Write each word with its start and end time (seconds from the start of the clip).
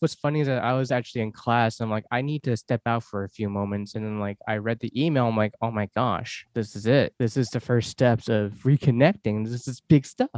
what's 0.00 0.14
funny 0.14 0.40
is 0.40 0.46
that 0.46 0.62
I 0.62 0.74
was 0.74 0.90
actually 0.90 1.22
in 1.22 1.32
class 1.32 1.80
I'm 1.80 1.90
like, 1.90 2.04
I 2.10 2.20
need 2.20 2.42
to 2.42 2.56
step 2.56 2.82
out 2.84 3.02
for 3.02 3.24
a 3.24 3.28
few 3.30 3.48
moments. 3.48 3.94
And 3.94 4.04
then 4.04 4.20
like 4.20 4.36
I 4.46 4.58
read 4.58 4.80
the 4.80 4.92
email, 4.94 5.26
I'm 5.26 5.36
like, 5.36 5.54
oh 5.62 5.70
my 5.70 5.88
gosh, 5.96 6.46
this 6.54 6.76
is 6.76 6.86
it. 6.86 7.14
This 7.18 7.36
is 7.36 7.48
the 7.48 7.60
first 7.60 7.90
steps 7.90 8.28
of 8.28 8.52
reconnecting. 8.64 9.46
This 9.46 9.66
is 9.66 9.80
big 9.80 10.04
stuff. 10.04 10.28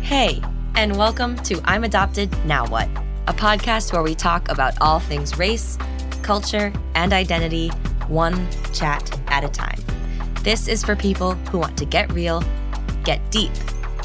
Hey, 0.00 0.40
and 0.76 0.96
welcome 0.96 1.36
to 1.38 1.60
I'm 1.64 1.84
Adopted 1.84 2.30
Now 2.46 2.66
What, 2.66 2.88
a 3.26 3.34
podcast 3.34 3.92
where 3.92 4.02
we 4.02 4.14
talk 4.14 4.48
about 4.50 4.74
all 4.80 4.98
things 4.98 5.38
race, 5.38 5.76
culture, 6.22 6.72
and 6.94 7.12
identity, 7.12 7.70
one 8.08 8.48
chat 8.72 9.20
at 9.28 9.44
a 9.44 9.48
time. 9.48 9.80
This 10.42 10.68
is 10.68 10.84
for 10.84 10.96
people 10.96 11.34
who 11.50 11.58
want 11.58 11.76
to 11.78 11.84
get 11.84 12.12
real, 12.12 12.42
get 13.04 13.20
deep, 13.30 13.52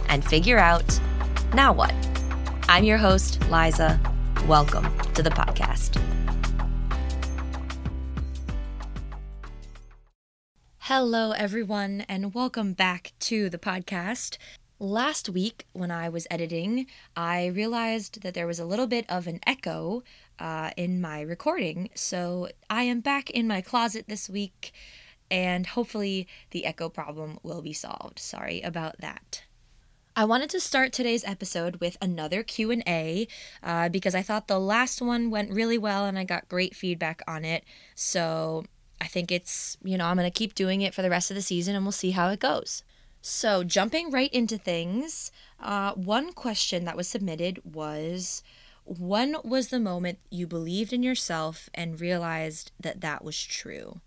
and 0.09 0.23
figure 0.23 0.57
out 0.57 0.99
now 1.53 1.73
what. 1.73 1.93
I'm 2.69 2.83
your 2.83 2.97
host, 2.97 3.41
Liza. 3.49 3.99
Welcome 4.47 4.87
to 5.13 5.23
the 5.23 5.29
podcast. 5.29 6.01
Hello, 10.79 11.31
everyone, 11.31 12.05
and 12.07 12.33
welcome 12.33 12.73
back 12.73 13.11
to 13.19 13.49
the 13.49 13.57
podcast. 13.57 14.37
Last 14.79 15.27
week, 15.27 15.65
when 15.73 15.91
I 15.91 16.07
was 16.07 16.27
editing, 16.31 16.87
I 17.15 17.47
realized 17.47 18.21
that 18.21 18.33
there 18.33 18.47
was 18.47 18.59
a 18.59 18.65
little 18.65 18.87
bit 18.87 19.05
of 19.09 19.27
an 19.27 19.39
echo 19.45 20.03
uh, 20.39 20.71
in 20.77 21.01
my 21.01 21.21
recording. 21.21 21.89
So 21.95 22.49
I 22.69 22.83
am 22.83 23.01
back 23.01 23.29
in 23.29 23.47
my 23.47 23.61
closet 23.61 24.05
this 24.07 24.29
week, 24.29 24.71
and 25.29 25.67
hopefully 25.67 26.27
the 26.51 26.65
echo 26.65 26.89
problem 26.89 27.39
will 27.43 27.61
be 27.61 27.73
solved. 27.73 28.19
Sorry 28.19 28.61
about 28.61 28.99
that. 28.99 29.43
I 30.15 30.25
wanted 30.25 30.49
to 30.49 30.59
start 30.59 30.93
today's 30.93 31.23
episode 31.25 31.75
with 31.75 31.95
another 32.01 32.41
Q&A 32.41 33.27
uh, 33.61 33.89
because 33.89 34.15
I 34.15 34.23
thought 34.23 34.47
the 34.47 34.59
last 34.59 34.99
one 34.99 35.29
went 35.29 35.51
really 35.51 35.77
well 35.77 36.05
and 36.05 36.17
I 36.17 36.23
got 36.23 36.49
great 36.49 36.75
feedback 36.75 37.21
on 37.27 37.45
it. 37.45 37.63
So 37.93 38.65
I 38.99 39.05
think 39.05 39.31
it's, 39.31 39.77
you 39.83 39.95
know, 39.95 40.05
I'm 40.05 40.17
to 40.17 40.31
keep 40.31 40.55
doing 40.55 40.81
it 40.81 40.95
for 40.95 41.03
the 41.03 41.11
rest 41.11 41.29
of 41.29 41.35
the 41.35 41.43
season 41.43 41.75
and 41.75 41.85
we'll 41.85 41.91
see 41.91 42.11
how 42.11 42.29
it 42.29 42.39
goes. 42.39 42.83
So, 43.21 43.63
jumping 43.63 44.09
right 44.09 44.33
into 44.33 44.57
things, 44.57 45.31
uh, 45.59 45.93
one 45.93 46.31
question 46.33 46.85
that 46.85 46.95
was 46.95 47.07
submitted 47.07 47.59
was 47.63 48.41
When 48.87 49.35
was 49.43 49.67
the 49.67 49.79
moment 49.79 50.19
you 50.29 50.47
believed 50.47 50.93
in 50.93 51.03
yourself 51.03 51.69
and 51.73 51.99
realized 51.99 52.71
that 52.79 53.01
that 53.01 53.23
was 53.23 53.41
true? 53.41 53.99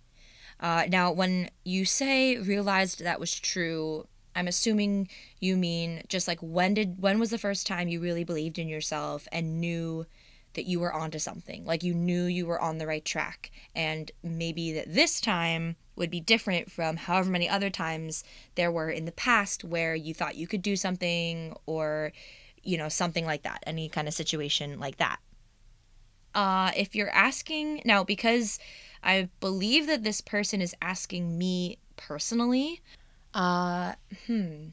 Uh, 0.59 0.87
now, 0.89 1.13
when 1.13 1.51
you 1.65 1.85
say 1.85 2.39
realized 2.39 3.05
that 3.05 3.21
was 3.21 3.39
true, 3.39 4.07
I'm 4.35 4.49
assuming 4.49 5.09
you 5.39 5.57
mean 5.57 6.03
just 6.09 6.27
like 6.27 6.39
when 6.41 6.75
did 6.75 7.01
when 7.01 7.19
was 7.19 7.31
the 7.31 7.39
first 7.39 7.67
time 7.67 7.89
you 7.89 8.01
really 8.01 8.25
believed 8.25 8.59
in 8.59 8.69
yourself 8.69 9.27
and 9.33 9.61
knew 9.61 10.07
that 10.55 10.67
you 10.67 10.81
were 10.81 10.93
onto 10.93 11.19
something 11.19 11.65
like 11.65 11.83
you 11.83 11.95
knew 11.95 12.25
you 12.25 12.47
were 12.47 12.61
on 12.61 12.79
the 12.79 12.87
right 12.87 13.05
track 13.05 13.51
and 13.75 14.11
maybe 14.23 14.73
that 14.73 14.93
this 14.93 15.21
time 15.21 15.77
would 15.95 16.11
be 16.11 16.21
different 16.21 16.71
from 16.71 16.97
however 16.97 17.31
many 17.31 17.49
other 17.49 17.71
times 17.71 18.25
there 18.57 18.71
were 18.71 18.91
in 18.91 19.05
the 19.05 19.13
past 19.13 19.63
where 19.63 19.95
you 19.95 20.13
thought 20.13 20.35
you 20.37 20.47
could 20.47 20.63
do 20.63 20.75
something 20.75 21.55
or 21.67 22.13
you 22.63 22.77
know 22.79 22.89
something 22.89 23.25
like 23.25 23.43
that 23.43 23.63
any 23.67 23.89
kind 23.89 24.09
of 24.09 24.15
situation 24.15 24.79
like 24.79 24.97
that. 24.99 25.19
Uh 26.35 26.71
if 26.77 26.95
you're 26.95 27.11
asking 27.11 27.83
now 27.85 28.05
because 28.05 28.59
i 29.03 29.29
believe 29.41 29.87
that 29.87 30.05
this 30.05 30.21
person 30.21 30.61
is 30.61 30.75
asking 30.81 31.37
me 31.37 31.79
personally 31.97 32.81
uh 33.35 33.95
hmm 34.27 34.69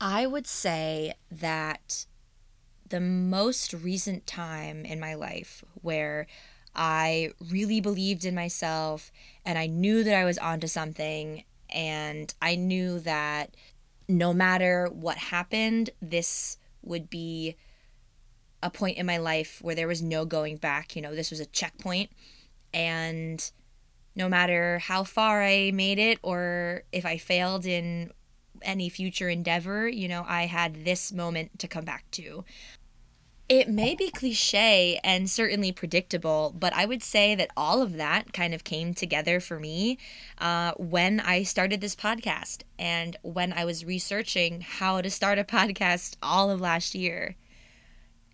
i 0.00 0.26
would 0.26 0.46
say 0.46 1.14
that 1.30 2.04
the 2.88 3.00
most 3.00 3.72
recent 3.72 4.26
time 4.26 4.84
in 4.84 5.00
my 5.00 5.14
life 5.14 5.64
where 5.82 6.26
I 6.74 7.30
really 7.50 7.80
believed 7.80 8.24
in 8.24 8.34
myself 8.34 9.12
and 9.44 9.58
I 9.58 9.66
knew 9.66 10.02
that 10.04 10.14
I 10.14 10.24
was 10.24 10.38
onto 10.38 10.66
something 10.66 11.44
and 11.70 12.32
I 12.42 12.56
knew 12.56 12.98
that 13.00 13.56
no 14.08 14.32
matter 14.32 14.88
what 14.92 15.16
happened, 15.16 15.90
this 16.02 16.58
would 16.86 17.10
be 17.10 17.56
a 18.62 18.70
point 18.70 18.96
in 18.96 19.06
my 19.06 19.18
life 19.18 19.58
where 19.62 19.74
there 19.74 19.88
was 19.88 20.02
no 20.02 20.24
going 20.24 20.56
back. 20.56 20.96
You 20.96 21.02
know, 21.02 21.14
this 21.14 21.30
was 21.30 21.40
a 21.40 21.46
checkpoint 21.46 22.10
and 22.72 23.50
no 24.16 24.28
matter 24.28 24.78
how 24.78 25.04
far 25.04 25.42
I 25.42 25.70
made 25.72 25.98
it 25.98 26.18
or 26.22 26.84
if 26.92 27.04
I 27.04 27.18
failed 27.18 27.66
in 27.66 28.10
any 28.62 28.88
future 28.88 29.28
endeavor, 29.28 29.88
you 29.88 30.08
know, 30.08 30.24
I 30.26 30.46
had 30.46 30.84
this 30.84 31.12
moment 31.12 31.58
to 31.58 31.68
come 31.68 31.84
back 31.84 32.10
to. 32.12 32.44
It 33.48 33.68
may 33.68 33.94
be 33.94 34.10
cliche 34.10 34.98
and 35.04 35.28
certainly 35.28 35.70
predictable, 35.70 36.54
but 36.58 36.72
I 36.72 36.86
would 36.86 37.02
say 37.02 37.34
that 37.34 37.50
all 37.56 37.82
of 37.82 37.94
that 37.94 38.32
kind 38.32 38.54
of 38.54 38.64
came 38.64 38.94
together 38.94 39.38
for 39.38 39.60
me 39.60 39.98
uh, 40.38 40.72
when 40.78 41.20
I 41.20 41.42
started 41.42 41.82
this 41.82 41.94
podcast 41.94 42.62
and 42.78 43.18
when 43.20 43.52
I 43.52 43.66
was 43.66 43.84
researching 43.84 44.62
how 44.62 45.02
to 45.02 45.10
start 45.10 45.38
a 45.38 45.44
podcast 45.44 46.16
all 46.22 46.50
of 46.50 46.62
last 46.62 46.94
year. 46.94 47.36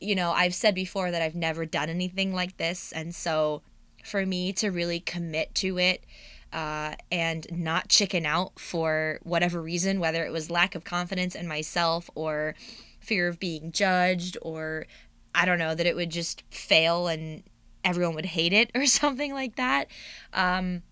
You 0.00 0.14
know, 0.14 0.30
I've 0.30 0.54
said 0.54 0.76
before 0.76 1.10
that 1.10 1.22
I've 1.22 1.34
never 1.34 1.66
done 1.66 1.88
anything 1.88 2.32
like 2.32 2.56
this. 2.56 2.92
And 2.92 3.12
so 3.12 3.62
for 4.04 4.24
me 4.24 4.52
to 4.54 4.70
really 4.70 5.00
commit 5.00 5.56
to 5.56 5.76
it, 5.78 6.04
uh, 6.52 6.94
and 7.12 7.46
not 7.52 7.88
chicken 7.88 8.26
out 8.26 8.58
for 8.58 9.20
whatever 9.22 9.62
reason, 9.62 10.00
whether 10.00 10.24
it 10.24 10.32
was 10.32 10.50
lack 10.50 10.74
of 10.74 10.84
confidence 10.84 11.34
in 11.34 11.46
myself 11.46 12.10
or 12.14 12.54
fear 13.00 13.28
of 13.28 13.38
being 13.38 13.72
judged 13.72 14.36
or 14.42 14.86
I 15.34 15.44
don't 15.44 15.58
know, 15.58 15.74
that 15.74 15.86
it 15.86 15.96
would 15.96 16.10
just 16.10 16.42
fail 16.50 17.06
and 17.06 17.42
everyone 17.84 18.14
would 18.14 18.26
hate 18.26 18.52
it 18.52 18.70
or 18.74 18.86
something 18.86 19.32
like 19.32 19.56
that. 19.56 19.86
Um, 20.32 20.82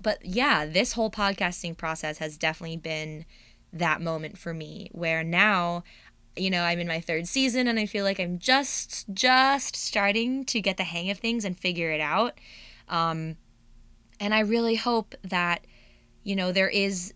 but 0.00 0.24
yeah, 0.24 0.66
this 0.66 0.92
whole 0.92 1.10
podcasting 1.10 1.76
process 1.76 2.18
has 2.18 2.36
definitely 2.36 2.76
been 2.76 3.24
that 3.72 4.00
moment 4.00 4.36
for 4.36 4.52
me 4.52 4.90
where 4.92 5.24
now 5.24 5.82
you 6.36 6.50
know 6.50 6.62
i'm 6.62 6.78
in 6.78 6.86
my 6.86 7.00
third 7.00 7.26
season 7.26 7.66
and 7.66 7.78
i 7.78 7.86
feel 7.86 8.04
like 8.04 8.20
i'm 8.20 8.38
just 8.38 9.06
just 9.12 9.76
starting 9.76 10.44
to 10.44 10.60
get 10.60 10.76
the 10.76 10.84
hang 10.84 11.10
of 11.10 11.18
things 11.18 11.44
and 11.44 11.58
figure 11.58 11.90
it 11.90 12.00
out 12.00 12.38
um, 12.88 13.36
and 14.20 14.34
i 14.34 14.40
really 14.40 14.74
hope 14.74 15.14
that 15.22 15.66
you 16.22 16.36
know 16.36 16.52
there 16.52 16.68
is 16.68 17.14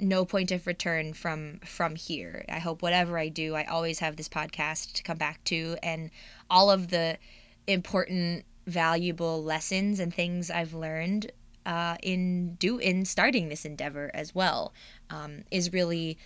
no 0.00 0.24
point 0.24 0.50
of 0.50 0.66
return 0.66 1.12
from 1.12 1.60
from 1.64 1.96
here. 1.96 2.44
I 2.48 2.58
hope 2.58 2.82
whatever 2.82 3.18
I 3.18 3.28
do, 3.28 3.54
I 3.54 3.64
always 3.64 3.98
have 4.00 4.16
this 4.16 4.28
podcast 4.28 4.92
to 4.94 5.02
come 5.02 5.18
back 5.18 5.42
to 5.44 5.76
and 5.82 6.10
all 6.48 6.70
of 6.70 6.88
the 6.88 7.18
important 7.66 8.44
valuable 8.66 9.42
lessons 9.42 10.00
and 10.00 10.14
things 10.14 10.50
I've 10.50 10.74
learned 10.74 11.32
uh, 11.66 11.96
in 12.02 12.54
do 12.54 12.78
in 12.78 13.04
starting 13.04 13.48
this 13.48 13.64
endeavor 13.64 14.10
as 14.14 14.34
well 14.34 14.72
um, 15.10 15.44
is 15.50 15.72
really 15.72 16.18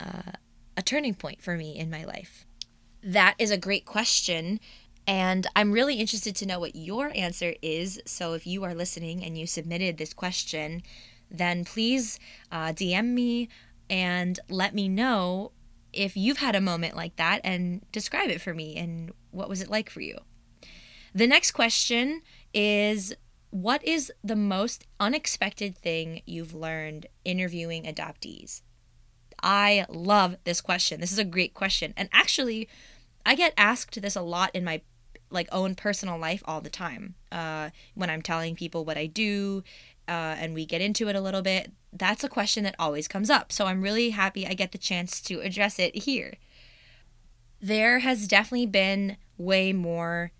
uh, 0.00 0.32
a 0.76 0.82
turning 0.82 1.14
point 1.14 1.42
for 1.42 1.56
me 1.56 1.76
in 1.76 1.90
my 1.90 2.04
life. 2.04 2.46
That 3.02 3.34
is 3.38 3.50
a 3.50 3.58
great 3.58 3.84
question. 3.84 4.60
And 5.06 5.46
I'm 5.56 5.72
really 5.72 5.94
interested 5.94 6.36
to 6.36 6.46
know 6.46 6.60
what 6.60 6.76
your 6.76 7.10
answer 7.14 7.54
is. 7.62 7.98
So 8.04 8.34
if 8.34 8.46
you 8.46 8.62
are 8.64 8.74
listening 8.74 9.24
and 9.24 9.38
you 9.38 9.46
submitted 9.46 9.96
this 9.96 10.12
question, 10.12 10.82
then 11.30 11.64
please 11.64 12.18
uh, 12.50 12.72
DM 12.72 13.08
me 13.08 13.48
and 13.90 14.38
let 14.48 14.74
me 14.74 14.88
know 14.88 15.52
if 15.92 16.16
you've 16.16 16.38
had 16.38 16.54
a 16.54 16.60
moment 16.60 16.96
like 16.96 17.16
that 17.16 17.40
and 17.44 17.84
describe 17.92 18.30
it 18.30 18.40
for 18.40 18.54
me 18.54 18.76
and 18.76 19.12
what 19.30 19.48
was 19.48 19.60
it 19.60 19.70
like 19.70 19.90
for 19.90 20.00
you. 20.00 20.18
The 21.14 21.26
next 21.26 21.52
question 21.52 22.22
is 22.52 23.14
What 23.50 23.82
is 23.84 24.12
the 24.22 24.36
most 24.36 24.86
unexpected 25.00 25.76
thing 25.76 26.22
you've 26.26 26.54
learned 26.54 27.06
interviewing 27.24 27.84
adoptees? 27.84 28.62
I 29.42 29.86
love 29.88 30.36
this 30.44 30.60
question. 30.60 31.00
This 31.00 31.12
is 31.12 31.18
a 31.18 31.24
great 31.24 31.54
question. 31.54 31.94
And 31.96 32.08
actually, 32.12 32.68
I 33.24 33.34
get 33.34 33.54
asked 33.56 34.00
this 34.00 34.16
a 34.16 34.22
lot 34.22 34.50
in 34.54 34.64
my 34.64 34.82
like 35.30 35.48
own 35.52 35.74
personal 35.74 36.18
life 36.18 36.42
all 36.46 36.60
the 36.60 36.70
time. 36.70 37.14
Uh, 37.30 37.70
when 37.94 38.10
I'm 38.10 38.22
telling 38.22 38.56
people 38.56 38.84
what 38.84 38.96
I 38.96 39.06
do 39.06 39.62
uh, 40.08 40.36
and 40.38 40.54
we 40.54 40.64
get 40.64 40.80
into 40.80 41.08
it 41.08 41.16
a 41.16 41.20
little 41.20 41.42
bit, 41.42 41.72
that's 41.92 42.24
a 42.24 42.28
question 42.28 42.64
that 42.64 42.74
always 42.78 43.06
comes 43.06 43.30
up. 43.30 43.52
So 43.52 43.66
I'm 43.66 43.82
really 43.82 44.10
happy 44.10 44.46
I 44.46 44.54
get 44.54 44.72
the 44.72 44.78
chance 44.78 45.20
to 45.22 45.40
address 45.40 45.78
it 45.78 45.94
here. 45.94 46.34
There 47.60 48.00
has 48.00 48.26
definitely 48.26 48.66
been 48.66 49.16
way 49.36 49.72
more 49.72 50.32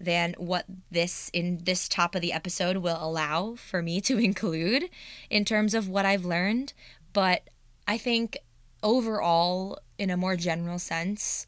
than 0.00 0.34
what 0.38 0.64
this 0.90 1.28
in 1.32 1.58
this 1.64 1.88
top 1.88 2.14
of 2.14 2.20
the 2.20 2.32
episode 2.32 2.78
will 2.78 2.98
allow 3.00 3.56
for 3.56 3.82
me 3.82 4.00
to 4.02 4.18
include 4.18 4.84
in 5.28 5.44
terms 5.44 5.74
of 5.74 5.88
what 5.88 6.06
I've 6.06 6.24
learned, 6.24 6.72
but 7.12 7.48
I 7.86 7.98
think 7.98 8.38
overall 8.82 9.78
in 9.98 10.10
a 10.10 10.16
more 10.16 10.36
general 10.36 10.78
sense, 10.78 11.46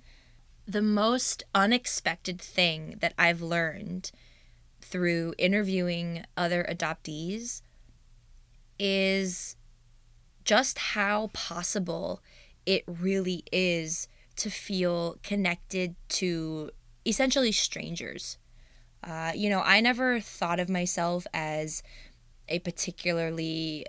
the 0.67 0.83
most 0.83 1.45
unexpected 1.55 2.41
thing 2.41 2.97
that 3.01 3.15
I've 3.17 3.41
learned 3.41 4.11
through 4.91 5.35
interviewing 5.39 6.25
other 6.37 6.67
adoptees 6.69 7.63
is 8.79 9.57
just 10.45 10.79
how 10.79 11.31
possible 11.33 12.23
it 12.67 12.83
really 12.87 13.45
is 13.53 14.09
to 14.37 14.51
feel 14.51 15.17
connected 15.23 15.95
to 16.09 16.71
essentially 17.07 17.53
strangers. 17.53 18.39
Uh, 19.03 19.33
you 19.35 19.49
know, 19.49 19.63
I 19.65 19.81
never 19.81 20.21
thought 20.21 20.61
of 20.61 20.69
myself 20.69 21.27
as 21.33 21.83
a 22.49 22.59
particularly 22.59 23.87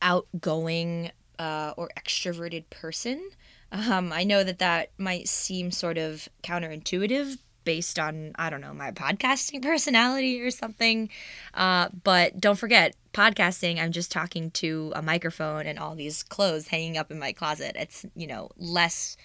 outgoing 0.00 1.10
uh, 1.38 1.74
or 1.76 1.90
extroverted 1.98 2.70
person. 2.70 3.30
Um, 3.70 4.12
I 4.12 4.24
know 4.24 4.44
that 4.44 4.58
that 4.58 4.90
might 4.98 5.28
seem 5.28 5.70
sort 5.70 5.98
of 5.98 6.28
counterintuitive 6.42 7.38
based 7.64 7.98
on, 7.98 8.32
I 8.36 8.50
don't 8.50 8.60
know, 8.60 8.74
my 8.74 8.90
podcasting 8.90 9.62
personality 9.62 10.40
or 10.40 10.50
something. 10.50 11.08
Uh, 11.54 11.88
but 12.02 12.40
don't 12.40 12.58
forget, 12.58 12.94
podcasting, 13.12 13.80
I'm 13.80 13.92
just 13.92 14.10
talking 14.10 14.50
to 14.52 14.92
a 14.94 15.02
microphone 15.02 15.66
and 15.66 15.78
all 15.78 15.94
these 15.94 16.22
clothes 16.22 16.68
hanging 16.68 16.96
up 16.96 17.10
in 17.10 17.18
my 17.18 17.32
closet. 17.32 17.76
It's, 17.78 18.06
you 18.14 18.26
know, 18.26 18.50
less 18.56 19.16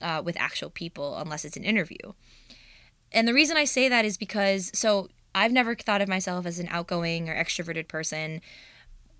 uh, 0.00 0.22
with 0.24 0.36
actual 0.38 0.70
people 0.70 1.16
unless 1.16 1.44
it's 1.44 1.56
an 1.56 1.64
interview. 1.64 1.98
And 3.12 3.26
the 3.26 3.34
reason 3.34 3.56
I 3.56 3.64
say 3.64 3.88
that 3.88 4.04
is 4.04 4.16
because, 4.16 4.70
so 4.74 5.08
I've 5.34 5.52
never 5.52 5.74
thought 5.74 6.02
of 6.02 6.08
myself 6.08 6.46
as 6.46 6.58
an 6.58 6.68
outgoing 6.70 7.28
or 7.28 7.34
extroverted 7.34 7.88
person. 7.88 8.40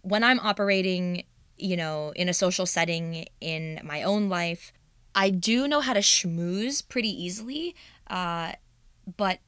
When 0.02 0.22
I'm 0.25 0.40
operating, 0.40 1.25
you 1.56 1.76
know, 1.76 2.12
in 2.14 2.28
a 2.28 2.34
social 2.34 2.66
setting 2.66 3.26
in 3.40 3.81
my 3.82 4.02
own 4.02 4.28
life, 4.28 4.72
I 5.14 5.31
do 5.31 5.66
know 5.66 5.81
how 5.81 5.94
to 5.94 6.00
schmooze 6.00 6.87
pretty 6.87 7.11
easily, 7.11 7.75
uh, 8.10 8.52
but 9.16 9.40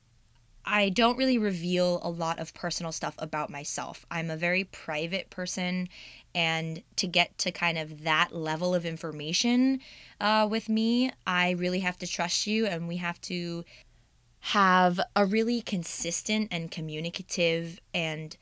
I 0.64 0.90
don't 0.90 1.16
really 1.16 1.38
reveal 1.38 2.00
a 2.02 2.10
lot 2.10 2.38
of 2.38 2.54
personal 2.54 2.92
stuff 2.92 3.14
about 3.18 3.50
myself. 3.50 4.04
I'm 4.10 4.30
a 4.30 4.36
very 4.36 4.64
private 4.64 5.30
person, 5.30 5.88
and 6.34 6.82
to 6.96 7.06
get 7.06 7.36
to 7.38 7.50
kind 7.50 7.78
of 7.78 8.04
that 8.04 8.34
level 8.34 8.74
of 8.74 8.84
information 8.84 9.80
uh, 10.20 10.46
with 10.50 10.68
me, 10.68 11.10
I 11.26 11.50
really 11.50 11.80
have 11.80 11.98
to 11.98 12.06
trust 12.06 12.46
you, 12.46 12.66
and 12.66 12.86
we 12.86 12.98
have 12.98 13.20
to 13.22 13.64
have 14.40 15.00
a 15.14 15.26
really 15.26 15.60
consistent 15.60 16.48
and 16.50 16.70
communicative 16.70 17.80
and 17.92 18.36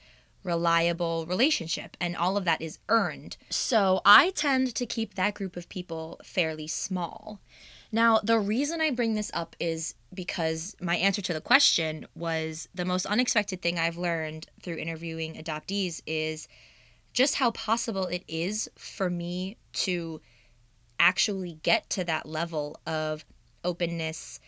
reliable 0.45 1.27
relationship, 1.27 1.97
and 2.01 2.17
all 2.17 2.37
of 2.37 2.45
that 2.45 2.63
is 2.63 2.79
earned. 2.89 3.37
So 3.51 4.01
I 4.05 4.31
tend 4.31 4.75
to 4.75 4.87
keep 4.87 5.15
that 5.15 5.35
group 5.35 5.57
of 5.57 5.69
people 5.69 6.21
fairly 6.25 6.67
small. 6.67 7.41
Now, 7.91 8.21
the 8.23 8.39
reason 8.39 8.81
I 8.81 8.91
bring 8.91 9.15
this 9.15 9.31
up 9.33 9.57
is 9.59 9.95
because 10.13 10.77
my 10.81 10.97
answer 10.97 11.23
to 11.23 11.33
the 11.33 11.41
question 11.41 12.07
was 12.15 12.69
the 12.75 12.85
most 12.85 13.07
unexpected 13.07 13.63
thing 13.63 13.79
I've 13.79 13.97
learned 13.97 14.47
through 14.63 14.77
interviewing 14.77 15.35
adoptees 15.35 16.03
is 16.07 16.49
just 17.15 17.37
how 17.37 17.51
possible 17.53 18.07
it 18.07 18.25
is 18.29 18.69
for 18.77 19.09
me 19.09 19.57
to 19.73 20.21
actually 21.01 21.59
get 21.63 21.89
to 21.91 22.05
that 22.05 22.27
level 22.27 22.79
of 22.87 23.25
openness 23.65 24.39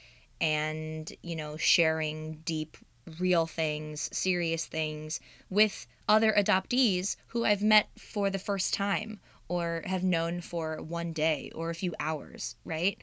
and, 0.41 1.11
you 1.23 1.35
know, 1.35 1.57
sharing 1.57 2.43
deep, 2.45 2.77
real 3.19 3.47
things, 3.47 4.11
serious 4.13 4.67
things 4.67 5.19
with 5.49 5.87
other 6.09 6.33
adoptees 6.37 7.17
who 7.29 7.45
I've 7.45 7.63
met 7.63 7.89
for 7.99 8.29
the 8.29 8.39
first 8.39 8.75
time 8.75 9.21
or 9.49 9.83
have 9.87 10.05
known 10.05 10.41
for 10.41 10.83
one 10.83 11.13
day 11.13 11.51
or 11.55 11.71
a 11.71 11.75
few 11.75 11.95
hours, 11.99 12.57
right? 12.65 13.01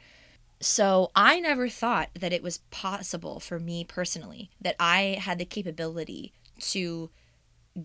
So 0.60 1.12
I 1.16 1.40
never 1.40 1.70
thought 1.70 2.10
that 2.20 2.34
it 2.34 2.42
was 2.42 2.60
possible 2.72 3.40
for 3.40 3.60
me 3.60 3.84
personally, 3.84 4.50
that 4.60 4.76
I 4.80 5.20
had 5.22 5.38
the 5.38 5.46
capability 5.46 6.34
to 6.62 7.10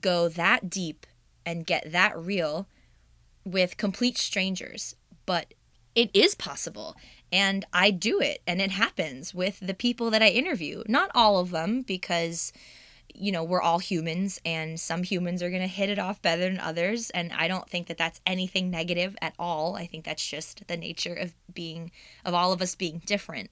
go 0.01 0.29
that 0.29 0.71
deep 0.71 1.07
and 1.45 1.67
get 1.67 1.93
that 1.93 2.19
real 2.19 2.67
with 3.45 3.77
complete 3.77 4.17
strangers. 4.17 4.95
But 5.27 5.53
it 5.95 6.11
is 6.15 6.35
possible. 6.35 6.97
And 7.31 7.65
I 7.73 7.91
do 7.91 8.21
it 8.21 8.41
and 8.47 8.61
it 8.61 8.71
happens 8.71 9.35
with 9.35 9.59
the 9.61 9.75
people 9.75 10.11
that 10.11 10.23
I 10.23 10.29
interview. 10.29 10.83
Not 10.89 11.11
all 11.15 11.39
of 11.39 11.51
them, 11.51 11.83
because, 11.83 12.53
you 13.15 13.33
know, 13.33 13.45
we're 13.45 13.63
all 13.63 13.79
humans 13.79 14.41
and 14.45 14.79
some 14.79 15.03
humans 15.03 15.43
are 15.43 15.51
going 15.51 15.63
to 15.63 15.69
hit 15.69 15.89
it 15.89 15.99
off 15.99 16.23
better 16.23 16.43
than 16.43 16.59
others. 16.59 17.11
And 17.11 17.33
I 17.33 17.49
don't 17.49 17.69
think 17.69 17.87
that 17.89 17.99
that's 17.99 18.21
anything 18.27 18.71
negative 18.71 19.17
at 19.21 19.35
all. 19.39 19.77
I 19.77 19.87
think 19.87 20.05
that's 20.05 20.27
just 20.27 20.67
the 20.67 20.77
nature 20.77 21.15
of 21.15 21.35
being, 21.53 21.93
of 22.25 22.35
all 22.35 22.53
of 22.53 22.63
us 22.63 22.75
being 22.75 23.03
different. 23.05 23.51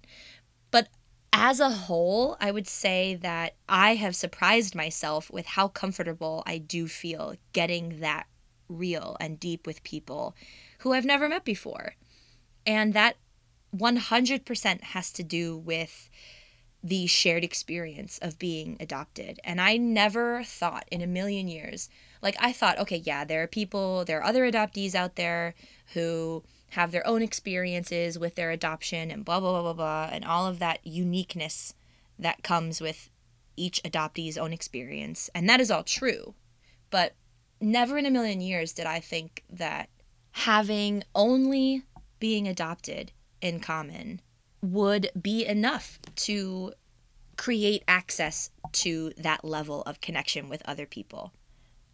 But 0.70 0.88
as 1.32 1.60
a 1.60 1.70
whole, 1.70 2.36
I 2.40 2.50
would 2.50 2.66
say 2.66 3.14
that 3.16 3.54
I 3.68 3.94
have 3.94 4.16
surprised 4.16 4.74
myself 4.74 5.30
with 5.30 5.46
how 5.46 5.68
comfortable 5.68 6.42
I 6.46 6.58
do 6.58 6.88
feel 6.88 7.36
getting 7.52 8.00
that 8.00 8.26
real 8.68 9.16
and 9.20 9.38
deep 9.38 9.66
with 9.66 9.82
people 9.82 10.34
who 10.78 10.92
I've 10.92 11.04
never 11.04 11.28
met 11.28 11.44
before. 11.44 11.94
And 12.66 12.94
that 12.94 13.16
100% 13.76 14.82
has 14.82 15.12
to 15.12 15.22
do 15.22 15.56
with 15.56 16.10
the 16.82 17.06
shared 17.06 17.44
experience 17.44 18.18
of 18.22 18.38
being 18.38 18.76
adopted. 18.80 19.38
And 19.44 19.60
I 19.60 19.76
never 19.76 20.42
thought 20.44 20.86
in 20.90 21.02
a 21.02 21.06
million 21.06 21.46
years, 21.48 21.90
like, 22.22 22.36
I 22.40 22.52
thought, 22.52 22.78
okay, 22.78 22.96
yeah, 22.96 23.24
there 23.24 23.42
are 23.42 23.46
people, 23.46 24.04
there 24.04 24.20
are 24.20 24.24
other 24.24 24.50
adoptees 24.50 24.94
out 24.94 25.16
there 25.16 25.54
who 25.94 26.42
have 26.70 26.92
their 26.92 27.06
own 27.06 27.20
experiences 27.22 28.18
with 28.18 28.34
their 28.34 28.50
adoption 28.50 29.10
and 29.10 29.24
blah, 29.24 29.40
blah, 29.40 29.50
blah, 29.50 29.62
blah, 29.62 29.72
blah, 29.72 30.08
and 30.12 30.24
all 30.24 30.46
of 30.46 30.58
that 30.58 30.78
uniqueness 30.86 31.74
that 32.18 32.42
comes 32.42 32.80
with 32.80 33.10
each 33.56 33.82
adoptee's 33.82 34.38
own 34.38 34.52
experience. 34.52 35.28
And 35.34 35.48
that 35.48 35.60
is 35.60 35.70
all 35.70 35.82
true. 35.82 36.34
But 36.90 37.14
never 37.60 37.98
in 37.98 38.06
a 38.06 38.10
million 38.10 38.40
years 38.40 38.72
did 38.72 38.86
I 38.86 39.00
think 39.00 39.44
that 39.50 39.90
having 40.32 41.02
only 41.14 41.82
being 42.18 42.46
adopted 42.46 43.12
in 43.40 43.60
common 43.60 44.20
would 44.62 45.10
be 45.20 45.46
enough 45.46 45.98
to 46.14 46.72
create 47.36 47.82
access 47.88 48.50
to 48.72 49.12
that 49.16 49.44
level 49.44 49.82
of 49.82 50.00
connection 50.00 50.48
with 50.48 50.62
other 50.66 50.86
people. 50.86 51.32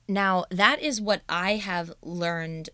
Now, 0.08 0.44
that 0.50 0.80
is 0.82 1.00
what 1.00 1.22
I 1.28 1.56
have 1.56 1.92
learned 2.02 2.70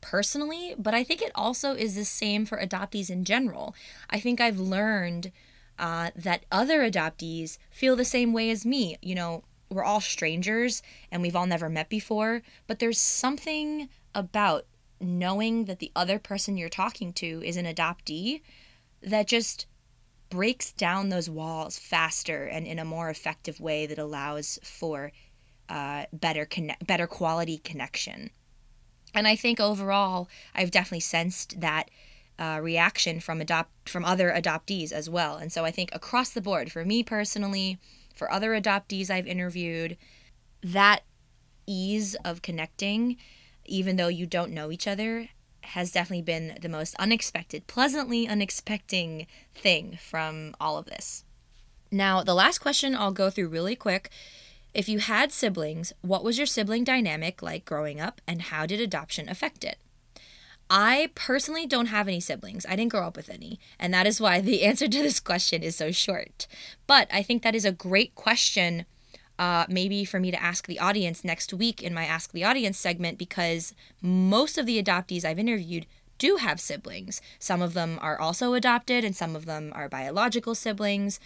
personally, 0.00 0.74
but 0.78 0.94
I 0.94 1.04
think 1.04 1.22
it 1.22 1.32
also 1.34 1.74
is 1.74 1.94
the 1.94 2.04
same 2.04 2.46
for 2.46 2.58
adoptees 2.58 3.10
in 3.10 3.24
general. 3.24 3.74
I 4.08 4.20
think 4.20 4.40
I've 4.40 4.58
learned 4.58 5.32
uh, 5.78 6.10
that 6.14 6.44
other 6.50 6.80
adoptees 6.80 7.58
feel 7.70 7.96
the 7.96 8.04
same 8.04 8.32
way 8.32 8.50
as 8.50 8.66
me. 8.66 8.96
You 9.02 9.14
know, 9.14 9.44
we're 9.70 9.84
all 9.84 10.00
strangers 10.00 10.82
and 11.10 11.22
we've 11.22 11.36
all 11.36 11.46
never 11.46 11.68
met 11.68 11.88
before, 11.88 12.42
but 12.66 12.78
there's 12.78 12.98
something 12.98 13.88
about 14.14 14.66
knowing 15.00 15.64
that 15.64 15.78
the 15.78 15.92
other 15.96 16.18
person 16.18 16.56
you're 16.56 16.68
talking 16.68 17.12
to 17.14 17.42
is 17.44 17.56
an 17.56 17.64
adoptee 17.64 18.42
that 19.02 19.26
just 19.26 19.66
breaks 20.28 20.72
down 20.72 21.08
those 21.08 21.28
walls 21.28 21.78
faster 21.78 22.44
and 22.44 22.66
in 22.66 22.78
a 22.78 22.84
more 22.84 23.10
effective 23.10 23.60
way 23.60 23.86
that 23.86 23.98
allows 23.98 24.58
for 24.62 25.12
uh, 25.68 26.04
better 26.12 26.44
connect, 26.44 26.86
better 26.86 27.06
quality 27.06 27.58
connection. 27.58 28.30
And 29.14 29.26
I 29.26 29.34
think 29.34 29.58
overall, 29.58 30.28
I've 30.54 30.70
definitely 30.70 31.00
sensed 31.00 31.60
that 31.60 31.90
uh, 32.38 32.60
reaction 32.62 33.20
from 33.20 33.40
adopt 33.40 33.88
from 33.88 34.04
other 34.04 34.30
adoptees 34.30 34.92
as 34.92 35.10
well. 35.10 35.36
And 35.36 35.52
so 35.52 35.64
I 35.64 35.70
think 35.70 35.90
across 35.92 36.30
the 36.30 36.40
board, 36.40 36.70
for 36.72 36.84
me 36.84 37.02
personally, 37.02 37.78
for 38.14 38.30
other 38.30 38.52
adoptees 38.52 39.10
I've 39.10 39.26
interviewed, 39.26 39.96
that 40.62 41.02
ease 41.66 42.14
of 42.24 42.42
connecting 42.42 43.16
even 43.70 43.96
though 43.96 44.08
you 44.08 44.26
don't 44.26 44.52
know 44.52 44.70
each 44.70 44.86
other, 44.86 45.28
has 45.70 45.92
definitely 45.92 46.22
been 46.22 46.58
the 46.60 46.68
most 46.68 46.94
unexpected, 46.98 47.66
pleasantly 47.66 48.26
unexpected 48.26 49.26
thing 49.54 49.98
from 50.00 50.54
all 50.60 50.78
of 50.78 50.86
this. 50.86 51.24
Now, 51.90 52.22
the 52.22 52.34
last 52.34 52.58
question 52.58 52.94
I'll 52.94 53.12
go 53.12 53.30
through 53.30 53.48
really 53.48 53.76
quick. 53.76 54.10
If 54.72 54.88
you 54.88 55.00
had 55.00 55.32
siblings, 55.32 55.92
what 56.00 56.22
was 56.22 56.38
your 56.38 56.46
sibling 56.46 56.84
dynamic 56.84 57.42
like 57.42 57.64
growing 57.64 58.00
up, 58.00 58.20
and 58.26 58.42
how 58.42 58.66
did 58.66 58.80
adoption 58.80 59.28
affect 59.28 59.64
it? 59.64 59.78
I 60.70 61.10
personally 61.16 61.66
don't 61.66 61.86
have 61.86 62.06
any 62.06 62.20
siblings. 62.20 62.64
I 62.66 62.76
didn't 62.76 62.92
grow 62.92 63.06
up 63.06 63.16
with 63.16 63.28
any. 63.28 63.58
And 63.78 63.92
that 63.92 64.06
is 64.06 64.20
why 64.20 64.40
the 64.40 64.62
answer 64.64 64.86
to 64.86 65.02
this 65.02 65.18
question 65.18 65.62
is 65.62 65.74
so 65.74 65.90
short. 65.90 66.46
But 66.86 67.08
I 67.12 67.22
think 67.22 67.42
that 67.42 67.56
is 67.56 67.64
a 67.64 67.72
great 67.72 68.14
question 68.14 68.86
uh, 69.40 69.64
maybe 69.70 70.04
for 70.04 70.20
me 70.20 70.30
to 70.30 70.40
ask 70.40 70.66
the 70.66 70.78
audience 70.78 71.24
next 71.24 71.54
week 71.54 71.82
in 71.82 71.94
my 71.94 72.04
Ask 72.04 72.32
the 72.32 72.44
Audience 72.44 72.78
segment 72.78 73.16
because 73.16 73.72
most 74.02 74.58
of 74.58 74.66
the 74.66 74.80
adoptees 74.80 75.24
I've 75.24 75.38
interviewed 75.38 75.86
do 76.18 76.36
have 76.36 76.60
siblings. 76.60 77.22
Some 77.38 77.62
of 77.62 77.72
them 77.72 77.98
are 78.02 78.20
also 78.20 78.52
adopted, 78.52 79.02
and 79.02 79.16
some 79.16 79.34
of 79.34 79.46
them 79.46 79.72
are 79.74 79.88
biological 79.88 80.54
siblings. 80.54 81.18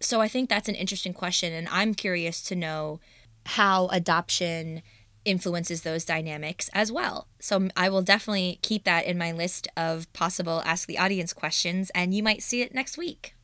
So 0.00 0.20
I 0.20 0.26
think 0.26 0.50
that's 0.50 0.68
an 0.68 0.74
interesting 0.74 1.14
question, 1.14 1.52
and 1.52 1.68
I'm 1.70 1.94
curious 1.94 2.42
to 2.42 2.56
know 2.56 2.98
how 3.46 3.86
adoption 3.86 4.82
influences 5.24 5.82
those 5.82 6.04
dynamics 6.04 6.68
as 6.74 6.90
well. 6.90 7.28
So 7.38 7.68
I 7.76 7.88
will 7.88 8.02
definitely 8.02 8.58
keep 8.62 8.82
that 8.82 9.04
in 9.04 9.16
my 9.16 9.30
list 9.30 9.68
of 9.76 10.12
possible 10.12 10.60
Ask 10.66 10.88
the 10.88 10.98
Audience 10.98 11.32
questions, 11.32 11.92
and 11.94 12.12
you 12.12 12.24
might 12.24 12.42
see 12.42 12.62
it 12.62 12.74
next 12.74 12.98
week. 12.98 13.36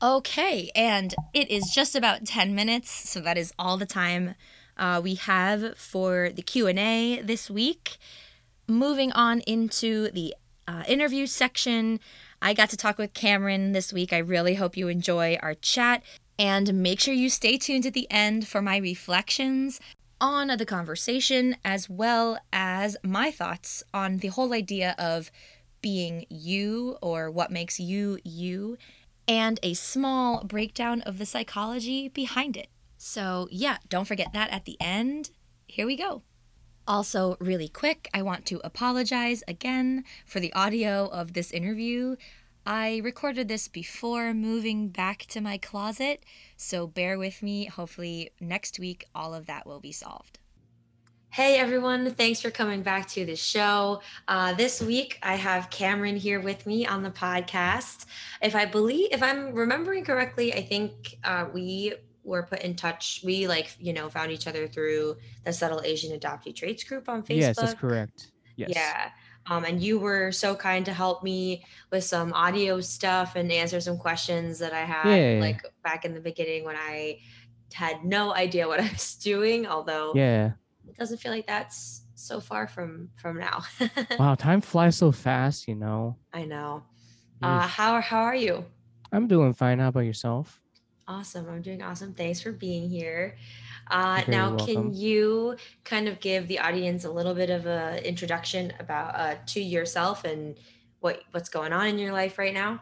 Okay, 0.00 0.70
and 0.76 1.12
it 1.34 1.50
is 1.50 1.70
just 1.70 1.96
about 1.96 2.24
10 2.24 2.54
minutes, 2.54 3.10
so 3.10 3.18
that 3.20 3.36
is 3.36 3.52
all 3.58 3.76
the 3.76 3.86
time 3.86 4.36
uh, 4.76 5.00
we 5.02 5.16
have 5.16 5.76
for 5.76 6.30
the 6.30 6.42
q&a 6.42 7.20
this 7.20 7.50
week. 7.50 7.98
Moving 8.68 9.10
on 9.12 9.40
into 9.40 10.08
the 10.12 10.36
uh, 10.68 10.84
interview 10.86 11.26
section 11.26 11.98
i 12.40 12.54
got 12.54 12.70
to 12.70 12.76
talk 12.76 12.98
with 12.98 13.12
cameron 13.12 13.72
this 13.72 13.92
week. 13.92 14.12
I 14.12 14.18
really 14.18 14.54
hope 14.54 14.76
you 14.76 14.86
enjoy 14.86 15.36
our 15.42 15.54
chat 15.54 16.04
and 16.38 16.72
make 16.74 17.00
sure 17.00 17.14
you 17.14 17.28
stay 17.28 17.58
tuned 17.58 17.84
at 17.84 17.94
the 17.94 18.08
end 18.08 18.46
for 18.46 18.62
my 18.62 18.76
reflections 18.76 19.80
on 20.20 20.46
the 20.46 20.66
conversation 20.66 21.56
as 21.64 21.90
well 21.90 22.38
as 22.52 22.96
my 23.02 23.32
thoughts 23.32 23.82
on 23.92 24.18
the 24.18 24.28
whole 24.28 24.52
idea 24.52 24.94
of 24.96 25.32
being 25.82 26.26
you 26.28 26.96
or 27.02 27.30
what 27.30 27.50
makes 27.50 27.80
you 27.80 28.18
you 28.22 28.78
and 29.28 29.60
a 29.62 29.74
small 29.74 30.42
breakdown 30.42 31.02
of 31.02 31.18
the 31.18 31.26
psychology 31.26 32.08
behind 32.08 32.56
it. 32.56 32.68
So, 32.96 33.46
yeah, 33.52 33.76
don't 33.88 34.06
forget 34.06 34.32
that 34.32 34.50
at 34.50 34.64
the 34.64 34.76
end. 34.80 35.30
Here 35.66 35.86
we 35.86 35.96
go. 35.96 36.22
Also, 36.88 37.36
really 37.38 37.68
quick, 37.68 38.08
I 38.14 38.22
want 38.22 38.46
to 38.46 38.60
apologize 38.64 39.44
again 39.46 40.04
for 40.24 40.40
the 40.40 40.52
audio 40.54 41.06
of 41.06 41.34
this 41.34 41.52
interview. 41.52 42.16
I 42.64 43.02
recorded 43.04 43.48
this 43.48 43.68
before 43.68 44.32
moving 44.32 44.88
back 44.88 45.26
to 45.28 45.42
my 45.42 45.58
closet, 45.58 46.24
so 46.56 46.86
bear 46.86 47.18
with 47.18 47.42
me. 47.42 47.66
Hopefully, 47.66 48.30
next 48.40 48.78
week, 48.78 49.04
all 49.14 49.34
of 49.34 49.46
that 49.46 49.66
will 49.66 49.80
be 49.80 49.92
solved. 49.92 50.38
Hey 51.30 51.58
everyone, 51.58 52.10
thanks 52.14 52.40
for 52.40 52.50
coming 52.50 52.82
back 52.82 53.06
to 53.10 53.24
the 53.24 53.36
show. 53.36 54.00
Uh, 54.26 54.54
this 54.54 54.80
week 54.82 55.18
I 55.22 55.36
have 55.36 55.70
Cameron 55.70 56.16
here 56.16 56.40
with 56.40 56.66
me 56.66 56.86
on 56.86 57.02
the 57.02 57.10
podcast. 57.10 58.06
If 58.42 58.56
I 58.56 58.64
believe, 58.64 59.08
if 59.12 59.22
I'm 59.22 59.54
remembering 59.54 60.04
correctly, 60.04 60.54
I 60.54 60.62
think 60.62 61.16
uh, 61.24 61.46
we 61.52 61.94
were 62.24 62.42
put 62.44 62.60
in 62.62 62.74
touch. 62.74 63.20
We 63.24 63.46
like, 63.46 63.76
you 63.78 63.92
know, 63.92 64.08
found 64.08 64.32
each 64.32 64.46
other 64.46 64.66
through 64.66 65.16
the 65.44 65.52
Subtle 65.52 65.82
Asian 65.84 66.18
Adoptee 66.18 66.54
Traits 66.56 66.82
group 66.82 67.08
on 67.08 67.22
Facebook. 67.22 67.36
Yes, 67.40 67.56
that's 67.56 67.74
correct. 67.74 68.32
Yes. 68.56 68.70
Yeah. 68.74 69.10
Um, 69.50 69.64
and 69.64 69.82
you 69.82 69.98
were 69.98 70.32
so 70.32 70.54
kind 70.56 70.84
to 70.86 70.92
help 70.92 71.22
me 71.22 71.64
with 71.90 72.04
some 72.04 72.32
audio 72.32 72.80
stuff 72.80 73.36
and 73.36 73.50
answer 73.52 73.80
some 73.80 73.96
questions 73.98 74.58
that 74.58 74.72
I 74.72 74.80
had 74.84 75.14
Yeah. 75.14 75.40
like 75.40 75.62
back 75.84 76.04
in 76.04 76.14
the 76.14 76.20
beginning 76.20 76.64
when 76.64 76.76
I 76.76 77.20
had 77.72 78.04
no 78.04 78.34
idea 78.34 78.66
what 78.66 78.80
I 78.80 78.90
was 78.90 79.14
doing, 79.14 79.66
although 79.66 80.12
Yeah. 80.14 80.52
It 80.88 80.96
doesn't 80.96 81.18
feel 81.18 81.32
like 81.32 81.46
that's 81.46 82.02
so 82.14 82.40
far 82.40 82.66
from 82.66 83.10
from 83.16 83.38
now. 83.38 83.62
Wow, 84.18 84.34
time 84.34 84.60
flies 84.60 84.96
so 84.96 85.12
fast, 85.12 85.68
you 85.68 85.74
know. 85.74 86.16
I 86.32 86.44
know. 86.44 86.82
Uh, 87.40 87.60
how 87.60 88.00
how 88.00 88.22
are 88.22 88.34
you? 88.34 88.64
I'm 89.12 89.26
doing 89.28 89.52
fine. 89.54 89.78
How 89.78 89.88
about 89.88 90.00
yourself? 90.00 90.60
Awesome. 91.06 91.48
I'm 91.48 91.62
doing 91.62 91.82
awesome. 91.82 92.12
Thanks 92.12 92.40
for 92.40 92.52
being 92.52 92.88
here. 92.88 93.36
Uh, 93.90 94.22
now, 94.28 94.54
can 94.56 94.92
you 94.92 95.56
kind 95.84 96.08
of 96.08 96.20
give 96.20 96.46
the 96.48 96.58
audience 96.58 97.04
a 97.04 97.10
little 97.10 97.34
bit 97.34 97.48
of 97.48 97.64
a 97.66 98.06
introduction 98.06 98.72
about 98.78 99.14
uh, 99.14 99.36
to 99.46 99.60
yourself 99.60 100.24
and 100.24 100.56
what 101.00 101.22
what's 101.30 101.48
going 101.48 101.72
on 101.72 101.86
in 101.86 101.98
your 101.98 102.12
life 102.12 102.38
right 102.38 102.52
now? 102.52 102.80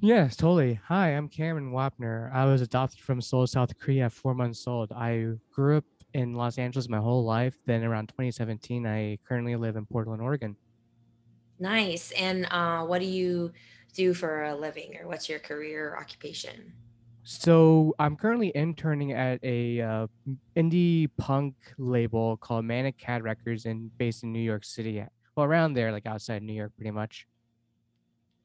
Yes, 0.00 0.34
totally. 0.34 0.80
Hi, 0.86 1.10
I'm 1.10 1.28
Cameron 1.28 1.70
Wapner. 1.70 2.32
I 2.34 2.46
was 2.46 2.60
adopted 2.60 3.00
from 3.00 3.20
Seoul, 3.20 3.46
South 3.46 3.78
Korea 3.78 4.06
at 4.06 4.12
four 4.12 4.34
months 4.34 4.66
old. 4.66 4.90
I 4.90 5.34
grew 5.52 5.76
up 5.76 5.84
in 6.14 6.34
Los 6.34 6.58
Angeles 6.58 6.88
my 6.88 6.98
whole 6.98 7.24
life. 7.24 7.56
Then 7.66 7.84
around 7.84 8.08
2017, 8.08 8.86
I 8.86 9.18
currently 9.26 9.56
live 9.56 9.76
in 9.76 9.86
Portland, 9.86 10.22
Oregon. 10.22 10.56
Nice. 11.58 12.12
And 12.12 12.46
uh, 12.50 12.84
what 12.84 13.00
do 13.00 13.06
you 13.06 13.52
do 13.94 14.14
for 14.14 14.44
a 14.44 14.54
living, 14.54 14.96
or 15.00 15.06
what's 15.06 15.28
your 15.28 15.38
career 15.38 15.90
or 15.90 15.98
occupation? 15.98 16.72
So 17.24 17.94
I'm 17.98 18.16
currently 18.16 18.50
interning 18.54 19.12
at 19.12 19.38
a 19.44 19.80
uh, 19.80 20.06
indie 20.56 21.08
punk 21.18 21.54
label 21.78 22.36
called 22.36 22.64
Manic 22.64 22.98
Cat 22.98 23.22
Records, 23.22 23.66
and 23.66 23.96
based 23.96 24.24
in 24.24 24.32
New 24.32 24.40
York 24.40 24.64
City. 24.64 25.04
Well, 25.36 25.46
around 25.46 25.74
there, 25.74 25.92
like 25.92 26.06
outside 26.06 26.42
New 26.42 26.52
York, 26.52 26.72
pretty 26.76 26.90
much. 26.90 27.26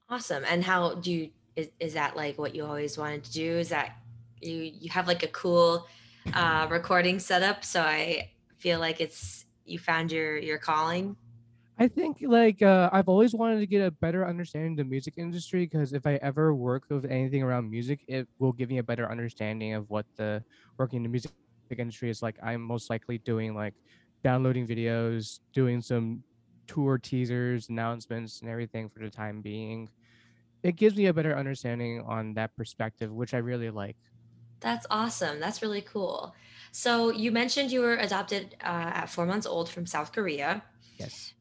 Awesome. 0.10 0.44
And 0.48 0.64
how 0.64 0.96
do 0.96 1.12
you 1.12 1.30
is, 1.56 1.70
is 1.80 1.94
that 1.96 2.16
like 2.16 2.38
what 2.38 2.56
you 2.56 2.66
always 2.66 2.98
wanted 2.98 3.24
to 3.26 3.34
do? 3.34 3.58
Is 3.58 3.70
that 3.70 3.98
you 4.42 4.72
you 4.80 4.90
have 4.92 5.08
like 5.08 5.24
a 5.24 5.28
cool 5.28 5.88
uh 6.34 6.68
recording 6.70 7.20
setup, 7.20 7.64
so 7.64 7.82
I 7.82 8.32
feel 8.58 8.80
like 8.80 9.02
it's 9.02 9.46
you 9.66 9.80
found 9.80 10.12
your 10.12 10.38
your 10.38 10.58
calling. 10.58 11.16
I 11.80 11.88
think 11.88 12.18
like 12.22 12.62
uh, 12.64 12.90
I've 12.92 13.08
always 13.08 13.36
wanted 13.36 13.60
to 13.60 13.68
get 13.68 13.86
a 13.86 13.92
better 13.92 14.26
understanding 14.26 14.72
of 14.72 14.78
the 14.78 14.84
music 14.86 15.14
industry 15.18 15.66
because 15.66 15.94
if 15.94 16.08
I 16.08 16.16
ever 16.24 16.56
work 16.56 16.86
with 16.90 17.06
anything 17.06 17.44
around 17.44 17.70
music, 17.70 18.00
it 18.08 18.28
will 18.40 18.52
give 18.52 18.70
me 18.70 18.80
a 18.80 18.84
better 18.84 19.10
understanding 19.10 19.74
of 19.74 19.88
what 19.90 20.06
the 20.16 20.44
working 20.80 20.98
in 20.98 21.04
the 21.04 21.10
music 21.10 21.32
industry 21.78 22.10
is 22.10 22.24
like. 22.24 22.38
I'm 22.42 22.62
most 22.62 22.90
likely 22.90 23.20
doing 23.20 23.54
like 23.54 23.76
downloading 24.24 24.66
videos, 24.66 25.40
doing 25.54 25.82
some 25.82 26.24
tour 26.66 26.98
teasers, 26.98 27.70
announcements, 27.70 28.42
and 28.42 28.50
everything 28.50 28.90
for 28.90 29.00
the 29.00 29.12
time 29.12 29.42
being. 29.42 29.90
It 30.64 30.78
gives 30.78 30.96
me 30.96 31.06
a 31.06 31.14
better 31.14 31.38
understanding 31.38 32.04
on 32.08 32.34
that 32.34 32.56
perspective, 32.58 33.12
which 33.12 33.36
I 33.36 33.38
really 33.38 33.70
like. 33.70 33.98
That's 34.60 34.86
awesome. 34.90 35.40
That's 35.40 35.62
really 35.62 35.82
cool. 35.82 36.34
So 36.72 37.12
you 37.12 37.32
mentioned 37.32 37.72
you 37.72 37.82
were 37.82 37.96
adopted 37.96 38.56
uh, 38.62 38.92
at 39.02 39.10
four 39.10 39.26
months 39.26 39.46
old 39.46 39.70
from 39.70 39.86
South 39.86 40.12
Korea. 40.12 40.64
Yes. 40.98 41.34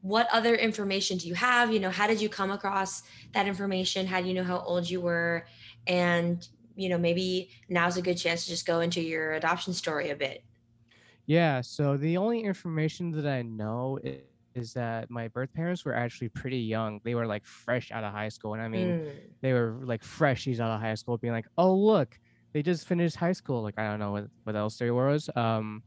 What 0.00 0.28
other 0.32 0.54
information 0.54 1.18
do 1.18 1.28
you 1.28 1.34
have? 1.34 1.72
You 1.72 1.80
know, 1.80 1.90
how 1.90 2.06
did 2.06 2.20
you 2.20 2.28
come 2.28 2.50
across 2.50 3.02
that 3.32 3.46
information? 3.46 4.06
How 4.06 4.20
do 4.20 4.28
you 4.28 4.34
know 4.34 4.44
how 4.44 4.60
old 4.60 4.88
you 4.88 5.00
were? 5.00 5.46
And 5.86 6.46
you 6.76 6.88
know, 6.88 6.98
maybe 6.98 7.50
now's 7.68 7.96
a 7.96 8.02
good 8.02 8.16
chance 8.16 8.44
to 8.44 8.50
just 8.50 8.64
go 8.64 8.80
into 8.80 9.00
your 9.00 9.32
adoption 9.32 9.72
story 9.72 10.10
a 10.10 10.16
bit. 10.16 10.44
Yeah, 11.26 11.60
so 11.60 11.96
the 11.96 12.16
only 12.16 12.42
information 12.44 13.10
that 13.12 13.26
I 13.26 13.42
know 13.42 13.98
is 14.58 14.72
that 14.74 15.10
my 15.10 15.28
birth 15.28 15.52
parents 15.54 15.84
were 15.84 15.94
actually 15.94 16.28
pretty 16.30 16.58
young. 16.58 17.00
They 17.04 17.14
were 17.14 17.26
like 17.26 17.46
fresh 17.46 17.90
out 17.92 18.04
of 18.04 18.12
high 18.12 18.28
school. 18.30 18.54
And 18.54 18.62
I 18.62 18.68
mean, 18.68 18.96
Mm, 18.98 19.20
they 19.42 19.52
were 19.54 19.80
like 19.84 20.02
freshies 20.02 20.60
out 20.60 20.70
of 20.70 20.80
high 20.80 20.94
school, 20.94 21.18
being 21.18 21.32
like, 21.34 21.46
oh, 21.58 21.74
look, 21.74 22.18
they 22.52 22.62
just 22.62 22.86
finished 22.86 23.16
high 23.16 23.32
school. 23.32 23.62
Like, 23.62 23.78
I 23.78 23.84
don't 23.88 24.00
know 24.00 24.12
what, 24.12 24.26
what 24.44 24.56
else 24.56 24.78
there 24.78 24.94
was. 24.94 25.28
Um, 25.36 25.82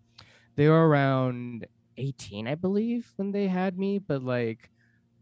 they 0.55 0.67
were 0.69 0.87
around 0.87 1.67
18, 1.97 2.47
I 2.47 2.55
believe, 2.55 3.11
when 3.17 3.31
they 3.31 3.47
had 3.47 3.77
me. 3.77 3.99
But 3.99 4.23
like, 4.23 4.69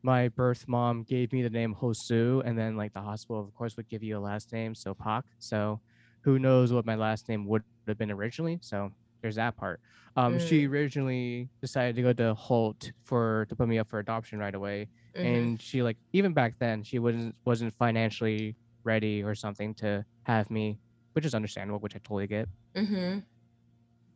my 0.03 0.29
birth 0.29 0.65
mom 0.67 1.03
gave 1.03 1.33
me 1.33 1.41
the 1.41 1.49
name 1.49 1.75
Hosu, 1.75 2.41
and 2.45 2.57
then 2.57 2.77
like 2.77 2.93
the 2.93 3.01
hospital, 3.01 3.41
of 3.41 3.53
course, 3.53 3.75
would 3.77 3.89
give 3.89 4.03
you 4.03 4.17
a 4.17 4.21
last 4.21 4.53
name, 4.53 4.75
so 4.75 4.93
Pak. 4.93 5.25
So 5.39 5.81
who 6.21 6.39
knows 6.39 6.71
what 6.73 6.85
my 6.85 6.95
last 6.95 7.27
name 7.29 7.45
would 7.47 7.63
have 7.87 7.97
been 7.97 8.11
originally? 8.11 8.59
So 8.61 8.91
there's 9.21 9.35
that 9.35 9.55
part. 9.57 9.79
Um, 10.15 10.39
she 10.39 10.65
mm, 10.65 10.71
originally 10.71 11.49
decided 11.61 11.95
to 11.95 12.01
go 12.01 12.13
to 12.13 12.33
Holt 12.33 12.91
for 13.03 13.45
to 13.49 13.55
put 13.55 13.67
me 13.67 13.79
up 13.79 13.87
for 13.87 13.99
adoption 13.99 14.39
right 14.39 14.53
away, 14.55 14.87
mhm. 15.15 15.25
and 15.25 15.61
she 15.61 15.81
like 15.83 15.97
even 16.13 16.33
back 16.33 16.55
then 16.59 16.83
she 16.83 16.99
wasn't 16.99 17.35
wasn't 17.45 17.73
financially 17.75 18.55
ready 18.83 19.23
or 19.23 19.35
something 19.35 19.73
to 19.75 20.03
have 20.23 20.49
me, 20.49 20.79
which 21.13 21.25
is 21.25 21.35
understandable, 21.35 21.79
which 21.79 21.95
I 21.95 21.99
totally 21.99 22.27
get. 22.27 22.49
Mm-hmm. 22.75 23.19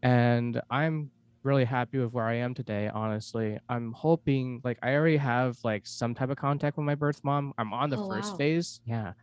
And 0.01 0.61
I'm 0.69 1.11
really 1.43 1.65
happy 1.65 1.99
with 1.99 2.13
where 2.13 2.25
I 2.25 2.35
am 2.35 2.53
today, 2.53 2.89
honestly. 2.93 3.59
I'm 3.69 3.91
hoping 3.93 4.61
like 4.63 4.77
I 4.81 4.93
already 4.93 5.17
have 5.17 5.57
like 5.63 5.85
some 5.85 6.15
type 6.15 6.29
of 6.29 6.37
contact 6.37 6.77
with 6.77 6.85
my 6.85 6.95
birth 6.95 7.21
mom. 7.23 7.53
I'm 7.57 7.73
on 7.73 7.89
the 7.89 7.97
Oh 7.97 8.09
first 8.09 8.31
wow. 8.31 8.37
phase. 8.37 8.81
Yeah. 8.85 9.13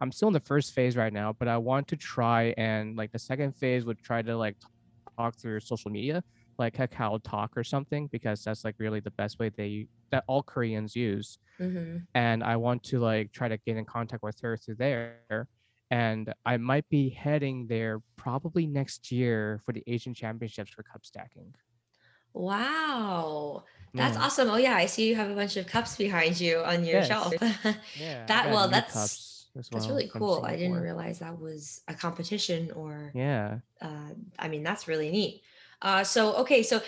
I'm 0.00 0.12
still 0.12 0.28
in 0.28 0.34
the 0.34 0.40
first 0.40 0.74
phase 0.74 0.96
right 0.96 1.12
now, 1.12 1.34
but 1.38 1.48
I 1.48 1.56
want 1.56 1.88
to 1.88 1.96
try 1.96 2.54
and 2.58 2.96
like 2.96 3.12
the 3.12 3.18
second 3.18 3.56
phase 3.56 3.84
would 3.84 4.02
try 4.02 4.20
to 4.22 4.36
like 4.36 4.56
talk 5.16 5.36
through 5.38 5.60
social 5.60 5.90
media, 5.90 6.22
like 6.58 6.76
Kakao 6.76 7.20
Talk 7.22 7.56
or 7.56 7.64
something, 7.64 8.08
because 8.12 8.42
that's 8.44 8.64
like 8.64 8.74
really 8.78 9.00
the 9.00 9.10
best 9.12 9.38
way 9.38 9.48
they 9.48 9.88
that 10.10 10.24
all 10.28 10.42
Koreans 10.42 10.94
use. 10.94 11.38
Mm-hmm. 11.60 11.98
And 12.14 12.44
I 12.44 12.56
want 12.56 12.82
to 12.84 12.98
like 13.00 13.32
try 13.32 13.48
to 13.48 13.56
get 13.58 13.76
in 13.76 13.84
contact 13.84 14.22
with 14.22 14.38
her 14.40 14.56
through 14.56 14.76
there. 14.76 15.48
And 15.90 16.32
I 16.44 16.56
might 16.56 16.88
be 16.88 17.10
heading 17.10 17.66
there 17.68 18.00
probably 18.16 18.66
next 18.66 19.12
year 19.12 19.60
for 19.64 19.72
the 19.72 19.82
Asian 19.86 20.14
Championships 20.14 20.72
for 20.72 20.82
cup 20.82 21.04
stacking. 21.04 21.54
Wow. 22.34 23.64
That's 23.94 24.16
Yeah. 24.16 24.22
awesome. 24.24 24.50
Oh 24.50 24.56
yeah, 24.56 24.74
I 24.76 24.86
see 24.86 25.08
you 25.08 25.16
have 25.16 25.30
a 25.30 25.34
bunch 25.34 25.56
of 25.56 25.66
cups 25.66 25.96
behind 25.96 26.38
you 26.40 26.58
on 26.58 26.84
your 26.84 27.00
Yes. 27.00 27.08
shelf. 27.08 27.32
Yeah. 27.98 28.26
That 28.26 28.50
well, 28.50 28.68
that's 28.68 28.92
cups 28.92 29.35
as 29.58 29.68
that's 29.70 29.88
really 29.88 30.08
cool. 30.08 30.44
I 30.46 30.56
didn't 30.56 30.80
realize 30.80 31.18
that 31.20 31.38
was 31.38 31.82
a 31.88 31.94
competition 31.94 32.70
or 32.72 33.14
Yeah. 33.14 33.58
uh 33.80 34.10
I 34.38 34.48
mean, 34.48 34.62
that's 34.62 34.88
really 34.88 35.10
neat. 35.10 35.42
Uh 35.82 36.04
so 36.04 36.36
okay, 36.36 36.62
so 36.62 36.82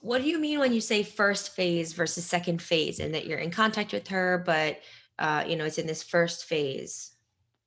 what 0.00 0.22
do 0.22 0.28
you 0.28 0.38
mean 0.40 0.58
when 0.58 0.72
you 0.72 0.80
say 0.80 1.02
first 1.02 1.54
phase 1.54 1.92
versus 1.92 2.24
second 2.26 2.62
phase 2.62 3.00
and 3.00 3.14
that 3.14 3.26
you're 3.26 3.38
in 3.38 3.50
contact 3.50 3.92
with 3.92 4.08
her, 4.08 4.42
but 4.46 4.80
uh 5.18 5.44
you 5.46 5.56
know, 5.56 5.64
it's 5.64 5.78
in 5.78 5.86
this 5.86 6.02
first 6.02 6.46
phase 6.46 7.12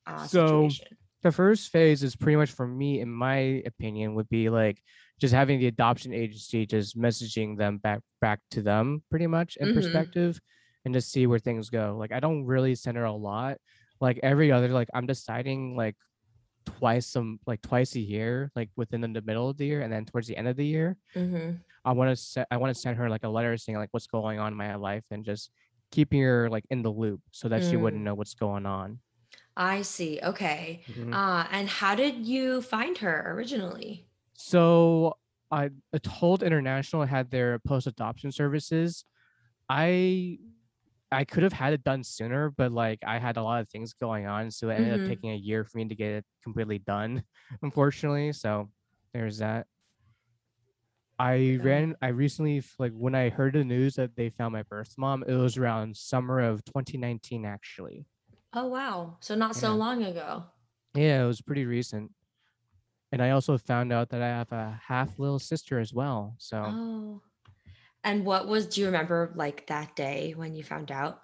uh 0.07 0.27
So 0.27 0.67
situation. 0.67 0.97
the 1.21 1.31
first 1.31 1.69
phase 1.71 2.03
is 2.03 2.15
pretty 2.15 2.35
much 2.35 2.51
for 2.51 2.67
me, 2.67 2.99
in 2.99 3.09
my 3.09 3.63
opinion, 3.65 4.15
would 4.15 4.29
be 4.29 4.49
like 4.49 4.81
just 5.19 5.33
having 5.33 5.59
the 5.59 5.67
adoption 5.67 6.13
agency 6.13 6.65
just 6.65 6.97
messaging 6.97 7.57
them 7.57 7.77
back 7.77 8.01
back 8.19 8.39
to 8.51 8.61
them 8.61 9.03
pretty 9.09 9.27
much 9.27 9.55
in 9.57 9.67
Mm-hmm. 9.67 9.73
perspective 9.75 10.39
and 10.85 10.93
just 10.93 11.11
see 11.11 11.27
where 11.27 11.39
things 11.39 11.69
go. 11.69 11.95
Like 11.97 12.11
I 12.11 12.19
don't 12.19 12.45
really 12.45 12.75
send 12.75 12.97
her 12.97 13.05
a 13.05 13.13
lot. 13.13 13.57
Like 14.01 14.19
every 14.23 14.51
other, 14.51 14.69
like 14.69 14.89
I'm 14.93 15.05
deciding 15.05 15.75
like 15.75 15.95
twice 16.65 17.05
some 17.07 17.39
like 17.45 17.61
twice 17.61 17.95
a 17.95 17.99
year, 17.99 18.51
like 18.55 18.69
within 18.75 19.01
the 19.01 19.21
middle 19.21 19.49
of 19.49 19.57
the 19.57 19.65
year 19.65 19.81
and 19.81 19.91
then 19.91 20.05
towards 20.05 20.27
the 20.27 20.37
end 20.37 20.47
of 20.47 20.55
the 20.55 20.65
year. 20.65 20.97
Mm-hmm. 21.15 21.57
I 21.85 21.91
want 21.91 22.09
to 22.11 22.15
set 22.15 22.47
I 22.51 22.57
want 22.57 22.73
to 22.73 22.79
send 22.79 22.97
her 22.97 23.09
like 23.09 23.23
a 23.23 23.29
letter 23.29 23.55
saying 23.57 23.77
like 23.77 23.89
what's 23.91 24.07
going 24.07 24.39
on 24.39 24.53
in 24.53 24.57
my 24.57 24.75
life 24.75 25.03
and 25.11 25.23
just 25.25 25.51
keeping 25.91 26.21
her 26.21 26.49
like 26.49 26.65
in 26.69 26.81
the 26.81 26.89
loop 26.89 27.21
so 27.31 27.47
that 27.49 27.63
she 27.63 27.77
wouldn't 27.77 28.01
Mm. 28.01 28.05
know 28.05 28.13
what's 28.15 28.33
going 28.33 28.65
on. 28.65 28.99
I 29.55 29.83
see. 29.83 30.19
Okay. 30.23 30.81
Mhm. 30.87 31.13
Uh, 31.13 31.45
and 31.51 31.69
how 31.69 31.93
did 31.95 32.25
you 32.25 32.61
find 32.61 32.97
her 32.99 33.33
originally? 33.35 34.07
So 34.33 35.17
I 35.51 35.69
told 36.01 36.41
International 36.41 37.05
had 37.05 37.29
their 37.29 37.59
post 37.59 37.85
adoption 37.85 38.31
services. 38.31 39.05
I 39.69 40.39
I 41.13 41.25
could 41.25 41.43
have 41.43 41.53
had 41.53 41.73
it 41.73 41.83
done 41.83 42.03
sooner, 42.03 42.49
but 42.51 42.71
like 42.71 42.99
I 43.05 43.19
had 43.19 43.37
a 43.37 43.43
lot 43.43 43.61
of 43.61 43.69
things 43.69 43.93
going 43.93 44.27
on, 44.27 44.51
so 44.51 44.69
it 44.69 44.75
ended 44.75 44.93
up 44.93 45.03
Mm-hmm. 45.03 45.05
taking 45.05 45.31
a 45.31 45.35
year 45.35 45.63
for 45.63 45.77
me 45.77 45.87
to 45.87 45.95
get 45.95 46.11
it 46.11 46.25
completely 46.43 46.79
done, 46.79 47.23
unfortunately. 47.61 48.33
So 48.33 48.71
there's 49.13 49.39
that. 49.39 49.67
I 51.19 51.57
it. 51.59 51.61
ran 51.61 51.95
I 52.01 52.07
recently 52.09 52.63
like 52.79 52.91
when 52.93 53.15
I 53.15 53.29
heard 53.29 53.53
the 53.53 53.63
news 53.63 53.95
that 53.95 54.15
they 54.15 54.29
found 54.29 54.53
my 54.53 54.63
birth 54.63 54.93
mom, 54.97 55.23
it 55.27 55.35
was 55.35 55.57
around 55.57 55.95
summer 55.97 56.39
of 56.39 56.63
2019 56.65 57.45
actually. 57.45 58.07
Oh, 58.53 58.67
wow. 58.67 59.17
So 59.19 59.35
not 59.35 59.55
so 59.55 59.75
long 59.75 60.03
ago. 60.03 60.45
Yeah, 60.95 61.23
it 61.23 61.27
was 61.27 61.41
pretty 61.41 61.65
recent. 61.65 62.11
And 63.11 63.21
I 63.21 63.29
also 63.31 63.57
found 63.57 63.93
out 63.93 64.09
that 64.09 64.21
I 64.21 64.27
have 64.27 64.51
a 64.51 64.79
half 64.87 65.19
little 65.19 65.39
sister 65.39 65.79
as 65.79 65.93
well. 65.93 66.35
So 66.39 66.63
Oh. 66.63 67.21
And 68.03 68.25
what 68.25 68.47
was, 68.47 68.67
do 68.67 68.81
you 68.81 68.87
remember 68.87 69.31
like 69.35 69.67
that 69.67 69.95
day 69.95 70.33
when 70.35 70.53
you 70.53 70.63
found 70.63 70.91
out? 70.91 71.21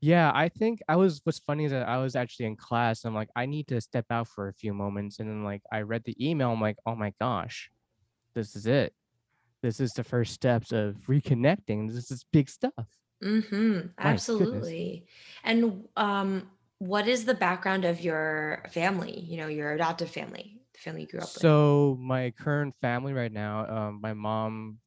Yeah, 0.00 0.30
I 0.32 0.48
think 0.48 0.80
I 0.88 0.94
was 0.94 1.20
what's 1.24 1.40
funny 1.40 1.64
is 1.64 1.72
that 1.72 1.88
I 1.88 1.98
was 1.98 2.14
actually 2.14 2.46
in 2.46 2.56
class. 2.56 3.04
I'm 3.04 3.14
like, 3.14 3.30
I 3.34 3.46
need 3.46 3.66
to 3.68 3.80
step 3.80 4.06
out 4.10 4.28
for 4.28 4.48
a 4.48 4.54
few 4.54 4.72
moments. 4.72 5.18
And 5.18 5.28
then 5.28 5.42
like 5.42 5.62
I 5.72 5.80
read 5.80 6.04
the 6.04 6.14
email, 6.24 6.52
I'm 6.52 6.60
like, 6.60 6.76
oh 6.86 6.94
my 6.94 7.12
gosh, 7.20 7.70
this 8.34 8.54
is 8.54 8.66
it. 8.66 8.94
This 9.60 9.80
is 9.80 9.92
the 9.92 10.04
first 10.04 10.34
steps 10.34 10.70
of 10.70 10.94
reconnecting. 11.08 11.92
This 11.92 12.12
is 12.12 12.24
big 12.32 12.48
stuff. 12.48 12.86
Mm-hmm. 13.24 13.88
Absolutely. 13.98 15.06
And 15.42 15.88
um, 15.96 16.48
what 16.78 17.08
is 17.08 17.24
the 17.24 17.34
background 17.34 17.84
of 17.84 18.00
your 18.00 18.64
family? 18.70 19.18
You 19.18 19.38
know, 19.38 19.48
your 19.48 19.72
adoptive 19.72 20.10
family, 20.10 20.60
the 20.74 20.78
family 20.78 21.00
you 21.02 21.08
grew 21.08 21.20
up 21.20 21.34
with. 21.34 21.42
So 21.42 21.98
my 22.00 22.30
current 22.38 22.76
family 22.80 23.14
right 23.14 23.32
now, 23.32 23.66
um, 23.66 23.98
my 24.00 24.14
mom 24.14 24.78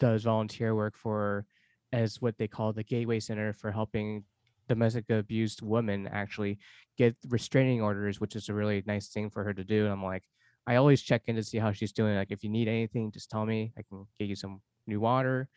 does 0.00 0.24
volunteer 0.24 0.74
work 0.74 0.96
for 0.96 1.46
as 1.92 2.20
what 2.20 2.36
they 2.38 2.48
call 2.48 2.72
the 2.72 2.82
Gateway 2.82 3.20
Center 3.20 3.52
for 3.52 3.70
helping 3.70 4.24
domestic 4.68 5.08
abused 5.10 5.62
women 5.62 6.08
actually 6.12 6.58
get 6.96 7.16
restraining 7.28 7.82
orders, 7.82 8.20
which 8.20 8.34
is 8.34 8.48
a 8.48 8.54
really 8.54 8.82
nice 8.86 9.08
thing 9.08 9.30
for 9.30 9.44
her 9.44 9.52
to 9.52 9.64
do. 9.64 9.84
And 9.84 9.92
I'm 9.92 10.04
like, 10.04 10.24
I 10.66 10.76
always 10.76 11.02
check 11.02 11.22
in 11.26 11.36
to 11.36 11.42
see 11.42 11.58
how 11.58 11.72
she's 11.72 11.92
doing. 11.92 12.16
Like, 12.16 12.30
if 12.30 12.44
you 12.44 12.50
need 12.50 12.68
anything, 12.68 13.10
just 13.10 13.30
tell 13.30 13.44
me. 13.44 13.72
I 13.76 13.82
can 13.82 14.06
get 14.18 14.28
you 14.28 14.36
some 14.36 14.60
new 14.86 15.00
water 15.00 15.48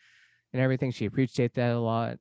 and 0.52 0.62
everything. 0.62 0.92
She 0.92 1.06
appreciates 1.06 1.56
that 1.56 1.76
a 1.76 1.80
lot. 1.80 2.18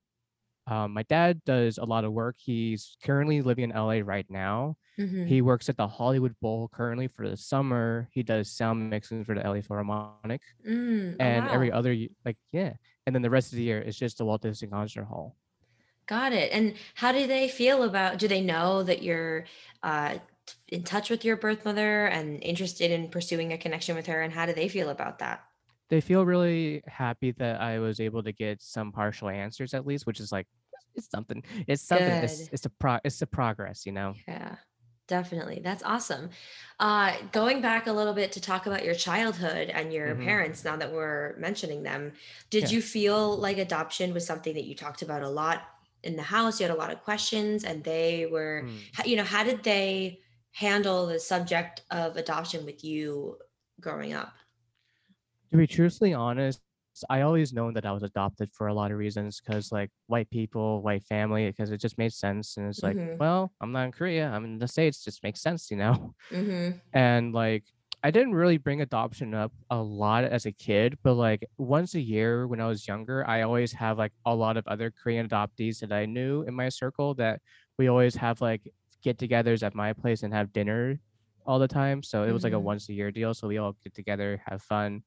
Um, 0.67 0.93
my 0.93 1.03
dad 1.03 1.43
does 1.45 1.79
a 1.79 1.85
lot 1.85 2.05
of 2.05 2.13
work. 2.13 2.37
He's 2.39 2.97
currently 3.05 3.43
living 3.43 3.65
in 3.65 3.77
LA 3.77 4.01
right 4.05 4.27
now. 4.29 4.77
Mm-hmm. 4.99 5.27
He 5.27 5.43
works 5.43 5.69
at 5.69 5.77
the 5.77 5.89
Hollywood 5.89 6.35
Bowl 6.41 6.71
currently 6.73 7.09
for 7.09 7.29
the 7.29 7.37
summer. 7.37 8.09
He 8.13 8.23
does 8.23 8.51
sound 8.51 8.91
mixing 8.91 9.25
for 9.25 9.35
the 9.35 9.41
LA 9.41 9.61
Philharmonic 9.61 10.43
Mm. 10.67 11.17
Oh, 11.19 11.25
and 11.25 11.49
every 11.49 11.73
other 11.73 11.97
like 12.25 12.37
yeah. 12.53 12.75
And 13.07 13.15
then 13.15 13.23
the 13.23 13.31
rest 13.31 13.53
of 13.53 13.57
the 13.57 13.65
year 13.65 13.81
is 13.81 13.97
just 13.97 14.19
the 14.19 14.25
Walt 14.25 14.43
Disney 14.43 14.69
Concert 14.69 15.05
Hall. 15.05 15.37
Got 16.07 16.33
it. 16.33 16.53
And 16.53 16.75
how 16.95 17.13
do 17.13 17.27
they 17.27 17.49
feel 17.49 17.85
about, 17.85 18.19
do 18.19 18.29
they 18.29 18.41
know 18.41 18.83
that 18.83 19.03
you're 19.03 19.47
uh, 19.83 20.19
in 20.69 20.83
touch 20.83 21.11
with 21.11 21.25
your 21.25 21.37
birth 21.37 21.65
mother 21.65 22.07
and 22.07 22.43
interested 22.43 22.91
in 22.91 23.09
pursuing 23.09 23.53
a 23.53 23.59
connection 23.59 23.97
with 23.97 24.07
her? 24.07 24.21
And 24.21 24.33
how 24.33 24.47
do 24.47 24.53
they 24.53 24.69
feel 24.69 24.91
about 24.91 25.21
that? 25.21 25.45
They 25.93 26.01
feel 26.01 26.25
really 26.27 26.83
happy 26.89 27.33
that 27.33 27.61
I 27.61 27.79
was 27.79 28.01
able 28.01 28.25
to 28.25 28.33
get 28.33 28.63
some 28.63 28.93
partial 28.93 29.29
answers 29.31 29.75
at 29.75 29.87
least, 29.87 30.07
which 30.07 30.21
is 30.21 30.33
like 30.33 30.49
it's 30.97 31.11
something. 31.11 31.45
It's 31.69 31.83
something. 31.85 32.19
It's 32.23 32.49
Good. 32.49 32.51
it's 32.53 32.67
a 32.67 32.71
pro 32.71 32.99
it's 33.05 33.23
a 33.23 33.29
progress, 33.29 33.87
you 33.87 33.93
know. 33.93 34.17
Yeah, 34.27 34.57
definitely. 35.09 35.61
That's 35.63 35.83
awesome. 35.83 36.31
Uh, 36.79 37.17
going 37.33 37.61
back 37.61 37.87
a 37.87 37.93
little 37.93 38.15
bit 38.15 38.33
to 38.33 38.41
talk 38.41 38.67
about 38.67 38.85
your 38.85 38.95
childhood 38.95 39.69
and 39.71 39.93
your 39.93 40.15
hmm 40.15 40.23
parents, 40.25 40.65
now 40.65 40.77
that 40.77 40.93
we're 40.93 41.37
mentioning 41.39 41.83
them, 41.83 42.13
did 42.51 42.65
Yeah. 42.65 42.69
you 42.71 42.83
feel 42.83 43.37
like 43.37 43.59
adoption 43.59 44.15
was 44.15 44.27
something 44.27 44.55
that 44.55 44.65
you 44.65 44.75
talked 44.75 45.03
about 45.03 45.23
a 45.23 45.29
lot 45.29 45.63
in 46.03 46.17
the 46.17 46.23
house? 46.23 46.61
You 46.61 46.67
had 46.67 46.75
a 46.77 46.79
lot 46.79 46.93
of 46.93 47.03
questions, 47.03 47.65
and 47.65 47.85
they 47.85 48.27
were, 48.27 48.67
Mm. 48.67 49.07
you 49.07 49.17
know, 49.17 49.25
how 49.25 49.45
did 49.45 49.63
they 49.65 50.21
handle 50.53 51.07
the 51.07 51.19
subject 51.21 51.83
of 51.91 52.17
adoption 52.17 52.65
with 52.65 52.85
you 52.85 53.39
growing 53.81 54.13
up? 54.13 54.35
To 55.53 55.59
be 55.59 55.67
truthfully 55.67 56.15
honest, 56.15 56.63
I 57.11 57.23
always 57.23 57.53
known 57.53 57.75
that 57.75 57.87
I 57.87 57.93
was 57.93 58.03
adopted 58.03 58.51
for 58.53 58.67
a 58.69 58.75
lot 58.75 58.91
of 58.91 58.99
reasons 58.99 59.41
because 59.41 59.73
like 59.73 59.91
white 60.07 60.31
people, 60.31 60.83
white 60.83 61.05
family, 61.05 61.47
because 61.49 61.71
it 61.71 61.79
just 61.81 61.99
made 61.99 62.13
sense. 62.13 62.57
And 62.57 62.69
it's 62.69 62.83
like, 62.83 62.99
Mm-hmm. 62.99 63.17
well, 63.19 63.53
I'm 63.61 63.73
not 63.73 63.85
in 63.87 63.93
Korea, 63.93 64.29
I'm 64.31 64.45
in 64.45 64.59
the 64.59 64.69
States, 64.69 65.05
just 65.05 65.23
makes 65.23 65.41
sense, 65.43 65.71
you 65.71 65.77
know. 65.77 66.15
Mm-hmm. 66.33 66.79
And 66.95 67.33
like 67.35 67.65
I 68.03 68.11
didn't 68.11 68.35
really 68.35 68.59
bring 68.59 68.81
adoption 68.83 69.35
up 69.35 69.53
a 69.71 69.77
lot 69.83 70.25
as 70.25 70.47
a 70.47 70.53
kid, 70.53 70.99
but 71.05 71.15
like 71.15 71.45
once 71.59 71.95
a 71.95 72.01
year 72.01 72.47
when 72.49 72.61
I 72.61 72.67
was 72.69 72.87
younger, 72.89 73.27
I 73.29 73.43
always 73.43 73.73
have 73.73 73.99
like 73.99 74.13
a 74.27 74.35
lot 74.35 74.57
of 74.57 74.67
other 74.67 74.91
Korean 74.91 75.29
adoptees 75.29 75.81
that 75.81 75.93
I 75.93 76.07
knew 76.07 76.43
in 76.43 76.55
my 76.55 76.69
circle 76.71 77.15
that 77.17 77.41
we 77.79 77.89
always 77.89 78.17
have 78.17 78.41
like 78.41 78.63
get-togethers 79.03 79.63
at 79.63 79.75
my 79.75 79.93
place 79.93 80.23
and 80.23 80.35
have 80.35 80.53
dinner 80.53 81.01
all 81.47 81.59
the 81.59 81.69
time. 81.69 82.03
So 82.03 82.25
it 82.25 82.33
was 82.33 82.45
like 82.45 82.53
a 82.53 82.57
Mm-hmm. 82.57 82.65
once 82.73 82.89
a 82.89 82.93
year 82.95 83.11
deal. 83.11 83.35
So 83.35 83.49
we 83.49 83.59
all 83.59 83.77
get 83.83 83.95
together, 83.95 84.43
have 84.47 84.63
fun, 84.63 85.03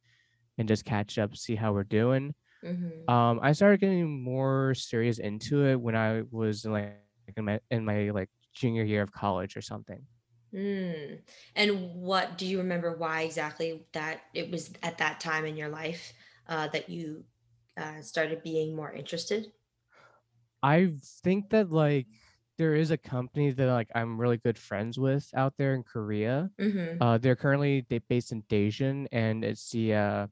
and 0.57 0.67
just 0.67 0.85
catch 0.85 1.17
up, 1.17 1.35
see 1.35 1.55
how 1.55 1.73
we're 1.73 1.83
doing. 1.83 2.33
Mm-hmm. 2.63 3.09
Um, 3.13 3.39
I 3.41 3.51
started 3.51 3.79
getting 3.79 4.23
more 4.23 4.73
serious 4.73 5.19
into 5.19 5.65
it 5.65 5.79
when 5.79 5.95
I 5.95 6.23
was 6.31 6.65
in 6.65 6.71
like 6.71 6.95
in 7.37 7.45
my 7.45 7.59
in 7.69 7.85
my 7.85 8.09
like 8.09 8.29
junior 8.53 8.83
year 8.83 9.01
of 9.01 9.11
college 9.11 9.55
or 9.57 9.61
something. 9.61 10.01
Mm. 10.53 11.19
And 11.55 11.93
what 11.95 12.37
do 12.37 12.45
you 12.45 12.59
remember 12.59 12.95
why 12.95 13.21
exactly 13.21 13.83
that 13.91 14.21
it 14.33 14.49
was 14.49 14.71
at 14.83 14.97
that 14.99 15.19
time 15.19 15.45
in 15.45 15.57
your 15.57 15.69
life 15.69 16.13
uh, 16.47 16.69
that 16.69 16.89
you 16.89 17.25
uh, 17.77 18.01
started 18.01 18.41
being 18.41 18.75
more 18.75 18.91
interested? 18.93 19.51
I 20.63 20.93
think 21.23 21.49
that 21.49 21.71
like 21.71 22.07
there 22.57 22.75
is 22.75 22.91
a 22.91 22.97
company 22.97 23.51
that 23.51 23.67
like 23.67 23.89
I'm 23.93 24.19
really 24.19 24.37
good 24.37 24.57
friends 24.57 24.97
with 24.97 25.29
out 25.35 25.53
there 25.57 25.75
in 25.75 25.83
Korea. 25.83 26.49
Mm-hmm. 26.59 27.01
Uh, 27.01 27.17
they're 27.17 27.35
currently 27.35 27.85
they 27.89 27.99
based 27.99 28.31
in 28.31 28.41
Daejeon, 28.43 29.07
and 29.11 29.43
it's 29.43 29.69
the 29.71 29.93
uh, 29.93 30.27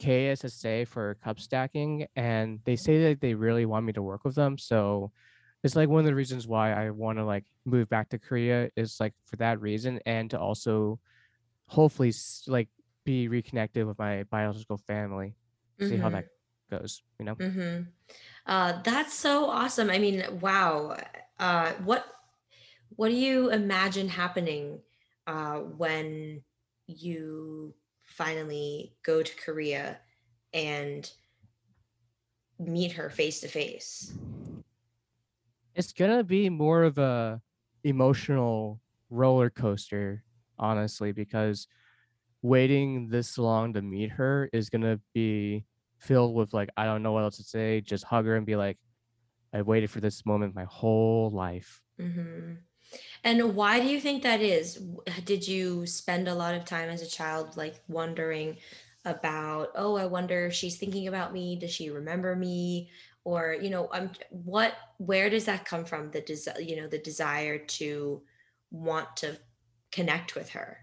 KSSA 0.00 0.86
for 0.88 1.14
cup 1.22 1.38
stacking, 1.40 2.06
and 2.16 2.60
they 2.64 2.76
say 2.76 3.04
that 3.04 3.20
they 3.20 3.34
really 3.34 3.66
want 3.66 3.86
me 3.86 3.92
to 3.92 4.02
work 4.02 4.24
with 4.24 4.34
them. 4.34 4.58
So 4.58 5.12
it's 5.62 5.76
like 5.76 5.88
one 5.88 6.00
of 6.00 6.06
the 6.06 6.14
reasons 6.14 6.48
why 6.48 6.72
I 6.72 6.90
want 6.90 7.18
to 7.18 7.24
like 7.24 7.44
move 7.64 7.88
back 7.88 8.08
to 8.10 8.18
Korea 8.18 8.70
is 8.76 8.98
like 8.98 9.14
for 9.26 9.36
that 9.36 9.60
reason, 9.60 10.00
and 10.06 10.30
to 10.30 10.40
also 10.40 10.98
hopefully 11.66 12.12
like 12.46 12.68
be 13.04 13.28
reconnected 13.28 13.86
with 13.86 13.98
my 13.98 14.24
biological 14.24 14.78
family, 14.78 15.34
see 15.80 15.96
how 15.96 16.08
Mm-hmm. 16.08 16.14
that 16.16 16.24
goes. 16.70 17.02
You 17.18 17.24
know. 17.26 17.34
Mm-hmm. 17.34 17.82
Uh, 18.46 18.82
that's 18.82 19.14
so 19.14 19.46
awesome. 19.46 19.90
I 19.90 19.98
mean, 19.98 20.24
wow. 20.40 20.96
Uh, 21.38 21.72
what 21.84 22.04
what 22.96 23.08
do 23.08 23.14
you 23.14 23.50
imagine 23.50 24.08
happening 24.08 24.80
uh, 25.26 25.56
when 25.58 26.42
you 26.86 27.74
finally 28.20 28.92
go 29.02 29.22
to 29.22 29.36
Korea 29.36 29.96
and 30.52 31.10
meet 32.58 32.92
her 32.92 33.08
face 33.08 33.40
to 33.40 33.48
face? 33.48 34.12
It's 35.74 35.94
gonna 35.94 36.22
be 36.22 36.50
more 36.50 36.82
of 36.82 36.98
a 36.98 37.40
emotional 37.82 38.78
roller 39.08 39.48
coaster, 39.48 40.22
honestly, 40.58 41.12
because 41.12 41.66
waiting 42.42 43.08
this 43.08 43.38
long 43.38 43.72
to 43.72 43.80
meet 43.80 44.10
her 44.10 44.50
is 44.52 44.68
gonna 44.68 45.00
be 45.14 45.64
filled 45.96 46.34
with 46.34 46.52
like 46.52 46.68
I 46.76 46.84
don't 46.84 47.02
know 47.02 47.12
what 47.12 47.22
else 47.22 47.38
to 47.38 47.42
say. 47.42 47.80
Just 47.80 48.04
hug 48.04 48.26
her 48.26 48.36
and 48.36 48.44
be 48.44 48.56
like, 48.56 48.76
I 49.54 49.62
waited 49.62 49.90
for 49.90 50.00
this 50.00 50.26
moment 50.26 50.54
my 50.54 50.64
whole 50.64 51.30
life. 51.30 51.80
Mm-hmm. 51.98 52.56
And 53.24 53.54
why 53.54 53.80
do 53.80 53.88
you 53.88 54.00
think 54.00 54.22
that 54.22 54.40
is? 54.40 54.76
Did 55.24 55.46
you 55.46 55.86
spend 55.86 56.28
a 56.28 56.34
lot 56.34 56.54
of 56.54 56.64
time 56.64 56.88
as 56.88 57.02
a 57.02 57.08
child 57.08 57.56
like 57.56 57.82
wondering 57.88 58.58
about, 59.04 59.70
oh, 59.74 59.96
I 59.96 60.06
wonder 60.06 60.46
if 60.46 60.54
she's 60.54 60.78
thinking 60.78 61.08
about 61.08 61.32
me, 61.32 61.56
does 61.56 61.72
she 61.72 61.90
remember 61.90 62.36
me? 62.36 62.90
Or, 63.24 63.54
you 63.60 63.70
know, 63.70 63.88
I'm 63.92 64.12
what 64.30 64.74
where 64.98 65.28
does 65.30 65.44
that 65.44 65.64
come 65.66 65.84
from? 65.84 66.10
The 66.10 66.22
desire, 66.22 66.60
you 66.60 66.76
know, 66.76 66.88
the 66.88 66.98
desire 66.98 67.58
to 67.58 68.22
want 68.70 69.16
to 69.18 69.38
connect 69.92 70.34
with 70.34 70.50
her. 70.50 70.78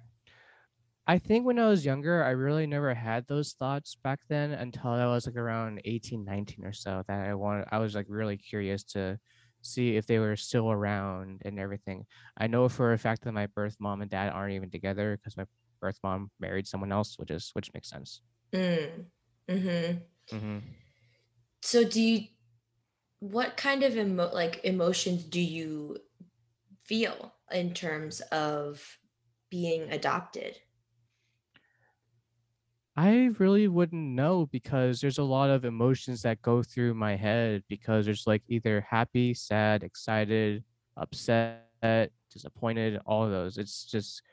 I 1.07 1.19
think 1.19 1.45
when 1.45 1.57
I 1.57 1.69
was 1.69 1.85
younger, 1.85 2.23
I 2.23 2.31
really 2.31 2.67
never 2.67 2.93
had 2.93 3.27
those 3.27 3.53
thoughts 3.53 3.95
back 3.95 4.19
then 4.27 4.51
until 4.51 4.91
I 4.91 5.05
was 5.07 5.25
like 5.25 5.37
around 5.37 5.81
18, 5.85 6.25
19 6.25 6.65
or 6.65 6.73
so 6.73 7.03
that 7.07 7.27
I 7.29 7.33
wanted 7.33 7.67
I 7.71 7.79
was 7.79 7.95
like 7.95 8.07
really 8.09 8.37
curious 8.37 8.83
to 8.95 9.19
see 9.61 9.95
if 9.97 10.05
they 10.07 10.19
were 10.19 10.35
still 10.35 10.71
around 10.71 11.41
and 11.45 11.59
everything. 11.59 12.05
I 12.37 12.47
know 12.47 12.69
for 12.69 12.93
a 12.93 12.97
fact 12.97 13.23
that 13.23 13.33
my 13.33 13.47
birth 13.47 13.77
mom 13.79 14.01
and 14.01 14.09
dad 14.11 14.31
aren't 14.31 14.53
even 14.53 14.69
together 14.71 15.17
because 15.17 15.37
my 15.37 15.45
birth 15.81 15.99
mom 16.03 16.31
married 16.39 16.67
someone 16.67 16.91
else, 16.91 17.17
which 17.17 17.31
is 17.31 17.51
which 17.53 17.73
makes 17.73 17.89
sense. 17.89 18.21
Mm. 18.53 19.11
Mhm. 19.47 20.07
hmm 20.31 20.59
So 21.61 21.83
do 21.87 22.01
you 22.01 22.27
what 23.19 23.57
kind 23.57 23.83
of 23.83 23.97
emo- 23.97 24.33
like 24.33 24.63
emotions 24.65 25.23
do 25.25 25.41
you 25.41 25.99
feel 26.83 27.35
in 27.51 27.73
terms 27.73 28.21
of 28.21 28.99
being 29.49 29.91
adopted? 29.91 30.61
I 32.97 33.29
really 33.37 33.67
wouldn't 33.67 34.15
know 34.15 34.47
because 34.47 35.01
there's 35.01 35.19
a 35.19 35.23
lot 35.23 35.51
of 35.51 35.65
emotions 35.65 36.23
that 36.23 36.41
go 36.41 36.63
through 36.63 36.95
my 36.95 37.15
head 37.15 37.63
because 37.69 38.05
there's 38.05 38.25
like 38.25 38.41
either 38.47 38.81
happy, 38.89 39.35
sad, 39.35 39.83
excited, 39.83 40.63
upset, 40.97 42.11
disappointed, 42.31 42.99
all 43.05 43.23
of 43.23 43.31
those. 43.31 43.57
It's 43.59 43.85
just 43.85 44.23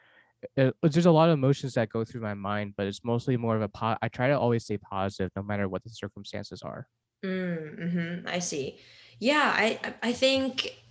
it, 0.56 0.74
there's 0.82 1.06
a 1.06 1.10
lot 1.12 1.28
of 1.30 1.34
emotions 1.34 1.74
that 1.74 1.90
go 1.90 2.04
through 2.04 2.22
my 2.22 2.34
mind, 2.34 2.74
but 2.76 2.86
it's 2.86 3.04
mostly 3.04 3.36
more 3.36 3.56
of 3.56 3.62
a 3.62 3.68
po- 3.68 3.98
I 4.02 4.08
try 4.08 4.28
to 4.28 4.38
always 4.38 4.64
stay 4.64 4.78
positive 4.78 5.30
no 5.36 5.42
matter 5.42 5.68
what 5.68 5.82
the 5.84 5.90
circumstances 5.90 6.62
are. 6.62 6.88
Mm, 7.24 7.78
mhm, 7.80 8.28
I 8.28 8.38
see. 8.38 8.78
Yeah, 9.18 9.52
I 9.54 9.78
I 10.02 10.12
think 10.12 10.83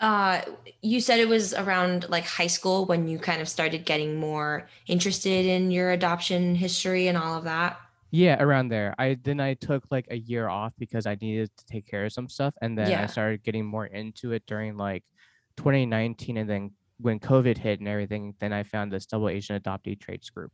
uh 0.00 0.42
you 0.82 1.00
said 1.00 1.20
it 1.20 1.28
was 1.28 1.54
around 1.54 2.06
like 2.08 2.24
high 2.24 2.48
school 2.48 2.84
when 2.84 3.06
you 3.08 3.18
kind 3.18 3.40
of 3.40 3.48
started 3.48 3.84
getting 3.84 4.18
more 4.18 4.68
interested 4.86 5.46
in 5.46 5.70
your 5.70 5.92
adoption 5.92 6.54
history 6.54 7.08
and 7.08 7.16
all 7.16 7.38
of 7.38 7.44
that. 7.44 7.78
Yeah, 8.10 8.40
around 8.40 8.68
there. 8.68 8.94
I 8.98 9.18
then 9.22 9.40
I 9.40 9.54
took 9.54 9.84
like 9.90 10.06
a 10.10 10.16
year 10.16 10.48
off 10.48 10.72
because 10.78 11.06
I 11.06 11.16
needed 11.20 11.50
to 11.56 11.66
take 11.66 11.86
care 11.86 12.04
of 12.04 12.12
some 12.12 12.28
stuff, 12.28 12.54
and 12.62 12.78
then 12.78 12.94
I 12.94 13.06
started 13.06 13.42
getting 13.42 13.66
more 13.66 13.86
into 13.86 14.32
it 14.32 14.44
during 14.46 14.76
like 14.76 15.02
2019, 15.56 16.36
and 16.36 16.48
then 16.48 16.70
when 16.98 17.18
COVID 17.18 17.58
hit 17.58 17.80
and 17.80 17.88
everything, 17.88 18.34
then 18.38 18.52
I 18.52 18.62
found 18.62 18.92
this 18.92 19.06
Subtle 19.10 19.28
Asian 19.28 19.60
Adoptee 19.60 19.98
Traits 19.98 20.30
group. 20.30 20.52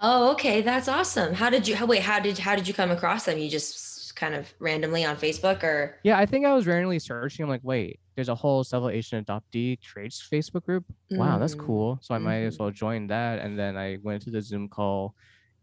Oh, 0.00 0.32
okay, 0.32 0.60
that's 0.62 0.88
awesome. 0.88 1.34
How 1.34 1.50
did 1.50 1.68
you 1.68 1.76
how, 1.76 1.86
wait, 1.86 2.02
how 2.02 2.18
did 2.20 2.38
how 2.38 2.56
did 2.56 2.66
you 2.66 2.74
come 2.74 2.90
across 2.90 3.24
them? 3.26 3.38
You 3.38 3.48
just 3.50 4.16
kind 4.16 4.34
of 4.34 4.52
randomly 4.58 5.04
on 5.04 5.16
Facebook 5.16 5.62
or 5.62 5.98
Yeah, 6.02 6.18
I 6.18 6.26
think 6.26 6.46
I 6.46 6.54
was 6.54 6.66
randomly 6.66 6.98
searching. 6.98 7.42
I'm 7.42 7.50
like, 7.50 7.60
wait, 7.62 8.00
there's 8.16 8.28
a 8.28 8.34
whole 8.34 8.64
Subtle 8.64 8.90
Asian 8.90 9.24
Adoptee 9.24 9.80
Traits 9.80 10.26
Facebook 10.32 10.64
group. 10.64 10.84
Wow, 11.16 11.38
that's 11.38 11.54
Mm, 11.54 11.54
cool. 11.54 11.98
So 12.02 12.14
I 12.14 12.18
might 12.18 12.38
as 12.44 12.58
mhm. 12.58 12.60
well 12.60 12.70
join 12.70 13.06
that, 13.08 13.40
and 13.40 13.58
then 13.58 13.76
I 13.76 13.98
went 14.02 14.22
to 14.24 14.30
the 14.30 14.42
Zoom 14.42 14.68
call, 14.68 15.14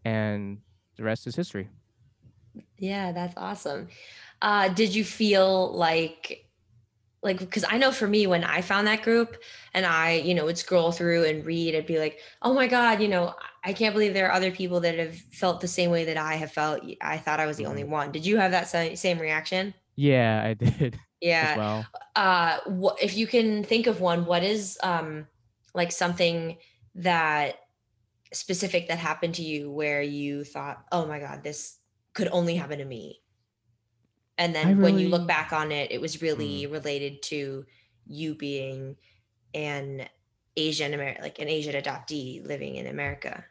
and 0.05 0.61
the 0.97 1.03
rest 1.03 1.27
is 1.27 1.35
history. 1.35 1.69
Yeah, 2.77 3.11
that's 3.11 3.33
awesome. 3.37 3.89
Uh, 4.41 4.69
did 4.69 4.93
you 4.95 5.03
feel 5.03 5.71
like 5.73 6.47
like 7.23 7.39
because 7.39 7.65
I 7.69 7.77
know 7.79 7.91
for 7.91 8.07
me 8.07 8.27
when 8.27 8.43
I 8.45 8.61
found 8.61 8.87
that 8.87 9.03
group 9.03 9.37
and 9.73 9.85
I, 9.85 10.13
you 10.15 10.35
know, 10.35 10.45
would 10.45 10.57
scroll 10.59 10.91
through 10.91 11.25
and 11.25 11.45
read, 11.45 11.75
I'd 11.75 11.87
be 11.87 11.99
like, 11.99 12.19
oh 12.43 12.53
my 12.53 12.67
God, 12.67 13.01
you 13.01 13.09
know, 13.09 13.35
I 13.65 13.73
can't 13.73 13.93
believe 13.95 14.13
there 14.13 14.27
are 14.29 14.33
other 14.33 14.51
people 14.51 14.81
that 14.81 14.99
have 14.99 15.17
felt 15.17 15.61
the 15.61 15.67
same 15.69 15.91
way 15.91 16.05
that 16.05 16.17
I 16.17 16.35
have 16.35 16.51
felt. 16.53 16.83
I 17.01 17.17
thought 17.19 17.39
I 17.41 17.47
was 17.47 17.57
the 17.57 17.67
only 17.67 17.83
Mhm. 17.83 17.85
one. 17.85 18.11
Did 18.13 18.25
you 18.25 18.37
have 18.37 18.51
that 18.51 18.69
same 18.97 19.19
reaction? 19.19 19.73
Yeah, 19.95 20.41
I 20.45 20.53
did 20.53 20.99
Yeah. 21.21 21.57
well. 21.57 21.85
Uh, 22.15 22.57
what 22.65 23.01
if 23.01 23.15
you 23.15 23.27
can 23.27 23.63
think 23.63 23.87
of 23.87 24.01
one? 24.01 24.25
What 24.25 24.43
is 24.43 24.77
um 24.83 25.27
like 25.73 25.91
something 25.91 26.57
that 26.95 27.55
specific 28.33 28.87
that 28.87 28.97
happened 28.97 29.35
to 29.35 29.43
you 29.43 29.71
where 29.71 30.01
you 30.01 30.43
thought, 30.43 30.83
oh 30.91 31.05
my 31.05 31.19
God, 31.19 31.43
this 31.43 31.77
could 32.13 32.27
only 32.31 32.55
happen 32.55 32.79
to 32.79 32.85
me? 32.85 33.21
And 34.37 34.55
then 34.55 34.81
when 34.81 34.97
you 34.97 35.09
look 35.09 35.27
back 35.27 35.53
on 35.53 35.71
it, 35.71 35.91
it 35.91 36.01
was 36.01 36.17
mm. 36.17 36.21
really 36.23 36.65
related 36.65 37.21
to 37.23 37.65
you 38.07 38.33
being 38.33 38.95
an 39.53 40.07
Asian 40.57 40.93
American, 40.93 41.23
like 41.23 41.39
an 41.39 41.47
Asian 41.47 41.75
adoptee 41.75 42.45
living 42.45 42.75
in 42.75 42.87
America. 42.87 43.45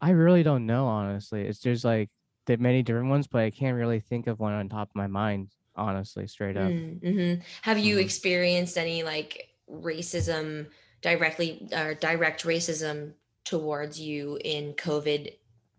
I 0.00 0.10
really 0.10 0.42
don't 0.42 0.66
know, 0.66 0.86
honestly. 0.86 1.42
It's 1.42 1.58
just 1.58 1.84
like 1.84 2.10
there 2.46 2.54
are 2.54 2.60
many 2.60 2.82
different 2.82 3.10
ones, 3.10 3.26
but 3.26 3.42
I 3.42 3.50
can't 3.50 3.76
really 3.76 4.00
think 4.00 4.26
of 4.26 4.40
one 4.40 4.52
on 4.52 4.68
top 4.68 4.88
of 4.90 4.96
my 4.96 5.06
mind, 5.06 5.50
honestly, 5.76 6.26
straight 6.26 6.56
up. 6.56 6.74
Mm, 6.74 7.00
mhm. 7.02 7.42
Have 7.62 7.78
you 7.78 7.98
hmm 7.98 7.98
experienced 7.98 8.76
any 8.76 9.02
like 9.02 9.54
racism 9.68 10.70
directly 11.00 11.68
or 11.72 11.94
direct 11.94 12.42
racism 12.44 13.14
towards 13.44 14.00
you 14.00 14.38
in 14.44 14.74
COVID, 14.74 15.36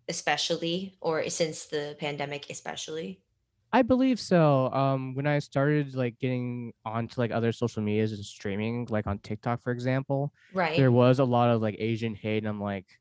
especially, 0.08 0.97
or 1.01 1.30
since 1.30 1.65
the 1.65 1.95
pandemic, 1.99 2.49
especially? 2.49 3.21
I 3.73 3.84
believe 3.84 4.19
so. 4.19 4.71
Um, 4.73 5.13
when 5.15 5.27
I 5.27 5.39
started 5.39 5.95
like 5.95 6.19
getting 6.19 6.73
onto 6.84 7.19
like 7.21 7.32
other 7.32 7.51
social 7.51 7.82
medias 7.82 8.12
and 8.12 8.23
streaming, 8.25 8.86
like 8.89 9.08
on 9.08 9.19
TikTok, 9.19 9.63
for 9.63 9.71
example, 9.71 10.34
right? 10.51 10.71
there 10.75 10.91
was 10.91 11.19
a 11.19 11.25
lot 11.25 11.49
of 11.49 11.62
like 11.62 11.75
Asian 11.80 12.13
hate, 12.15 12.39
and 12.39 12.47
I'm 12.47 12.60
like, 12.62 12.99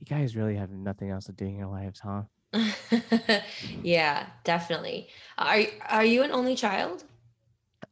you 0.00 0.06
guys 0.06 0.36
really 0.36 0.56
have 0.56 0.70
nothing 0.70 1.10
else 1.10 1.26
to 1.26 1.32
do 1.32 1.46
in 1.46 1.56
your 1.56 1.68
lives, 1.68 2.00
huh? 2.00 2.24
Yeah, 3.82 4.30
definitely. 4.44 5.08
Are 5.38 5.60
are 5.88 6.04
you 6.04 6.22
an 6.22 6.30
only 6.32 6.54
child? 6.56 7.04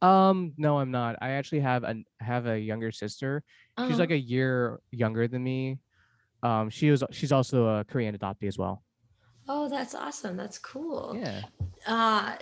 Um, 0.01 0.55
no, 0.57 0.79
I'm 0.79 0.90
not. 0.90 1.16
I 1.20 1.31
actually 1.31 1.61
have 1.61 1.85
an 1.85 2.05
have 2.20 2.46
a 2.46 2.59
younger 2.59 2.90
sister. 2.92 3.44
She's 3.81 3.98
like 3.98 4.11
Oh, 4.11 4.11
a 4.11 4.18
year 4.18 4.81
younger 4.90 5.29
than 5.29 5.42
me. 5.44 5.79
Um, 6.42 6.70
she 6.70 6.90
was 6.90 7.05
she's 7.12 7.33
also 7.33 7.66
a 7.68 7.85
Korean 7.87 8.16
adoptee 8.16 8.48
as 8.48 8.59
well. 8.59 8.85
oh, 9.48 9.68
that's 9.68 9.94
awesome. 9.94 10.37
That's 10.37 10.59
cool. 10.59 11.20
Yeah. 11.20 11.42
Uh, 11.87 12.37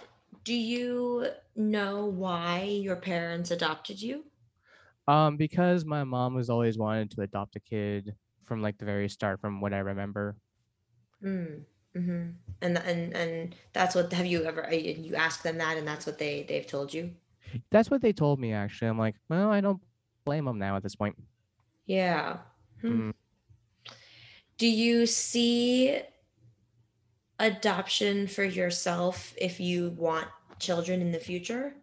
do 0.45 0.55
you 0.55 1.29
know 1.57 2.07
why 2.07 2.63
your 2.63 2.97
parents 2.97 3.51
adopted 3.51 4.01
you? 4.03 4.27
Um, 5.09 5.37
because 5.37 5.85
my 5.85 6.05
mom 6.05 6.35
was 6.35 6.51
always 6.51 6.79
wanted 6.79 7.11
to 7.13 7.23
adopt 7.23 7.57
a 7.57 7.61
kid 7.61 8.17
from 8.45 8.63
like 8.63 8.79
the 8.79 8.85
very 8.85 9.09
start, 9.09 9.41
from 9.41 9.61
what 9.61 9.73
I 9.75 9.79
remember. 9.79 10.37
Mm, 11.23 11.65
hmm 11.95 12.31
And 12.63 12.79
and 12.79 13.15
and 13.17 13.55
that's 13.73 13.95
what 13.95 14.13
have 14.13 14.27
you 14.27 14.45
ever 14.45 14.69
you 14.73 15.15
ask 15.17 15.43
them 15.43 15.59
that 15.59 15.77
and 15.77 15.87
that's 15.87 16.07
what 16.07 16.19
they 16.19 16.45
they've 16.49 16.67
told 16.67 16.93
you? 16.95 17.11
That's 17.71 17.91
what 17.91 18.03
they 18.03 18.13
told 18.13 18.39
me 18.39 18.53
actually. 18.53 18.89
I'm 18.89 18.99
like, 18.99 19.17
well, 19.29 19.51
I 19.51 19.61
don't 19.61 19.81
blame 20.25 20.45
them 20.45 20.59
now 20.59 20.77
at 20.77 20.83
this 20.83 20.97
point. 20.97 21.17
Yeah. 21.87 22.39
Hmm. 22.81 23.01
Mm, 23.09 23.13
Do 24.59 24.67
you 24.69 25.07
see 25.07 26.01
adoption 27.41 28.27
for 28.29 28.45
yourself 28.45 29.35
if 29.37 29.59
you 29.61 29.91
want 29.91 30.29
children 30.61 31.01
in 31.01 31.11
the 31.13 31.19
future? 31.19 31.75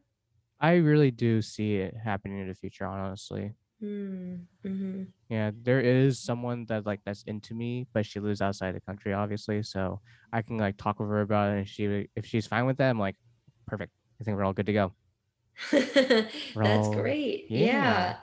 I 0.59 0.73
really 0.75 1.11
do 1.11 1.41
see 1.41 1.75
it 1.77 1.95
happening 1.95 2.39
in 2.39 2.47
the 2.47 2.55
future, 2.55 2.85
honestly. 2.85 3.53
Mm, 3.81 4.45
hmm 4.63 5.03
Yeah, 5.29 5.51
there 5.61 5.81
is 5.81 6.19
someone 6.19 6.65
that 6.65 6.85
like 6.85 7.01
that's 7.05 7.23
into 7.23 7.53
me, 7.53 7.87
but 7.93 8.05
she 8.05 8.19
lives 8.19 8.41
outside 8.41 8.75
the 8.75 8.81
country, 8.81 9.13
obviously. 9.13 9.61
So 9.63 10.01
I 10.33 10.41
can 10.41 10.57
like 10.57 10.77
talk 10.77 10.99
with 10.99 11.09
her 11.09 11.21
about 11.21 11.53
it, 11.53 11.57
and 11.59 11.67
she 11.69 12.07
if 12.15 12.25
she's 12.25 12.47
fine 12.47 12.65
with 12.65 12.77
that, 12.77 12.89
I'm 12.89 12.99
like, 12.99 13.15
perfect. 13.67 13.91
I 14.19 14.23
think 14.23 14.37
we're 14.37 14.45
all 14.45 14.53
good 14.53 14.65
to 14.67 14.73
go. 14.73 14.93
That's 15.71 16.87
all 16.87 16.93
great. 16.95 17.45
yeah. 17.49 17.65
Yeah. 17.65 18.17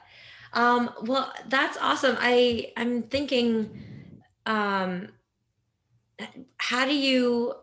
Um, 0.52 0.90
well, 1.02 1.32
that's 1.48 1.76
awesome. 1.78 2.16
I 2.20 2.72
I'm 2.76 3.02
thinking, 3.02 3.70
um, 4.46 5.08
how 6.58 6.86
do 6.86 6.94
you 6.94 7.54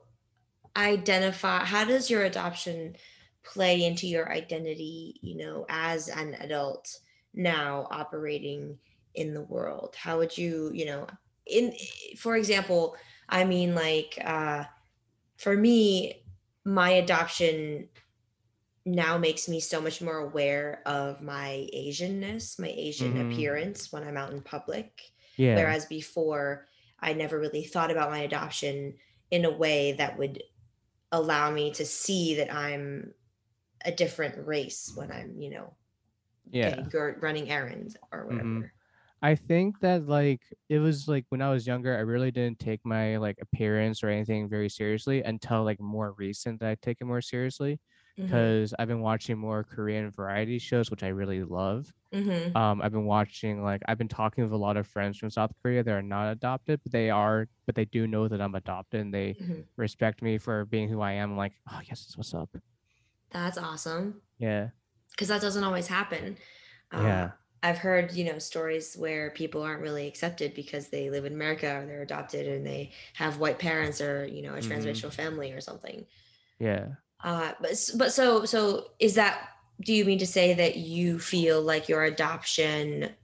identify, 0.76 1.66
how 1.66 1.86
does 1.86 2.10
your 2.10 2.24
adoption 2.24 2.96
play 3.44 3.84
into 3.86 4.08
your 4.08 4.32
identity, 4.32 5.20
you 5.22 5.38
know, 5.38 5.66
as 5.70 6.08
an 6.08 6.36
adult 6.36 7.00
now 7.34 7.88
operating 7.92 8.80
in 9.14 9.34
the 9.34 9.42
world? 9.42 9.96
How 9.98 10.18
would 10.20 10.38
you, 10.38 10.72
you 10.74 10.86
know, 10.86 11.08
in 11.46 11.74
for 12.18 12.36
example, 12.36 12.96
I 13.30 13.46
mean 13.46 13.76
like 13.76 14.18
uh 14.24 14.66
for 15.38 15.56
me, 15.58 16.26
my 16.66 16.92
adoption 16.92 17.90
now 18.86 19.18
makes 19.18 19.48
me 19.48 19.60
so 19.60 19.80
much 19.80 20.02
more 20.02 20.18
aware 20.18 20.82
of 20.86 21.22
my 21.22 21.68
Asianness, 21.74 22.60
my 22.60 22.70
Asian 22.76 23.16
Mm-hmm. 23.16 23.18
appearance 23.18 23.92
when 23.92 24.04
I'm 24.04 24.18
out 24.18 24.34
in 24.34 24.42
public. 24.42 25.12
Yeah. 25.38 25.56
Whereas 25.56 25.86
before, 25.86 26.68
I 27.00 27.14
never 27.14 27.40
really 27.40 27.64
thought 27.64 27.92
about 27.92 28.10
my 28.12 28.20
adoption 28.20 28.98
in 29.30 29.46
a 29.46 29.52
way 29.52 29.94
that 29.94 30.18
would 30.18 30.44
allow 31.12 31.52
me 31.52 31.72
to 31.74 31.86
see 31.86 32.36
that 32.36 32.54
I'm 32.54 33.14
a 33.86 33.92
different 33.92 34.48
race 34.48 34.92
when 34.96 35.12
I'm, 35.12 35.40
you 35.42 35.50
know, 35.52 35.76
Yeah. 36.50 36.90
gir- 36.90 37.20
running 37.22 37.50
errands 37.50 37.98
or 38.12 38.26
Mm-hmm. 38.32 38.62
whatever. 38.62 38.74
I 39.22 39.36
think 39.36 39.80
that 39.82 40.08
like 40.08 40.44
it 40.70 40.80
was 40.80 41.08
like 41.08 41.26
when 41.30 41.42
I 41.42 41.52
was 41.52 41.68
younger, 41.68 41.96
I 41.98 42.02
really 42.02 42.32
didn't 42.32 42.60
take 42.60 42.82
my 42.86 43.18
like 43.18 43.38
appearance 43.42 44.04
or 44.04 44.10
anything 44.10 44.50
very 44.50 44.70
seriously 44.70 45.24
until 45.24 45.64
like 45.66 45.80
more 45.82 46.14
recent 46.14 46.60
that 46.62 46.70
I 46.72 46.76
take 46.82 47.00
it 47.02 47.06
more 47.06 47.22
seriously 47.22 47.80
because 48.28 48.74
I've 48.80 48.88
been 48.90 49.02
watching 49.02 49.38
more 49.40 49.64
Korean 49.64 50.12
variety 50.12 50.60
shows, 50.60 50.92
which 50.92 51.04
I 51.04 51.10
really 51.10 51.44
love. 51.44 51.94
hmm 52.12 52.56
Um, 52.56 52.82
I've 52.82 52.94
been 52.94 53.06
watching 53.06 53.64
like 53.64 53.82
I've 53.88 53.98
been 54.00 54.10
talking 54.10 54.44
with 54.46 54.54
a 54.54 54.58
lot 54.58 54.78
of 54.78 54.88
friends 54.88 55.18
from 55.20 55.32
South 55.32 55.54
Korea 55.64 55.84
that 55.84 55.94
are 55.94 56.04
not 56.04 56.32
adopted, 56.34 56.82
but 56.84 56.92
they 56.94 57.10
are, 57.12 57.48
but 57.68 57.76
they 57.76 57.86
do 57.86 58.08
know 58.08 58.28
that 58.30 58.42
I'm 58.42 58.56
adopted 58.56 59.02
and 59.02 59.14
they 59.14 59.38
hmm 59.40 59.62
respect 59.78 60.22
me 60.24 60.38
for 60.40 60.66
being 60.66 60.90
who 60.90 61.02
I 61.02 61.14
am. 61.14 61.32
I'm 61.32 61.38
like, 61.38 61.54
oh 61.72 61.82
yes, 61.88 62.14
what's 62.18 62.34
up. 62.36 62.52
That's 63.32 63.58
awesome. 63.58 64.22
Yeah. 64.38 64.72
Because 65.12 65.28
that 65.30 65.42
doesn't 65.42 65.64
always 65.64 65.88
happen. 65.88 66.38
Uh, 66.92 66.98
Yeah. 67.04 67.32
I've 67.64 67.78
heard, 67.78 68.14
you 68.14 68.24
know, 68.26 68.40
stories 68.40 68.96
where 68.98 69.30
people 69.32 69.62
aren't 69.62 69.82
really 69.82 70.08
accepted 70.08 70.56
because 70.56 70.90
they 70.90 71.10
live 71.12 71.26
in 71.26 71.34
America 71.34 71.78
or 71.80 71.86
they're 71.86 72.02
adopted 72.02 72.48
and 72.48 72.66
they 72.66 72.94
have 73.16 73.38
white 73.40 73.60
parents 73.60 74.02
or, 74.02 74.26
you 74.26 74.42
know, 74.42 74.56
a 74.56 74.60
Mhm. 74.60 74.62
transracial 74.62 75.14
family 75.14 75.52
or 75.52 75.62
something. 75.62 76.08
Yeah. 76.60 76.96
Uh, 77.24 77.54
but 77.62 77.90
but 77.98 78.12
so 78.12 78.46
so 78.46 78.92
is 79.00 79.16
that? 79.16 79.50
Do 79.82 79.94
you 79.94 80.06
mean 80.06 80.20
to 80.20 80.28
say 80.28 80.54
that 80.54 80.78
you 80.78 81.20
feel 81.20 81.62
like 81.62 81.90
your 81.90 82.04
adoption 82.04 83.16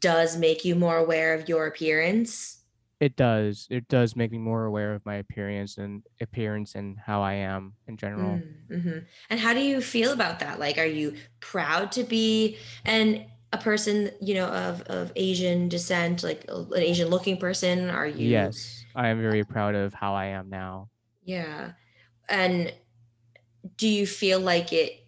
does 0.00 0.36
make 0.38 0.64
you 0.64 0.74
more 0.76 0.98
aware 0.98 1.34
of 1.34 1.48
your 1.48 1.66
appearance? 1.66 2.59
It 3.00 3.16
does. 3.16 3.66
It 3.70 3.88
does 3.88 4.14
make 4.14 4.30
me 4.30 4.36
more 4.36 4.66
aware 4.66 4.92
of 4.92 5.04
my 5.06 5.16
appearance 5.16 5.78
and 5.78 6.02
appearance 6.20 6.74
and 6.74 6.98
how 6.98 7.22
I 7.22 7.32
am 7.32 7.72
in 7.88 7.96
general. 7.96 8.42
Mm-hmm. 8.70 8.98
And 9.30 9.40
how 9.40 9.54
do 9.54 9.60
you 9.60 9.80
feel 9.80 10.12
about 10.12 10.40
that? 10.40 10.60
Like, 10.60 10.76
are 10.76 10.84
you 10.84 11.14
proud 11.40 11.92
to 11.92 12.04
be 12.04 12.58
and 12.84 13.24
a 13.54 13.58
person, 13.58 14.10
you 14.20 14.34
know, 14.34 14.48
of 14.48 14.82
of 14.82 15.12
Asian 15.16 15.70
descent, 15.70 16.22
like 16.22 16.44
an 16.48 16.76
Asian 16.76 17.08
looking 17.08 17.38
person? 17.38 17.88
Are 17.88 18.06
you? 18.06 18.28
Yes. 18.28 18.84
I 18.94 19.08
am 19.08 19.22
very 19.22 19.44
proud 19.44 19.74
of 19.74 19.94
how 19.94 20.14
I 20.14 20.26
am 20.26 20.50
now. 20.50 20.90
Yeah. 21.24 21.72
And 22.28 22.72
do 23.76 23.88
you 23.88 24.06
feel 24.06 24.40
like 24.40 24.74
it 24.74 25.06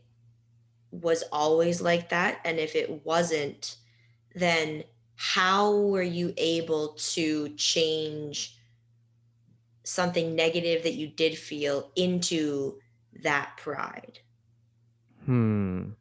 was 0.90 1.24
always 1.30 1.82
like 1.82 2.08
that? 2.08 2.40
And 2.44 2.58
if 2.58 2.74
it 2.74 3.04
wasn't, 3.04 3.76
then 4.34 4.84
how 5.16 5.76
were 5.76 6.02
you 6.02 6.34
able 6.36 6.94
to 6.94 7.54
change 7.56 8.58
something 9.84 10.34
negative 10.34 10.82
that 10.82 10.94
you 10.94 11.08
did 11.08 11.36
feel 11.38 11.92
into 11.96 12.80
that 13.12 13.56
pride? 13.56 14.20
Hmm. 15.24 15.94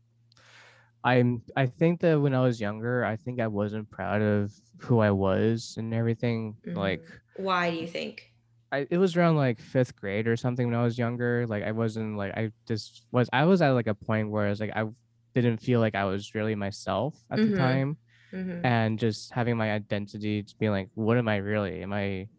I'm 1.04 1.44
I 1.56 1.66
think 1.66 2.02
that 2.02 2.22
when 2.22 2.34
I 2.36 2.42
was 2.42 2.62
younger, 2.62 3.04
I 3.04 3.16
think 3.16 3.40
I 3.40 3.48
wasn't 3.48 3.90
proud 3.90 4.22
of 4.22 4.54
who 4.82 5.00
I 5.00 5.12
was 5.12 5.76
and 5.78 5.94
everything. 5.94 6.58
Like 6.76 7.10
Why 7.34 7.72
do 7.72 7.78
you 7.78 7.88
think? 7.88 8.32
I 8.72 8.88
it 8.90 8.98
was 8.98 9.16
around 9.18 9.36
like 9.36 9.60
fifth 9.60 9.96
grade 9.96 10.28
or 10.28 10.38
something 10.38 10.68
when 10.68 10.76
I 10.76 10.84
was 10.84 10.98
younger. 10.98 11.46
Like 11.48 11.64
I 11.64 11.72
wasn't 11.72 12.18
like 12.18 12.34
I 12.38 12.52
just 12.68 13.06
was 13.12 13.30
I 13.34 13.46
was 13.46 13.62
at 13.62 13.72
like 13.72 13.88
a 13.88 13.96
point 13.96 14.30
where 14.32 14.46
I 14.46 14.50
was 14.50 14.60
like 14.60 14.72
I 14.76 14.86
didn't 15.34 15.58
feel 15.58 15.80
like 15.80 15.96
I 15.96 16.06
was 16.06 16.34
really 16.36 16.56
myself 16.56 17.22
at 17.30 17.42
Mhm. 17.42 17.44
the 17.44 17.52
time. 17.52 17.98
Mhm. 18.32 18.66
And 18.66 19.00
just 19.00 19.32
having 19.34 19.58
my 19.58 19.72
identity 19.72 20.44
to 20.44 20.56
be 20.60 20.70
like, 20.70 20.90
what 20.94 21.18
am 21.18 21.28
I 21.28 21.38
really? 21.38 21.82
Am 21.84 21.94
I 21.94 22.30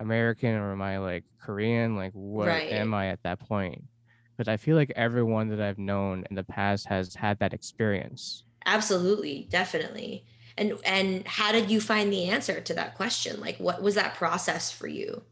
American 0.00 0.54
or 0.54 0.72
am 0.72 0.82
I 0.82 0.98
like 0.98 1.24
Korean? 1.40 1.96
Like 1.96 2.12
what 2.14 2.62
Right. 2.62 2.70
am 2.70 2.94
I 2.94 3.08
at 3.08 3.22
that 3.24 3.40
point? 3.40 3.84
Because 4.36 4.48
I 4.48 4.56
feel 4.58 4.76
like 4.76 4.92
everyone 4.96 5.48
that 5.50 5.60
I've 5.62 5.78
known 5.78 6.24
in 6.30 6.36
the 6.36 6.44
past 6.44 6.88
has 6.88 7.14
had 7.16 7.38
that 7.40 7.54
experience. 7.54 8.44
Absolutely, 8.64 9.46
definitely. 9.50 10.26
And 10.58 10.78
and 10.84 11.26
how 11.26 11.52
did 11.52 11.70
you 11.70 11.80
find 11.80 12.12
the 12.12 12.28
answer 12.28 12.60
to 12.60 12.74
that 12.74 12.94
question? 12.96 13.40
Like 13.40 13.58
what 13.58 13.82
was 13.82 13.94
that 13.94 14.14
process 14.14 14.70
for 14.72 14.86
you? 14.88 15.24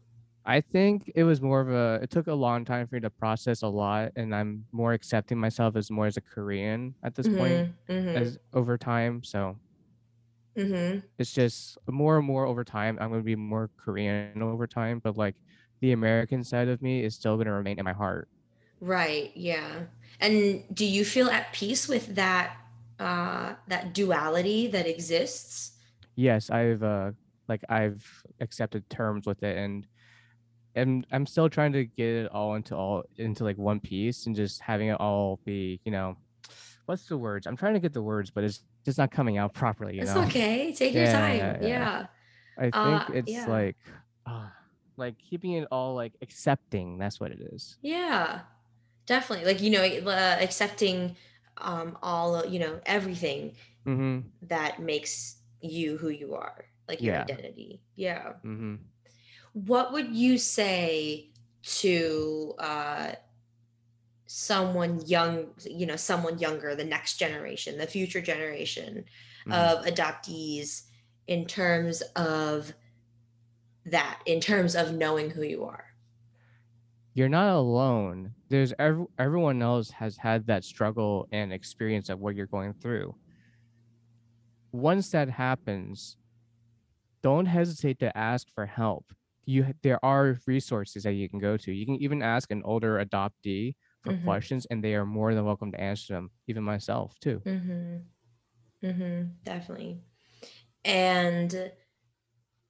I 0.45 0.61
think 0.61 1.11
it 1.15 1.23
was 1.23 1.41
more 1.41 1.59
of 1.61 1.69
a 1.69 1.99
it 2.03 2.09
took 2.11 2.27
a 2.27 2.33
long 2.33 2.65
time 2.65 2.87
for 2.87 2.95
me 2.95 3.01
to 3.01 3.09
process 3.09 3.61
a 3.63 3.67
lot 3.67 4.11
and 4.15 4.33
I'm 4.35 4.67
more 4.71 4.93
accepting 4.93 5.39
myself 5.39 5.75
as 5.75 5.89
more 5.89 6.05
as 6.05 6.17
a 6.17 6.21
Korean 6.21 6.95
at 7.03 7.15
this 7.15 7.29
point 7.29 7.65
Mhm, 7.65 7.77
mhm, 7.89 8.15
as 8.15 8.37
over 8.53 8.77
time. 8.77 9.23
So 9.23 9.59
mhm. 10.57 11.03
it's 11.17 11.33
just 11.33 11.77
more 11.89 12.17
and 12.17 12.25
more 12.25 12.45
over 12.45 12.63
time. 12.63 12.97
I'm 12.99 13.09
gonna 13.09 13.23
be 13.23 13.35
more 13.35 13.69
Korean 13.77 14.41
over 14.41 14.67
time, 14.67 14.99
but 14.99 15.17
like 15.17 15.35
the 15.81 15.91
American 15.91 16.43
side 16.43 16.67
of 16.67 16.81
me 16.81 17.03
is 17.03 17.15
still 17.15 17.37
gonna 17.37 17.53
remain 17.53 17.79
in 17.79 17.85
my 17.85 17.93
heart. 17.93 18.29
Right, 18.79 19.31
yeah. 19.35 19.83
And 20.19 20.63
do 20.73 20.85
you 20.85 21.05
feel 21.05 21.29
at 21.29 21.53
peace 21.53 21.87
with 21.87 22.15
that 22.15 22.57
uh 22.99 23.53
that 23.67 23.93
duality 23.93 24.67
that 24.67 24.87
exists? 24.87 25.73
Yes, 26.15 26.49
I've 26.49 26.83
uh 26.83 27.11
like 27.47 27.63
I've 27.69 28.05
accepted 28.39 28.89
terms 28.89 29.25
with 29.25 29.43
it 29.43 29.57
and 29.57 29.87
and 30.75 31.07
I'm 31.11 31.25
still 31.25 31.49
trying 31.49 31.71
to 31.73 31.85
get 31.85 32.07
it 32.07 32.31
all 32.31 32.55
into 32.55 32.75
all 32.75 33.03
into 33.17 33.43
like 33.43 33.57
one 33.57 33.79
piece 33.79 34.25
and 34.25 34.35
just 34.35 34.61
having 34.61 34.89
it 34.89 34.99
all 34.99 35.39
be, 35.45 35.79
you 35.85 35.91
know, 35.91 36.17
what's 36.85 37.05
the 37.07 37.17
words? 37.17 37.47
I'm 37.47 37.55
trying 37.55 37.73
to 37.73 37.79
get 37.79 37.93
the 37.93 38.01
words, 38.01 38.29
but 38.29 38.43
it's 38.43 38.61
just 38.85 38.97
not 38.97 39.11
coming 39.11 39.37
out 39.37 39.53
properly, 39.53 39.95
you 39.95 40.01
It's 40.01 40.15
know. 40.15 40.23
okay. 40.25 40.73
Take 40.73 40.93
your 40.93 41.05
time. 41.07 41.37
yeah, 41.39 41.57
yeah. 41.61 41.67
Yeah. 41.67 42.05
I 42.57 42.71
think 42.71 42.73
Uh 42.73 43.05
it's 43.13 43.29
yeah. 43.31 43.47
like 43.47 43.77
uh, 44.25 44.49
like 44.97 45.17
keeping 45.17 45.53
it 45.53 45.67
all 45.71 45.95
like 45.95 46.13
accepting, 46.21 46.97
that's 46.97 47.19
what 47.19 47.31
it 47.31 47.39
is. 47.53 47.77
Yeah. 47.81 48.41
Definitely. 49.05 49.45
Like, 49.45 49.61
you 49.61 49.69
know, 49.71 49.83
uh, 50.11 50.37
accepting 50.41 51.15
um 51.57 51.97
all, 52.01 52.45
you 52.45 52.59
know, 52.59 52.79
everything 52.85 53.55
Mhm. 53.85 54.23
that 54.43 54.79
makes 54.81 55.37
you 55.61 55.97
who 55.97 56.09
you 56.09 56.35
are, 56.35 56.65
like 56.87 57.01
your 57.01 57.13
Yeah. 57.13 57.21
identity. 57.21 57.81
Yeah. 57.95 58.33
Mhm. 58.43 58.79
What 59.53 59.93
would 59.93 60.13
you 60.15 60.37
say 60.37 61.31
to 61.81 62.53
uh 62.59 63.11
someone 64.27 65.01
young, 65.05 65.47
you 65.63 65.85
know, 65.85 65.95
someone 65.95 66.39
younger, 66.39 66.75
the 66.75 66.83
next 66.83 67.17
generation, 67.17 67.77
the 67.77 67.87
future 67.87 68.21
generation 68.21 69.05
mhm. 69.47 69.53
of 69.53 69.85
adoptees 69.85 70.83
in 71.27 71.45
terms 71.45 72.01
of 72.15 72.73
that, 73.85 74.19
in 74.25 74.39
terms 74.39 74.75
of 74.75 74.93
knowing 74.93 75.29
who 75.29 75.43
you 75.43 75.63
are? 75.65 75.85
You're 77.13 77.29
not 77.29 77.55
alone. 77.55 78.33
There's 78.49 78.73
ev- 78.77 79.07
everyone 79.17 79.61
else 79.61 79.89
has 79.91 80.17
had 80.17 80.47
that 80.47 80.63
struggle 80.63 81.27
and 81.31 81.53
experience 81.53 82.09
of 82.09 82.19
what 82.19 82.35
you're 82.35 82.45
going 82.47 82.73
through. 82.73 83.15
Once 84.71 85.09
that 85.11 85.29
happens, 85.29 86.17
don't 87.23 87.45
hesitate 87.45 87.99
to 87.99 88.15
ask 88.17 88.47
for 88.53 88.65
help. 88.65 89.05
You 89.45 89.73
there 89.83 90.03
are 90.03 90.37
resources 90.45 91.03
that 91.03 91.13
you 91.13 91.29
can 91.29 91.39
go 91.39 91.55
to. 91.55 91.71
You 91.71 91.85
can 91.85 91.95
even 91.95 92.21
ask 92.21 92.51
an 92.51 92.61
older 92.65 93.03
adoptee 93.03 93.75
for 94.05 94.13
Mhm. 94.13 94.23
questions 94.23 94.65
and 94.67 94.83
they 94.83 94.95
are 94.95 95.05
more 95.05 95.33
than 95.35 95.45
welcome 95.45 95.71
to 95.73 95.81
answer 95.81 96.13
them, 96.13 96.31
even 96.47 96.63
myself 96.63 97.19
too. 97.19 97.43
Mm-hmm. 97.45 97.97
Mm-hmm. 98.83 99.23
Definitely. 99.43 100.01
And 100.85 101.71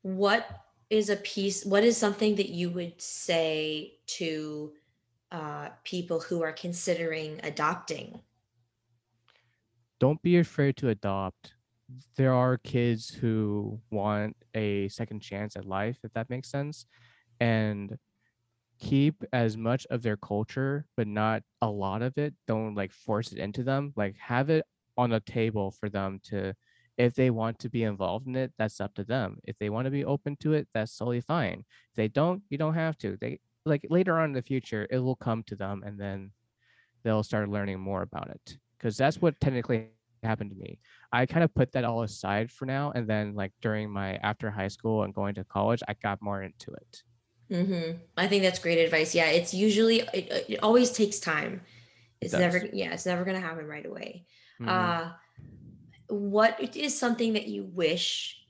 what 0.01 0.47
is 0.89 1.09
a 1.09 1.15
piece, 1.17 1.65
what 1.65 1.83
is 1.83 1.97
something 1.97 2.35
that 2.35 2.49
you 2.49 2.69
would 2.69 3.01
say 3.01 3.99
to 4.07 4.73
uh, 5.31 5.69
people 5.83 6.19
who 6.21 6.43
are 6.43 6.53
considering 6.53 7.39
adopting? 7.43 8.21
Don't 9.99 10.21
be 10.21 10.37
afraid 10.37 10.77
to 10.77 10.89
adopt. 10.89 11.53
There 12.17 12.33
are 12.33 12.57
kids 12.57 13.09
who 13.09 13.81
want 13.91 14.35
a 14.53 14.87
second 14.89 15.21
chance 15.21 15.55
at 15.55 15.65
life, 15.65 15.99
if 16.03 16.13
that 16.13 16.29
makes 16.29 16.49
sense. 16.49 16.85
And 17.39 17.97
keep 18.79 19.23
as 19.33 19.57
much 19.57 19.85
of 19.89 20.01
their 20.01 20.17
culture, 20.17 20.85
but 20.97 21.07
not 21.07 21.43
a 21.61 21.69
lot 21.69 22.01
of 22.01 22.17
it. 22.17 22.33
Don't 22.47 22.75
like 22.75 22.91
force 22.91 23.31
it 23.31 23.37
into 23.37 23.63
them. 23.63 23.93
Like 23.95 24.15
have 24.17 24.49
it 24.49 24.65
on 24.97 25.09
the 25.09 25.19
table 25.19 25.71
for 25.71 25.89
them 25.89 26.19
to, 26.25 26.53
if 26.97 27.13
they 27.15 27.29
want 27.29 27.59
to 27.59 27.69
be 27.69 27.83
involved 27.83 28.27
in 28.27 28.35
it, 28.35 28.53
that's 28.57 28.79
up 28.79 28.93
to 28.95 29.03
them. 29.03 29.37
If 29.43 29.57
they 29.59 29.69
want 29.69 29.85
to 29.85 29.91
be 29.91 30.05
open 30.05 30.37
to 30.41 30.53
it, 30.53 30.67
that's 30.73 30.95
totally 30.97 31.21
fine. 31.21 31.65
If 31.91 31.95
they 31.95 32.07
don't, 32.07 32.41
you 32.49 32.57
don't 32.57 32.75
have 32.75 32.97
to. 32.99 33.17
They 33.19 33.39
like 33.65 33.85
later 33.89 34.17
on 34.19 34.29
in 34.29 34.33
the 34.33 34.41
future, 34.41 34.87
it 34.89 34.99
will 34.99 35.15
come 35.15 35.43
to 35.43 35.55
them 35.55 35.83
and 35.85 35.99
then 35.99 36.31
they'll 37.03 37.23
start 37.23 37.49
learning 37.49 37.79
more 37.79 38.01
about 38.01 38.29
it. 38.29 38.57
Because 38.77 38.97
that's 38.97 39.21
what 39.21 39.39
technically 39.39 39.87
happened 40.23 40.51
to 40.51 40.57
me. 40.57 40.79
I 41.11 41.25
kind 41.25 41.43
of 41.43 41.53
put 41.53 41.71
that 41.73 41.83
all 41.83 42.03
aside 42.03 42.51
for 42.51 42.65
now. 42.65 42.91
And 42.93 43.07
then 43.07 43.35
like 43.35 43.53
during 43.61 43.89
my 43.89 44.15
after 44.17 44.51
high 44.51 44.67
school 44.67 45.03
and 45.03 45.13
going 45.13 45.35
to 45.35 45.43
college, 45.43 45.81
I 45.87 45.95
got 46.01 46.21
more 46.21 46.41
into 46.41 46.71
it. 46.71 47.03
Mm-hmm. 47.51 47.97
I 48.17 48.27
think 48.27 48.43
that's 48.43 48.59
great 48.59 48.79
advice. 48.79 49.13
Yeah, 49.13 49.27
it's 49.27 49.53
usually, 49.53 49.99
it, 50.13 50.45
it 50.49 50.63
always 50.63 50.91
takes 50.91 51.19
time. 51.19 51.61
It 52.21 52.25
It's 52.25 52.33
never, 52.33 52.57
yeah, 52.73 52.93
it's 52.93 53.05
never 53.05 53.23
going 53.23 53.35
to 53.39 53.45
happen 53.45 53.67
right 53.67 53.85
away. 53.85 54.25
Mhm. 54.59 54.67
Uh, 54.67 55.11
what 56.07 56.75
is 56.75 56.97
something 56.97 57.33
that 57.33 57.47
you 57.47 57.63
wish 57.63 58.45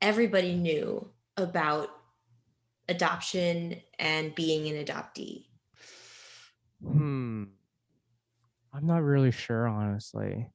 everybody 0.00 0.54
knew 0.54 1.10
about 1.36 1.88
adoption 2.88 3.80
and 3.98 4.34
being 4.34 4.68
an 4.74 4.84
adoptee? 4.84 5.46
Hmm. 6.82 7.44
I'm 8.72 8.86
not 8.86 9.02
really 9.02 9.30
sure, 9.30 9.68
honestly. 9.68 10.50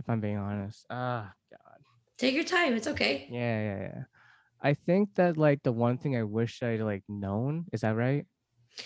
If 0.00 0.08
I'm 0.08 0.20
being 0.20 0.38
honest. 0.38 0.86
Ah, 0.90 1.32
God. 1.50 1.78
Take 2.16 2.34
your 2.34 2.44
time. 2.44 2.74
It's 2.74 2.86
okay. 2.86 3.28
Yeah, 3.30 3.60
yeah, 3.62 3.80
yeah. 3.80 4.02
I 4.60 4.74
think 4.74 5.14
that 5.14 5.36
like 5.36 5.62
the 5.62 5.72
one 5.72 5.98
thing 5.98 6.16
I 6.16 6.24
wish 6.24 6.62
I'd 6.62 6.80
like 6.80 7.04
known, 7.08 7.66
is 7.72 7.82
that 7.82 7.94
right? 7.96 8.26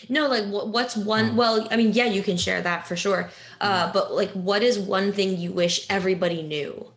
No, 0.09 0.27
like 0.29 0.45
what's 0.47 0.97
one? 0.97 1.31
Oh. 1.33 1.35
Well, 1.35 1.69
I 1.71 1.77
mean, 1.77 1.93
yeah, 1.93 2.07
you 2.07 2.23
can 2.23 2.37
share 2.37 2.63
that 2.63 2.87
for 2.87 2.97
sure. 2.97 3.31
Uh, 3.61 3.93
but 3.93 4.13
like, 4.13 4.31
what 4.33 4.63
is 4.63 4.79
one 4.79 5.13
thing 5.13 5.37
you 5.37 5.53
wish 5.53 5.87
everybody 5.91 6.43
knew? 6.43 6.93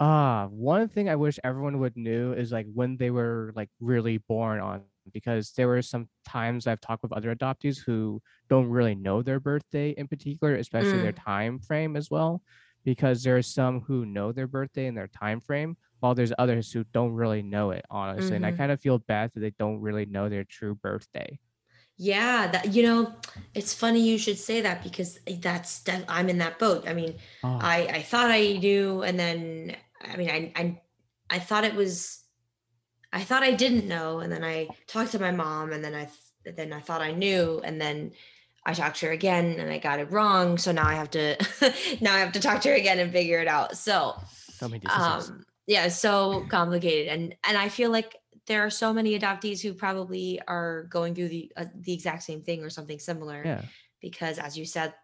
Ah, 0.00 0.46
one 0.50 0.88
thing 0.88 1.08
I 1.08 1.16
wish 1.16 1.38
everyone 1.42 1.80
would 1.80 1.96
knew 1.96 2.32
is 2.32 2.52
like 2.52 2.66
when 2.72 2.96
they 2.96 3.10
were 3.10 3.52
like 3.56 3.68
really 3.80 4.18
born 4.18 4.60
on 4.60 4.82
because 5.12 5.52
there 5.56 5.66
were 5.66 5.82
some 5.82 6.08
times 6.24 6.66
I've 6.66 6.80
talked 6.80 7.02
with 7.02 7.12
other 7.12 7.34
adoptees 7.34 7.78
who 7.84 8.22
don't 8.48 8.68
really 8.68 8.94
know 8.94 9.22
their 9.22 9.40
birthday 9.40 9.90
in 9.90 10.06
particular, 10.06 10.54
especially 10.54 11.00
their 11.00 11.12
Mm. 11.12 11.24
time 11.24 11.58
frame 11.58 11.96
as 11.96 12.10
well, 12.10 12.42
because 12.88 13.22
there 13.22 13.36
are 13.36 13.42
some 13.42 13.80
who 13.82 14.06
know 14.06 14.32
their 14.32 14.46
birthday 14.46 14.86
and 14.86 14.96
their 14.96 15.08
time 15.08 15.40
frame, 15.40 15.76
while 16.00 16.14
there's 16.14 16.32
others 16.38 16.72
who 16.72 16.84
don't 16.84 17.12
really 17.12 17.42
know 17.42 17.70
it, 17.70 17.84
honestly. 17.90 18.34
And 18.36 18.46
I 18.46 18.50
Mhm. 18.50 18.56
kind 18.56 18.72
of 18.72 18.80
feel 18.80 18.98
bad 18.98 19.30
that 19.34 19.40
they 19.40 19.50
don't 19.50 19.80
really 19.80 20.06
know 20.06 20.30
their 20.30 20.44
true 20.44 20.74
birthday. 20.74 21.38
Yeah, 21.96 22.46
that 22.52 22.72
you 22.74 22.82
know, 22.82 23.16
it's 23.54 23.74
funny 23.74 24.00
you 24.08 24.18
should 24.18 24.38
say 24.38 24.60
that 24.60 24.82
because 24.84 25.18
that's 25.40 25.80
that 25.80 26.04
I'm 26.08 26.28
in 26.28 26.38
that 26.38 26.58
boat. 26.58 26.86
I 26.88 26.94
mean, 26.94 27.18
Oh, 27.42 27.60
I 27.60 27.86
I 27.88 28.02
thought 28.02 28.30
I 28.30 28.52
knew, 28.58 29.02
and 29.02 29.18
then 29.18 29.76
I 30.00 30.16
mean, 30.16 30.30
I 30.30 30.52
I 30.54 30.82
I 31.30 31.38
thought 31.40 31.64
it 31.64 31.74
was 31.74 32.24
I 33.12 33.24
thought 33.24 33.42
I 33.44 33.52
didn't 33.54 33.88
know, 33.88 34.20
and 34.20 34.32
then 34.32 34.44
I 34.44 34.74
talked 34.88 35.12
to 35.12 35.20
my 35.20 35.32
mom, 35.32 35.72
and 35.72 35.84
then 35.84 35.94
I 35.94 36.06
th- 36.44 36.56
then 36.56 36.72
I 36.72 36.80
thought 36.80 37.02
I 37.02 37.12
knew, 37.12 37.60
and 37.64 37.80
then 37.80 38.12
I 38.68 38.74
talked 38.74 38.98
to 39.00 39.06
her 39.06 39.12
again, 39.12 39.58
and 39.58 39.70
I 39.70 39.78
got 39.78 39.98
it 39.98 40.10
wrong. 40.12 40.58
So 40.58 40.72
now 40.72 40.86
I 40.86 40.94
have 40.94 41.10
to 41.12 41.36
now 42.00 42.14
I 42.14 42.18
have 42.20 42.32
to 42.32 42.40
talk 42.40 42.60
to 42.62 42.68
her 42.68 42.74
again 42.74 42.98
and 42.98 43.10
figure 43.12 43.40
it 43.40 43.48
out. 43.48 43.76
So 43.76 44.14
so 44.58 44.68
many 44.68 44.80
decisions. 44.80 45.30
um 45.30 45.44
yeah 45.66 45.86
so 45.88 46.44
complicated 46.48 47.06
and 47.12 47.34
and 47.46 47.56
i 47.56 47.68
feel 47.68 47.90
like 47.90 48.16
there 48.48 48.64
are 48.66 48.70
so 48.70 48.92
many 48.92 49.16
adoptees 49.18 49.60
who 49.62 49.72
probably 49.74 50.40
are 50.48 50.84
going 50.90 51.14
through 51.14 51.28
the 51.28 51.52
uh, 51.56 51.66
the 51.76 51.92
exact 51.92 52.22
same 52.24 52.42
thing 52.42 52.64
or 52.64 52.70
something 52.70 52.98
similar 52.98 53.42
Yeah. 53.44 53.62
because 54.00 54.38
as 54.38 54.58
you 54.58 54.64
said 54.64 54.94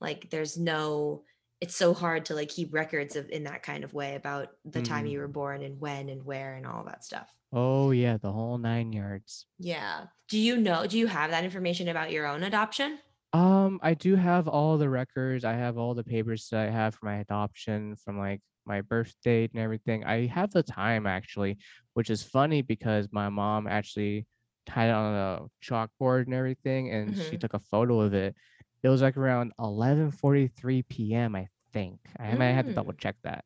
like 0.00 0.30
there's 0.30 0.56
no 0.58 1.22
it's 1.60 1.74
so 1.74 1.92
hard 1.92 2.26
to 2.26 2.34
like 2.34 2.48
keep 2.50 2.72
records 2.72 3.16
of 3.16 3.28
in 3.30 3.44
that 3.44 3.62
kind 3.64 3.82
of 3.84 3.92
way 3.94 4.14
about 4.14 4.48
the 4.64 4.80
time 4.82 5.04
Mhm. 5.06 5.10
you 5.10 5.18
were 5.18 5.28
born 5.28 5.62
and 5.62 5.80
when 5.80 6.08
and 6.08 6.24
where 6.24 6.54
and 6.54 6.66
all 6.66 6.84
that 6.84 7.02
stuff 7.04 7.28
Oh, 7.52 7.90
yeah, 7.90 8.16
the 8.16 8.30
whole 8.30 8.58
nine 8.58 8.92
yards. 8.92 9.46
yeah 9.58 10.04
do 10.28 10.38
you 10.38 10.56
know 10.56 10.86
do 10.86 10.96
you 10.98 11.08
have 11.08 11.30
that 11.32 11.42
information 11.44 11.88
about 11.88 12.12
your 12.12 12.26
own 12.26 12.42
adoption 12.44 12.98
Um, 13.32 13.78
I 13.82 13.94
do 13.94 14.16
have 14.16 14.48
all 14.48 14.76
the 14.78 14.88
records. 14.90 15.44
I 15.44 15.52
have 15.52 15.78
all 15.78 15.94
the 15.94 16.04
papers 16.04 16.48
that 16.50 16.68
I 16.68 16.70
have 16.70 16.94
for 16.96 17.06
my 17.06 17.16
adoption 17.18 17.94
from 17.96 18.18
like 18.18 18.40
my 18.66 18.80
birth 18.82 19.14
date 19.22 19.52
and 19.52 19.62
everything. 19.62 20.04
I 20.04 20.26
have 20.26 20.50
the 20.50 20.62
time 20.64 21.06
actually, 21.06 21.58
which 21.94 22.10
is 22.10 22.22
funny 22.22 22.62
because 22.62 23.08
my 23.12 23.28
mom 23.28 23.66
actually 23.68 24.26
tied 24.66 24.88
it 24.88 24.92
on 24.94 25.14
a 25.14 25.46
chalkboard 25.64 26.24
and 26.26 26.34
everything, 26.34 26.90
and 26.90 27.16
she 27.16 27.36
hmm 27.36 27.38
took 27.38 27.54
a 27.54 27.60
photo 27.60 28.00
of 28.00 28.14
it. 28.14 28.34
It 28.82 28.88
was 28.88 29.02
like 29.02 29.16
around 29.16 29.52
11:43 29.60 30.82
p.m., 30.82 31.36
I 31.36 31.48
think. 31.72 32.00
I 32.18 32.34
might 32.34 32.52
have 32.52 32.66
to 32.66 32.72
double 32.72 32.92
mm. 32.92 32.98
check 32.98 33.16
that. 33.22 33.44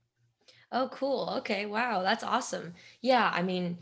oh 0.73 0.89
cool 0.93 1.31
okay 1.39 1.67
wow 1.67 2.03
that's 2.03 2.23
awesome 2.25 2.75
yeah 3.01 3.31
i 3.35 3.43
mean 3.43 3.79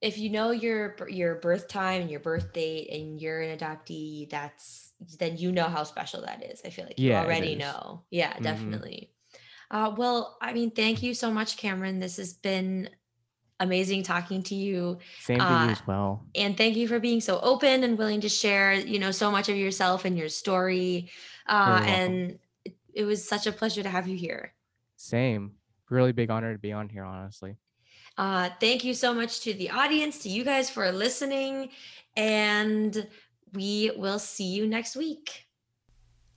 if 0.00 0.18
you 0.18 0.30
know 0.30 0.50
your 0.50 0.96
your 1.08 1.36
birth 1.36 1.68
time 1.68 2.02
and 2.02 2.10
your 2.10 2.20
birth 2.20 2.52
date 2.52 2.88
and 2.90 3.20
you're 3.20 3.40
an 3.40 3.56
adoptee 3.58 4.28
that's 4.30 4.89
then 5.18 5.36
you 5.36 5.50
know 5.52 5.64
how 5.64 5.82
special 5.84 6.22
that 6.22 6.44
is 6.44 6.60
i 6.64 6.70
feel 6.70 6.84
like 6.84 6.98
you 6.98 7.10
Yeah, 7.10 7.20
it 7.20 7.24
already 7.24 7.54
know 7.54 8.02
yeah 8.10 8.32
Mm-hmm. 8.34 8.42
definitely 8.42 9.10
uh, 9.70 9.92
well 9.96 10.36
i 10.40 10.52
mean 10.52 10.70
thank 10.70 11.02
you 11.02 11.14
so 11.14 11.30
much 11.30 11.56
cameron 11.56 11.98
this 12.00 12.16
has 12.16 12.32
been 12.32 12.90
amazing 13.58 14.02
talking 14.02 14.42
to 14.42 14.54
you 14.54 14.98
Same 15.18 15.38
to 15.38 15.44
you 15.44 15.48
uh, 15.48 15.70
as 15.70 15.86
well. 15.86 16.26
and 16.34 16.56
thank 16.56 16.76
you 16.76 16.88
for 16.88 16.98
being 17.00 17.20
so 17.20 17.38
open 17.40 17.84
and 17.84 17.98
willing 17.98 18.20
to 18.22 18.28
share 18.28 18.72
you 18.74 18.98
know 18.98 19.10
so 19.10 19.30
much 19.30 19.48
of 19.48 19.56
yourself 19.56 20.04
and 20.04 20.16
your 20.18 20.28
story 20.28 21.10
uh, 21.48 21.80
and 21.86 22.38
it, 22.64 22.74
it 22.94 23.04
was 23.04 23.26
such 23.26 23.46
a 23.46 23.52
pleasure 23.52 23.82
to 23.82 23.88
have 23.88 24.06
you 24.08 24.16
here 24.16 24.54
Same. 24.96 25.52
Really 25.88 26.12
big 26.12 26.30
honor 26.30 26.52
to 26.52 26.58
be 26.58 26.72
on 26.72 26.88
here, 26.88 27.04
honestly. 27.04 27.56
Uh, 28.16 28.50
thank 28.60 28.84
you 28.84 28.94
so 28.94 29.12
much 29.14 29.40
to 29.40 29.52
the 29.54 29.70
audience, 29.70 30.18
to 30.20 30.28
you 30.28 30.44
guys 30.44 30.70
for 30.70 30.92
listening, 30.92 31.70
and 32.16 33.08
we 33.52 33.92
will 33.96 34.18
see 34.18 34.44
you 34.44 34.66
next 34.66 34.96
week. 34.96 35.46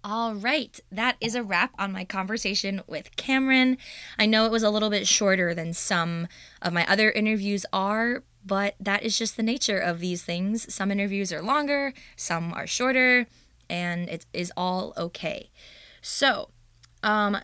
All 0.05 0.35
right, 0.35 0.77
that 0.91 1.15
is 1.21 1.33
a 1.33 1.43
wrap 1.43 1.73
on 1.79 1.93
my 1.93 2.03
conversation 2.03 2.81
with 2.87 3.15
Cameron. 3.15 3.77
I 4.19 4.25
know 4.25 4.45
it 4.45 4.51
was 4.51 4.63
a 4.63 4.69
little 4.69 4.89
bit 4.89 5.07
shorter 5.07 5.53
than 5.53 5.73
some 5.73 6.27
of 6.61 6.73
my 6.73 6.85
other 6.91 7.09
interviews 7.09 7.65
are, 7.71 8.23
but 8.45 8.75
that 8.81 9.03
is 9.03 9.17
just 9.17 9.37
the 9.37 9.43
nature 9.43 9.79
of 9.79 9.99
these 10.01 10.21
things. 10.21 10.73
Some 10.73 10.91
interviews 10.91 11.31
are 11.31 11.41
longer, 11.41 11.93
some 12.17 12.53
are 12.53 12.67
shorter, 12.67 13.27
and 13.69 14.09
it 14.09 14.25
is 14.33 14.51
all 14.57 14.93
okay. 14.97 15.51
So, 16.01 16.49
um, 17.01 17.37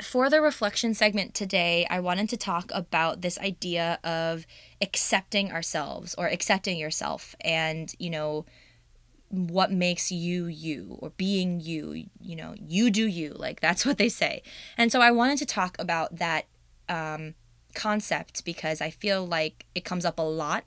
for 0.00 0.30
the 0.30 0.40
reflection 0.40 0.94
segment 0.94 1.34
today, 1.34 1.86
I 1.90 1.98
wanted 1.98 2.28
to 2.28 2.36
talk 2.36 2.70
about 2.72 3.22
this 3.22 3.38
idea 3.38 3.98
of 4.04 4.46
accepting 4.80 5.50
ourselves 5.50 6.14
or 6.16 6.26
accepting 6.26 6.78
yourself 6.78 7.34
and, 7.40 7.92
you 7.98 8.10
know, 8.10 8.44
what 9.28 9.72
makes 9.72 10.12
you 10.12 10.46
you 10.46 10.96
or 11.00 11.10
being 11.10 11.60
you, 11.60 12.06
you 12.20 12.36
know, 12.36 12.54
you 12.58 12.90
do 12.90 13.06
you. 13.06 13.30
Like 13.30 13.60
that's 13.60 13.84
what 13.84 13.98
they 13.98 14.08
say. 14.08 14.42
And 14.76 14.92
so 14.92 15.00
I 15.00 15.10
wanted 15.10 15.38
to 15.38 15.46
talk 15.46 15.76
about 15.78 16.16
that 16.16 16.46
um, 16.88 17.34
concept 17.74 18.44
because 18.44 18.80
I 18.80 18.90
feel 18.90 19.26
like 19.26 19.66
it 19.74 19.84
comes 19.84 20.04
up 20.04 20.18
a 20.18 20.22
lot 20.22 20.64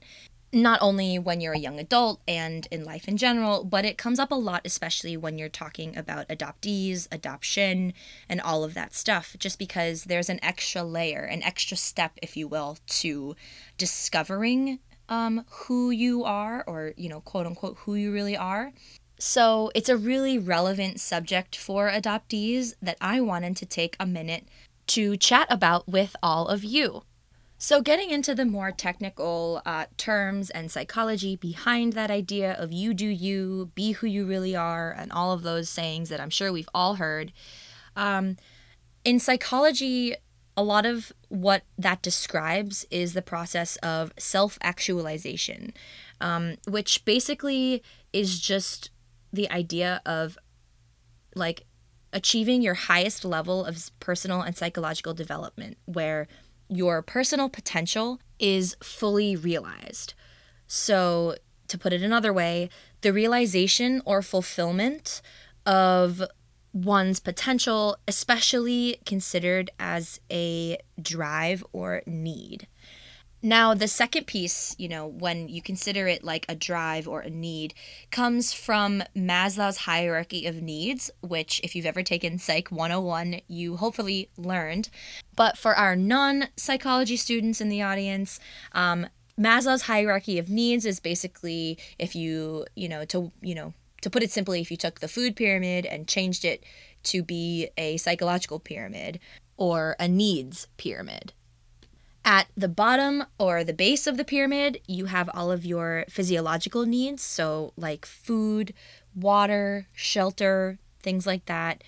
not 0.52 0.78
only 0.80 1.18
when 1.18 1.40
you're 1.40 1.52
a 1.52 1.58
young 1.58 1.78
adult 1.78 2.22
and 2.26 2.66
in 2.70 2.84
life 2.84 3.06
in 3.06 3.16
general, 3.16 3.64
but 3.64 3.84
it 3.84 3.98
comes 3.98 4.18
up 4.18 4.30
a 4.30 4.36
lot, 4.36 4.62
especially 4.64 5.16
when 5.16 5.36
you're 5.36 5.48
talking 5.48 5.96
about 5.96 6.28
adoptees, 6.28 7.06
adoption, 7.12 7.92
and 8.28 8.40
all 8.40 8.64
of 8.64 8.74
that 8.74 8.94
stuff, 8.94 9.36
just 9.38 9.58
because 9.58 10.04
there's 10.04 10.30
an 10.30 10.42
extra 10.42 10.82
layer, 10.82 11.22
an 11.22 11.42
extra 11.42 11.76
step, 11.76 12.18
if 12.22 12.36
you 12.36 12.48
will, 12.48 12.78
to 12.86 13.36
discovering 13.76 14.78
um, 15.08 15.44
who 15.48 15.90
you 15.90 16.24
are 16.24 16.64
or, 16.66 16.92
you 16.96 17.08
know, 17.08 17.20
quote 17.20 17.46
unquote, 17.46 17.76
who 17.78 17.94
you 17.94 18.12
really 18.12 18.36
are. 18.36 18.72
So 19.18 19.70
it's 19.74 19.88
a 19.88 19.96
really 19.96 20.38
relevant 20.38 21.00
subject 21.00 21.56
for 21.56 21.90
adoptees 21.90 22.74
that 22.80 22.96
I 23.00 23.20
wanted 23.20 23.56
to 23.56 23.66
take 23.66 23.96
a 23.98 24.06
minute 24.06 24.46
to 24.88 25.16
chat 25.16 25.46
about 25.50 25.88
with 25.88 26.14
all 26.22 26.48
of 26.48 26.64
you. 26.64 27.02
So, 27.60 27.82
getting 27.82 28.10
into 28.10 28.36
the 28.36 28.44
more 28.44 28.70
technical 28.70 29.62
uh, 29.66 29.86
terms 29.96 30.48
and 30.48 30.70
psychology 30.70 31.34
behind 31.34 31.92
that 31.94 32.08
idea 32.08 32.52
of 32.52 32.72
you 32.72 32.94
do 32.94 33.08
you, 33.08 33.72
be 33.74 33.92
who 33.92 34.06
you 34.06 34.26
really 34.26 34.54
are, 34.54 34.92
and 34.92 35.10
all 35.10 35.32
of 35.32 35.42
those 35.42 35.68
sayings 35.68 36.08
that 36.08 36.20
I'm 36.20 36.30
sure 36.30 36.52
we've 36.52 36.68
all 36.72 36.94
heard. 36.94 37.32
Um, 37.96 38.36
in 39.04 39.18
psychology, 39.18 40.14
a 40.58 40.62
lot 40.62 40.84
of 40.84 41.12
what 41.28 41.62
that 41.78 42.02
describes 42.02 42.84
is 42.90 43.12
the 43.12 43.22
process 43.22 43.76
of 43.76 44.12
self 44.18 44.58
actualization, 44.60 45.72
um, 46.20 46.56
which 46.66 47.04
basically 47.04 47.80
is 48.12 48.40
just 48.40 48.90
the 49.32 49.48
idea 49.52 50.02
of 50.04 50.36
like 51.36 51.64
achieving 52.12 52.60
your 52.60 52.74
highest 52.74 53.24
level 53.24 53.64
of 53.64 53.88
personal 54.00 54.40
and 54.40 54.56
psychological 54.56 55.14
development, 55.14 55.78
where 55.84 56.26
your 56.68 57.02
personal 57.02 57.48
potential 57.48 58.18
is 58.40 58.76
fully 58.82 59.36
realized. 59.36 60.14
So, 60.66 61.36
to 61.68 61.78
put 61.78 61.92
it 61.92 62.02
another 62.02 62.32
way, 62.32 62.68
the 63.02 63.12
realization 63.12 64.02
or 64.04 64.22
fulfillment 64.22 65.22
of 65.64 66.20
one's 66.84 67.20
potential, 67.20 67.96
especially 68.06 68.98
considered 69.04 69.70
as 69.78 70.20
a 70.30 70.78
drive 71.00 71.64
or 71.72 72.02
need. 72.06 72.66
Now, 73.40 73.72
the 73.72 73.86
second 73.86 74.26
piece, 74.26 74.74
you 74.78 74.88
know, 74.88 75.06
when 75.06 75.48
you 75.48 75.62
consider 75.62 76.08
it 76.08 76.24
like 76.24 76.44
a 76.48 76.56
drive 76.56 77.06
or 77.06 77.20
a 77.20 77.30
need, 77.30 77.72
comes 78.10 78.52
from 78.52 79.04
Maslow's 79.16 79.78
hierarchy 79.78 80.44
of 80.46 80.60
needs, 80.60 81.08
which, 81.20 81.60
if 81.62 81.76
you've 81.76 81.86
ever 81.86 82.02
taken 82.02 82.38
Psych 82.38 82.72
101, 82.72 83.40
you 83.46 83.76
hopefully 83.76 84.28
learned. 84.36 84.88
But 85.36 85.56
for 85.56 85.76
our 85.76 85.94
non 85.94 86.48
psychology 86.56 87.16
students 87.16 87.60
in 87.60 87.68
the 87.68 87.80
audience, 87.80 88.40
um, 88.72 89.06
Maslow's 89.38 89.82
hierarchy 89.82 90.40
of 90.40 90.50
needs 90.50 90.84
is 90.84 90.98
basically 90.98 91.78
if 91.96 92.16
you, 92.16 92.66
you 92.74 92.88
know, 92.88 93.04
to, 93.04 93.30
you 93.40 93.54
know, 93.54 93.72
to 94.08 94.16
put 94.16 94.22
it 94.22 94.30
simply, 94.30 94.60
if 94.60 94.70
you 94.70 94.76
took 94.76 95.00
the 95.00 95.08
food 95.08 95.36
pyramid 95.36 95.84
and 95.86 96.08
changed 96.08 96.44
it 96.44 96.64
to 97.04 97.22
be 97.22 97.68
a 97.76 97.96
psychological 97.98 98.58
pyramid 98.58 99.20
or 99.56 99.96
a 100.00 100.08
needs 100.08 100.66
pyramid. 100.76 101.32
At 102.24 102.48
the 102.56 102.68
bottom 102.68 103.24
or 103.38 103.64
the 103.64 103.72
base 103.72 104.06
of 104.06 104.16
the 104.16 104.24
pyramid, 104.24 104.80
you 104.86 105.06
have 105.06 105.30
all 105.32 105.50
of 105.50 105.64
your 105.64 106.04
physiological 106.08 106.84
needs, 106.84 107.22
so 107.22 107.72
like 107.76 108.04
food, 108.04 108.74
water, 109.14 109.86
shelter, 109.94 110.78
things 111.00 111.26
like 111.26 111.46
that. 111.46 111.82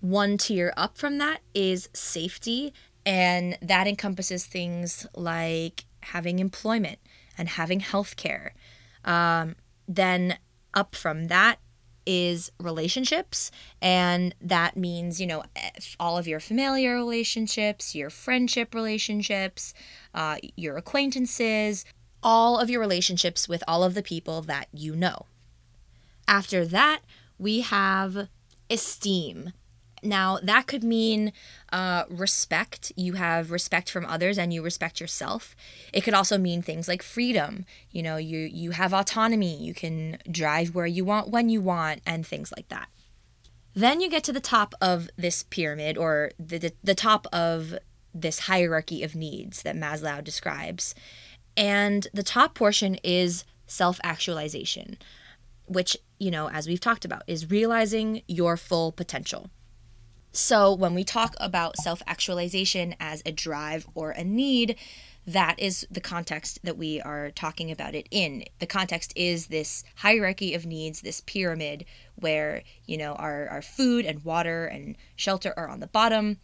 One 0.00 0.38
tier 0.38 0.72
up 0.76 0.96
from 0.96 1.18
that 1.18 1.40
is 1.54 1.88
safety, 1.92 2.72
and 3.04 3.58
that 3.60 3.86
encompasses 3.86 4.46
things 4.46 5.06
like 5.14 5.84
having 6.02 6.38
employment 6.38 6.98
and 7.36 7.48
having 7.48 7.80
health 7.80 8.16
care. 8.16 8.54
Um, 9.04 9.56
then 9.86 10.38
up 10.74 10.94
from 10.94 11.28
that 11.28 11.58
is 12.06 12.50
relationships 12.58 13.50
and 13.82 14.34
that 14.40 14.74
means 14.74 15.20
you 15.20 15.26
know 15.26 15.42
all 16.00 16.16
of 16.16 16.26
your 16.26 16.40
familiar 16.40 16.94
relationships 16.94 17.94
your 17.94 18.08
friendship 18.08 18.74
relationships 18.74 19.74
uh, 20.14 20.36
your 20.56 20.76
acquaintances 20.78 21.84
all 22.22 22.58
of 22.58 22.70
your 22.70 22.80
relationships 22.80 23.48
with 23.48 23.62
all 23.66 23.82
of 23.82 23.94
the 23.94 24.02
people 24.02 24.42
that 24.42 24.68
you 24.72 24.94
know. 24.94 25.26
After 26.28 26.64
that, 26.66 27.00
we 27.38 27.60
have 27.60 28.28
esteem. 28.68 29.52
Now, 30.02 30.38
that 30.42 30.66
could 30.66 30.82
mean 30.82 31.32
uh, 31.72 32.04
respect. 32.08 32.92
You 32.96 33.14
have 33.14 33.50
respect 33.50 33.90
from 33.90 34.06
others 34.06 34.38
and 34.38 34.52
you 34.52 34.62
respect 34.62 35.00
yourself. 35.00 35.54
It 35.92 36.02
could 36.02 36.14
also 36.14 36.38
mean 36.38 36.62
things 36.62 36.88
like 36.88 37.02
freedom. 37.02 37.64
You 37.90 38.02
know, 38.02 38.16
you, 38.16 38.38
you 38.38 38.70
have 38.72 38.94
autonomy. 38.94 39.56
You 39.56 39.74
can 39.74 40.18
drive 40.30 40.74
where 40.74 40.86
you 40.86 41.04
want, 41.04 41.28
when 41.28 41.48
you 41.48 41.60
want, 41.60 42.00
and 42.06 42.26
things 42.26 42.52
like 42.56 42.68
that. 42.68 42.88
Then 43.74 44.00
you 44.00 44.10
get 44.10 44.24
to 44.24 44.32
the 44.32 44.40
top 44.40 44.74
of 44.80 45.08
this 45.16 45.44
pyramid 45.44 45.96
or 45.96 46.32
the, 46.38 46.58
the, 46.58 46.72
the 46.82 46.94
top 46.94 47.26
of 47.32 47.78
this 48.12 48.40
hierarchy 48.40 49.02
of 49.02 49.14
needs 49.14 49.62
that 49.62 49.76
Maslow 49.76 50.22
describes. 50.24 50.94
And 51.56 52.08
the 52.12 52.22
top 52.22 52.54
portion 52.54 52.96
is 53.04 53.44
self 53.66 54.00
actualization, 54.02 54.98
which, 55.66 55.96
you 56.18 56.30
know, 56.30 56.48
as 56.50 56.66
we've 56.66 56.80
talked 56.80 57.04
about, 57.04 57.22
is 57.26 57.50
realizing 57.50 58.22
your 58.26 58.56
full 58.56 58.92
potential. 58.92 59.50
So 60.32 60.72
when 60.72 60.94
we 60.94 61.02
talk 61.02 61.34
about 61.40 61.76
self 61.76 62.02
actualization 62.06 62.94
as 63.00 63.22
a 63.26 63.32
drive 63.32 63.86
or 63.94 64.12
a 64.12 64.22
need, 64.22 64.76
that 65.26 65.58
is 65.58 65.86
the 65.90 66.00
context 66.00 66.60
that 66.62 66.78
we 66.78 67.00
are 67.00 67.30
talking 67.30 67.70
about 67.70 67.94
it 67.94 68.06
in. 68.10 68.44
The 68.58 68.66
context 68.66 69.12
is 69.16 69.46
this 69.46 69.84
hierarchy 69.96 70.54
of 70.54 70.66
needs, 70.66 71.00
this 71.00 71.20
pyramid 71.20 71.84
where, 72.14 72.62
you 72.86 72.96
know, 72.96 73.14
our, 73.14 73.48
our 73.48 73.62
food 73.62 74.06
and 74.06 74.24
water 74.24 74.66
and 74.66 74.96
shelter 75.16 75.52
are 75.56 75.68
on 75.68 75.80
the 75.80 75.86
bottom. 75.86 76.38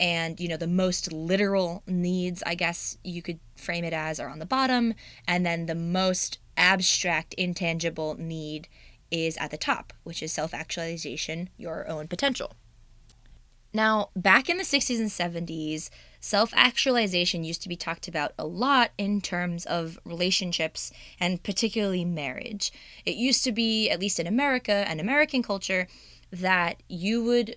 And, 0.00 0.38
you 0.38 0.48
know, 0.48 0.56
the 0.56 0.66
most 0.66 1.12
literal 1.12 1.82
needs, 1.86 2.42
I 2.46 2.54
guess 2.54 2.98
you 3.02 3.22
could 3.22 3.40
frame 3.56 3.84
it 3.84 3.92
as, 3.92 4.20
are 4.20 4.28
on 4.28 4.38
the 4.38 4.46
bottom. 4.46 4.94
And 5.26 5.44
then 5.44 5.66
the 5.66 5.74
most 5.74 6.38
abstract, 6.56 7.34
intangible 7.34 8.14
need 8.18 8.68
is 9.10 9.36
at 9.38 9.50
the 9.50 9.56
top, 9.56 9.92
which 10.04 10.22
is 10.22 10.32
self 10.32 10.52
actualization, 10.52 11.50
your 11.56 11.88
own 11.88 12.08
potential. 12.08 12.52
Now, 13.72 14.10
back 14.16 14.48
in 14.48 14.56
the 14.56 14.64
60s 14.64 14.98
and 14.98 15.46
70s, 15.46 15.90
self 16.20 16.52
actualization 16.56 17.44
used 17.44 17.62
to 17.62 17.68
be 17.68 17.76
talked 17.76 18.08
about 18.08 18.32
a 18.38 18.46
lot 18.46 18.90
in 18.96 19.20
terms 19.20 19.66
of 19.66 19.98
relationships 20.04 20.90
and 21.20 21.42
particularly 21.42 22.04
marriage. 22.04 22.72
It 23.04 23.16
used 23.16 23.44
to 23.44 23.52
be, 23.52 23.90
at 23.90 24.00
least 24.00 24.18
in 24.18 24.26
America 24.26 24.84
and 24.88 25.00
American 25.00 25.42
culture, 25.42 25.86
that 26.30 26.82
you 26.88 27.22
would 27.24 27.56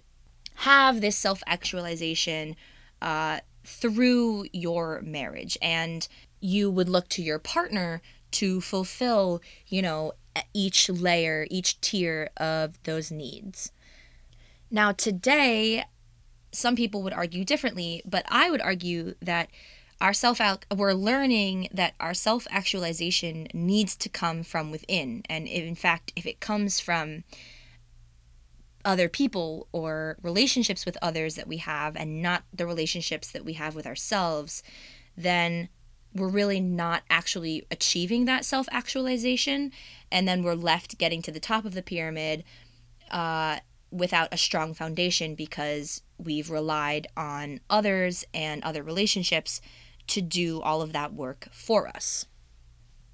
have 0.56 1.02
this 1.02 1.18
self 1.18 1.42
actualization 1.48 2.56
uh, 3.02 3.40
through 3.64 4.46
your 4.52 5.02
marriage 5.02 5.58
and 5.62 6.08
you 6.40 6.70
would 6.70 6.90
look 6.90 7.08
to 7.10 7.22
your 7.22 7.40
partner 7.40 8.02
to 8.32 8.60
fulfill, 8.62 9.42
you 9.68 9.82
know, 9.82 10.14
each 10.54 10.90
layer, 10.90 11.46
each 11.50 11.80
tier 11.82 12.30
of 12.38 12.82
those 12.84 13.12
needs. 13.12 13.72
Now, 14.70 14.94
today, 14.94 15.84
some 16.52 16.76
people 16.76 17.02
would 17.04 17.14
argue 17.14 17.46
differently, 17.46 18.02
but 18.06 18.26
I 18.30 18.50
would 18.50 18.62
argue 18.62 19.16
that 19.22 19.50
our 20.00 20.14
self 20.14 20.42
we're 20.76 20.94
learning 20.94 21.68
that 21.72 21.94
our 22.00 22.14
self 22.14 22.48
actualization 22.50 23.48
needs 23.54 23.96
to 23.98 24.10
come 24.10 24.44
from 24.44 24.72
within, 24.72 25.24
and 25.30 25.48
in 25.48 25.76
fact, 25.76 26.12
if 26.16 26.26
it 26.26 26.40
comes 26.40 26.80
from 26.80 27.24
other 28.84 29.08
people 29.08 29.68
or 29.72 30.18
relationships 30.22 30.86
with 30.86 30.98
others 31.02 31.36
that 31.36 31.48
we 31.48 31.58
have 31.58 31.96
and 31.96 32.22
not 32.22 32.44
the 32.54 32.66
relationships 32.66 33.32
that 33.32 33.46
we 33.46 33.54
have 33.54 33.76
with 33.76 33.86
ourselves, 33.86 34.64
then 35.16 35.70
we're 36.14 36.28
really 36.28 36.60
not 36.60 37.04
actually 37.10 37.66
achieving 37.72 38.26
that 38.26 38.44
self 38.46 38.68
actualization. 38.72 39.72
And 40.12 40.28
then 40.28 40.44
we're 40.44 40.56
left 40.56 40.98
getting 40.98 41.22
to 41.24 41.32
the 41.32 41.40
top 41.40 41.64
of 41.64 41.74
the 41.74 41.82
pyramid 41.82 42.44
uh, 43.12 43.60
without 43.92 44.30
a 44.34 44.38
strong 44.38 44.74
foundation 44.74 45.36
because 45.36 46.02
we've 46.18 46.50
relied 46.50 47.08
on 47.18 47.60
others 47.70 48.24
and 48.34 48.64
other 48.64 48.84
relationships 48.84 49.62
to 50.08 50.22
do 50.22 50.62
all 50.62 50.82
of 50.82 50.94
that 50.94 51.14
work 51.14 51.48
for 51.52 51.88
us. 51.88 52.26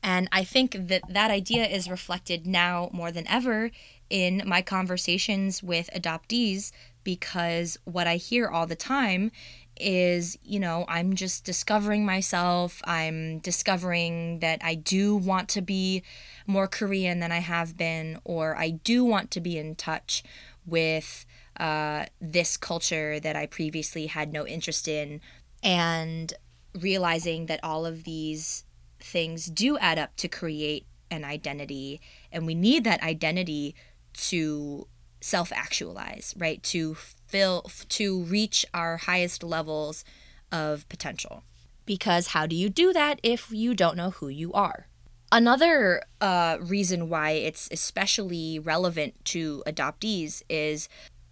And 0.03 0.29
I 0.31 0.43
think 0.43 0.87
that 0.87 1.01
that 1.09 1.31
idea 1.31 1.65
is 1.65 1.89
reflected 1.89 2.45
now 2.45 2.89
more 2.93 3.11
than 3.11 3.27
ever 3.27 3.71
in 4.09 4.41
my 4.45 4.61
conversations 4.61 5.61
with 5.61 5.89
adoptees 5.93 6.71
because 7.03 7.77
what 7.83 8.07
I 8.07 8.15
hear 8.17 8.47
all 8.47 8.67
the 8.67 8.75
time 8.75 9.31
is, 9.79 10.37
you 10.43 10.59
know, 10.59 10.85
I'm 10.87 11.15
just 11.15 11.43
discovering 11.43 12.05
myself. 12.05 12.81
I'm 12.85 13.39
discovering 13.39 14.39
that 14.39 14.59
I 14.63 14.75
do 14.75 15.15
want 15.15 15.49
to 15.49 15.61
be 15.61 16.03
more 16.45 16.67
Korean 16.67 17.19
than 17.19 17.31
I 17.31 17.39
have 17.39 17.77
been, 17.77 18.19
or 18.23 18.55
I 18.57 18.71
do 18.71 19.03
want 19.03 19.31
to 19.31 19.41
be 19.41 19.57
in 19.57 19.75
touch 19.75 20.23
with 20.67 21.25
uh, 21.59 22.05
this 22.21 22.57
culture 22.57 23.19
that 23.19 23.35
I 23.35 23.47
previously 23.47 24.07
had 24.07 24.31
no 24.31 24.45
interest 24.45 24.87
in, 24.87 25.21
and 25.63 26.33
realizing 26.79 27.47
that 27.47 27.63
all 27.63 27.85
of 27.85 28.03
these 28.03 28.63
things 28.99 29.47
do 29.47 29.77
add 29.79 29.97
up 29.97 30.15
to 30.17 30.27
create 30.27 30.85
an 31.09 31.23
identity, 31.23 32.01
and 32.31 32.45
we 32.45 32.53
need 32.53 32.83
that 32.83 33.01
identity 33.01 33.73
to 34.13 34.87
self 35.21 35.51
actualize, 35.51 36.35
right? 36.37 36.61
To 36.63 36.95
fill, 36.95 37.63
to 37.89 38.23
reach 38.23 38.65
our 38.73 38.97
highest 38.97 39.43
levels 39.43 40.03
of 40.51 40.87
potential. 40.89 41.43
Because 41.85 42.27
how 42.27 42.45
do 42.45 42.55
you 42.55 42.69
do 42.69 42.91
that 42.93 43.19
if 43.23 43.51
you 43.51 43.73
don't 43.73 43.97
know 43.97 44.11
who 44.11 44.27
you 44.27 44.51
are? 44.53 44.87
Another 45.31 46.03
uh, 46.21 46.57
reason 46.61 47.09
why 47.09 47.31
it's 47.31 47.67
especially 47.71 48.59
relevant 48.59 49.13
to 49.25 49.61
adoptees 49.67 50.41
is 50.49 50.87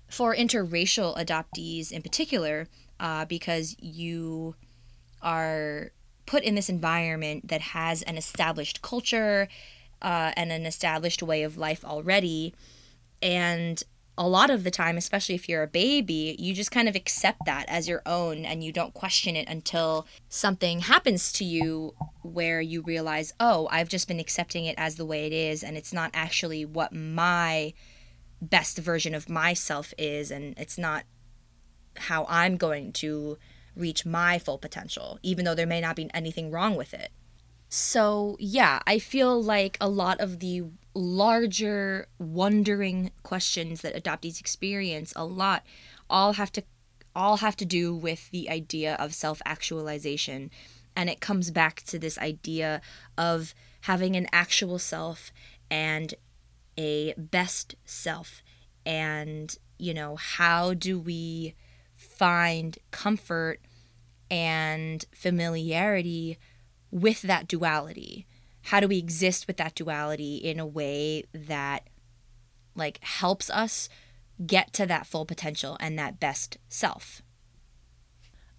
for 0.10 0.36
interracial 0.36 1.18
adoptees 1.18 1.91
in 1.91 2.02
particular, 2.02 2.68
uh, 3.00 3.26
because 3.26 3.76
you 3.80 4.56
are 5.22 5.91
put 6.26 6.43
in 6.43 6.56
this 6.56 6.70
environment 6.70 7.48
that 7.48 7.62
has 7.62 8.02
an 8.04 8.18
established 8.18 8.82
culture 8.82 9.48
uh, 10.02 10.32
and 10.36 10.52
an 10.52 10.66
established 10.66 11.24
way 11.24 11.43
of 11.43 11.58
life 11.58 11.86
already. 11.86 12.54
And 13.22 13.82
a 14.18 14.28
lot 14.28 14.49
of 14.49 14.63
the 14.63 14.72
time, 14.72 14.97
especially 14.97 15.36
if 15.36 15.49
you're 15.49 15.63
a 15.63 15.68
baby, 15.68 16.36
you 16.39 16.53
just 16.53 16.72
kind 16.72 16.88
of 16.88 16.95
accept 16.95 17.39
that 17.45 17.66
as 17.68 17.88
your 17.88 18.01
own 18.05 18.45
and 18.45 18.63
you 18.63 18.72
don't 18.72 18.93
question 18.93 19.36
it 19.36 19.47
until 19.49 20.07
something 20.30 20.80
happens 20.80 21.34
to 21.34 21.43
you 21.43 21.93
where 22.22 22.61
you 22.61 22.82
realize, 22.82 23.34
oh, 23.39 23.68
I've 23.72 23.89
just 23.89 24.07
been 24.07 24.20
accepting 24.20 24.66
it 24.66 24.76
as 24.78 24.95
the 24.95 25.05
way 25.05 25.26
it 25.26 25.34
is 25.34 25.63
and 25.63 25.76
it's 25.76 25.91
not 25.91 26.11
actually 26.13 26.63
what 26.63 26.93
my 26.93 27.74
best 28.41 28.78
version 28.78 29.13
of 29.13 29.30
myself 29.30 29.93
is 29.97 30.32
and 30.32 30.57
it's 30.57 30.78
not 30.78 31.03
how 31.97 32.26
I'm 32.30 32.57
going 32.57 32.93
to 32.93 33.38
reach 33.76 34.05
my 34.05 34.39
full 34.39 34.57
potential, 34.57 35.20
even 35.24 35.43
though 35.43 35.55
there 35.55 35.66
may 35.66 35.82
not 35.82 35.95
be 35.95 36.09
anything 36.13 36.51
wrong 36.51 36.76
with 36.76 36.93
it. 36.93 37.11
So, 37.68 38.38
yeah, 38.39 38.80
I 38.88 38.99
feel 38.99 39.41
like 39.41 39.78
a 39.82 39.89
lot 39.89 40.22
of 40.22 40.39
the 40.39 40.63
larger 40.96 42.08
wondering 42.18 43.12
questions 43.22 43.82
that 43.82 44.02
adoptees 44.02 44.39
experience 44.39 45.12
a 45.16 45.26
lot 45.26 45.64
all 46.10 46.34
have 46.34 46.52
to 46.54 46.64
all 47.16 47.38
have 47.38 47.56
to 47.56 47.66
do 47.66 47.96
with 47.96 48.30
the 48.32 48.50
idea 48.50 48.96
of 48.96 49.14
self-actualization. 49.14 50.52
And 50.98 51.10
it 51.10 51.22
comes 51.22 51.50
back 51.50 51.82
to 51.84 51.98
this 51.98 52.18
idea 52.18 52.82
of 53.18 53.54
having 53.82 54.16
an 54.16 54.28
actual 54.34 54.80
self 54.80 55.32
and 55.72 56.14
a 56.78 57.14
best 57.18 57.76
self. 57.86 58.41
And 58.86 59.58
you 59.78 59.93
know 59.93 60.16
how 60.16 60.74
do 60.74 61.00
we 61.00 61.56
find 61.96 62.78
comfort 62.91 63.62
and 64.30 65.06
familiarity 65.14 66.38
with 66.91 67.22
that 67.22 67.48
duality 67.48 68.26
how 68.66 68.80
do 68.80 68.88
we 68.88 68.97
exist 68.97 69.47
with 69.47 69.57
that 69.57 69.76
duality 69.76 70.38
in 70.38 70.59
a 70.59 70.66
way 70.66 71.24
that 71.34 71.88
like 72.76 73.03
helps 73.03 73.49
us 73.49 73.89
get 74.45 74.74
to 74.74 74.86
that 74.86 75.07
full 75.07 75.26
potential 75.26 75.78
and 75.80 75.97
that 75.97 76.20
best 76.20 76.57
self? 76.68 77.22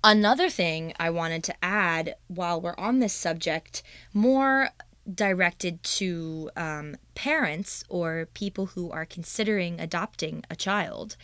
Another 0.05 0.49
thing 0.49 0.93
i 0.99 1.11
wanted 1.11 1.43
to 1.45 1.55
add 1.63 2.15
while 2.29 2.61
we're 2.61 2.79
on 2.79 3.01
this 3.01 3.13
subject 3.13 3.83
more 4.15 4.71
directed 5.13 5.83
to 5.83 6.51
um, 6.57 6.97
parents 7.15 7.85
or 7.89 8.29
people 8.35 8.67
who 8.67 8.91
are 8.91 9.05
considering 9.05 9.81
adopting 9.81 10.45
a 10.51 10.57
child 10.57 11.17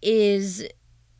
is 0.00 0.64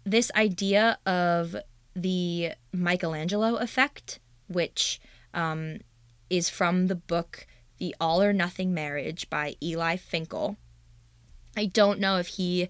this 0.05 0.31
idea 0.35 0.99
of 1.07 1.57
the 1.95 2.53
Michelangelo 2.73 3.57
effect, 3.57 4.19
which 4.49 5.01
um, 5.35 5.79
is 6.33 6.49
from 6.49 6.87
the 6.87 6.95
book 6.95 7.47
The 7.79 7.95
All 8.01 8.23
or 8.23 8.33
Nothing 8.33 8.73
Marriage 8.73 9.29
by 9.29 9.55
Eli 9.63 9.97
Finkel. 9.97 10.57
I 11.57 11.67
don't 11.67 12.01
know 12.01 12.17
if 12.17 12.27
he 12.27 12.69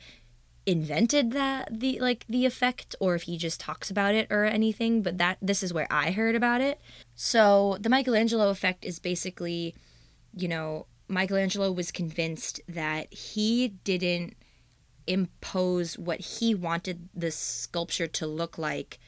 invented 0.66 1.32
that 1.32 1.80
the 1.80 1.98
like 2.00 2.24
the 2.28 2.46
effect 2.46 2.94
or 3.00 3.14
if 3.14 3.22
he 3.22 3.36
just 3.36 3.58
talks 3.58 3.90
about 3.90 4.14
it 4.14 4.28
or 4.30 4.44
anything 4.44 5.02
but 5.02 5.18
that 5.18 5.36
this 5.42 5.60
is 5.60 5.72
where 5.72 5.88
i 5.90 6.12
heard 6.12 6.36
about 6.36 6.60
it 6.60 6.80
So, 7.14 7.76
the 7.80 7.88
Michelangelo 7.88 8.50
effect 8.50 8.84
is 8.84 8.98
basically, 8.98 9.74
you 10.34 10.48
know, 10.48 10.86
Michelangelo 11.08 11.70
was 11.70 11.92
convinced 11.92 12.60
that 12.68 13.12
he 13.12 13.68
didn't 13.84 14.34
impose 15.06 15.98
what 15.98 16.20
he 16.20 16.54
wanted 16.54 17.08
the 17.14 17.30
sculpture 17.30 18.06
to 18.08 18.26
look 18.26 18.58
like 18.58 18.98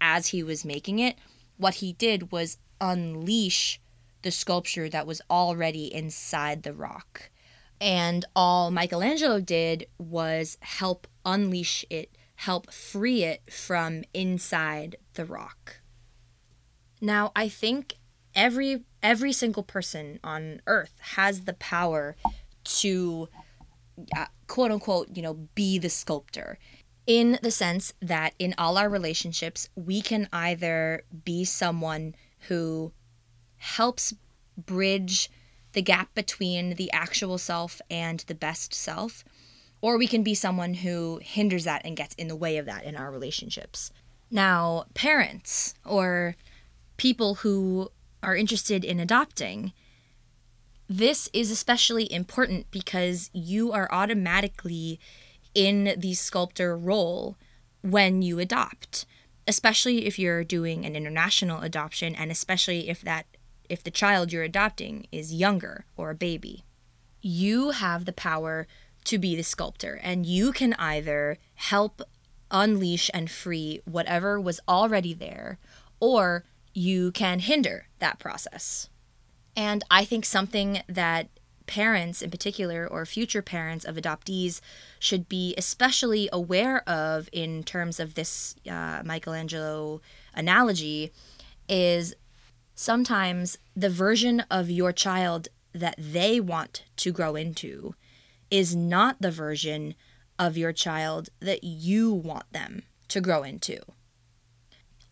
as 0.00 0.28
he 0.28 0.42
was 0.42 0.64
making 0.64 0.98
it. 0.98 1.16
What 1.56 1.76
he 1.76 1.92
did 1.94 2.30
was 2.30 2.58
unleash 2.80 3.80
the 4.28 4.32
sculpture 4.32 4.90
that 4.90 5.06
was 5.06 5.22
already 5.30 5.86
inside 5.86 6.62
the 6.62 6.74
rock. 6.74 7.30
And 7.80 8.26
all 8.36 8.70
Michelangelo 8.70 9.40
did 9.40 9.86
was 9.96 10.58
help 10.60 11.06
unleash 11.24 11.82
it, 11.88 12.14
help 12.34 12.70
free 12.70 13.24
it 13.24 13.50
from 13.50 14.04
inside 14.12 14.96
the 15.14 15.24
rock. 15.24 15.80
Now, 17.00 17.32
I 17.34 17.48
think 17.48 17.94
every 18.34 18.84
every 19.02 19.32
single 19.32 19.62
person 19.62 20.20
on 20.22 20.60
earth 20.66 20.92
has 21.16 21.44
the 21.44 21.54
power 21.54 22.14
to 22.80 23.30
uh, 24.14 24.26
quote 24.46 24.70
unquote, 24.70 25.08
you 25.14 25.22
know, 25.22 25.48
be 25.54 25.78
the 25.78 25.88
sculptor 25.88 26.58
in 27.06 27.38
the 27.40 27.50
sense 27.50 27.94
that 28.02 28.34
in 28.38 28.54
all 28.58 28.76
our 28.76 28.90
relationships, 28.90 29.70
we 29.74 30.02
can 30.02 30.28
either 30.34 31.04
be 31.24 31.46
someone 31.46 32.14
who 32.48 32.92
helps 33.58 34.14
bridge 34.56 35.30
the 35.72 35.82
gap 35.82 36.14
between 36.14 36.74
the 36.74 36.90
actual 36.92 37.38
self 37.38 37.80
and 37.90 38.20
the 38.20 38.34
best 38.34 38.74
self, 38.74 39.24
or 39.80 39.98
we 39.98 40.06
can 40.06 40.22
be 40.22 40.34
someone 40.34 40.74
who 40.74 41.20
hinders 41.22 41.64
that 41.64 41.82
and 41.84 41.96
gets 41.96 42.14
in 42.14 42.28
the 42.28 42.36
way 42.36 42.56
of 42.56 42.66
that 42.66 42.84
in 42.84 42.96
our 42.96 43.10
relationships. 43.10 43.92
Now, 44.30 44.84
parents 44.94 45.74
or 45.84 46.36
people 46.96 47.36
who 47.36 47.90
are 48.22 48.36
interested 48.36 48.84
in 48.84 48.98
adopting, 48.98 49.72
this 50.88 51.28
is 51.32 51.50
especially 51.50 52.10
important 52.12 52.70
because 52.70 53.30
you 53.32 53.72
are 53.72 53.88
automatically 53.92 54.98
in 55.54 55.94
the 55.98 56.14
sculptor 56.14 56.76
role 56.76 57.36
when 57.82 58.22
you 58.22 58.38
adopt, 58.38 59.06
especially 59.46 60.06
if 60.06 60.18
you're 60.18 60.44
doing 60.44 60.84
an 60.84 60.96
international 60.96 61.60
adoption 61.60 62.14
and 62.14 62.30
especially 62.30 62.88
if 62.88 63.00
that 63.02 63.26
if 63.68 63.82
the 63.82 63.90
child 63.90 64.32
you're 64.32 64.42
adopting 64.42 65.06
is 65.12 65.34
younger 65.34 65.84
or 65.96 66.10
a 66.10 66.14
baby. 66.14 66.64
You 67.20 67.70
have 67.70 68.04
the 68.04 68.12
power 68.12 68.66
to 69.04 69.18
be 69.18 69.34
the 69.36 69.42
sculptor 69.42 69.98
and 70.02 70.26
you 70.26 70.52
can 70.52 70.74
either 70.74 71.38
help 71.54 72.02
unleash 72.50 73.10
and 73.12 73.30
free 73.30 73.80
whatever 73.84 74.40
was 74.40 74.60
already 74.68 75.14
there 75.14 75.58
or 76.00 76.44
you 76.74 77.10
can 77.12 77.40
hinder 77.40 77.86
that 77.98 78.18
process. 78.18 78.88
And 79.56 79.82
I 79.90 80.04
think 80.04 80.24
something 80.24 80.82
that 80.88 81.28
parents 81.66 82.22
in 82.22 82.30
particular 82.30 82.86
or 82.86 83.04
future 83.04 83.42
parents 83.42 83.84
of 83.84 83.96
adoptees 83.96 84.60
should 84.98 85.28
be 85.28 85.54
especially 85.58 86.28
aware 86.32 86.88
of 86.88 87.28
in 87.32 87.62
terms 87.62 88.00
of 88.00 88.14
this 88.14 88.56
uh, 88.68 89.02
Michelangelo 89.04 90.00
analogy 90.34 91.12
is 91.68 92.14
sometimes 92.78 93.58
the 93.74 93.90
version 93.90 94.38
of 94.52 94.70
your 94.70 94.92
child 94.92 95.48
that 95.74 95.96
they 95.98 96.38
want 96.38 96.84
to 96.94 97.10
grow 97.10 97.34
into 97.34 97.92
is 98.52 98.76
not 98.76 99.20
the 99.20 99.32
version 99.32 99.96
of 100.38 100.56
your 100.56 100.72
child 100.72 101.28
that 101.40 101.64
you 101.64 102.12
want 102.12 102.44
them 102.52 102.84
to 103.08 103.20
grow 103.20 103.42
into. 103.42 103.80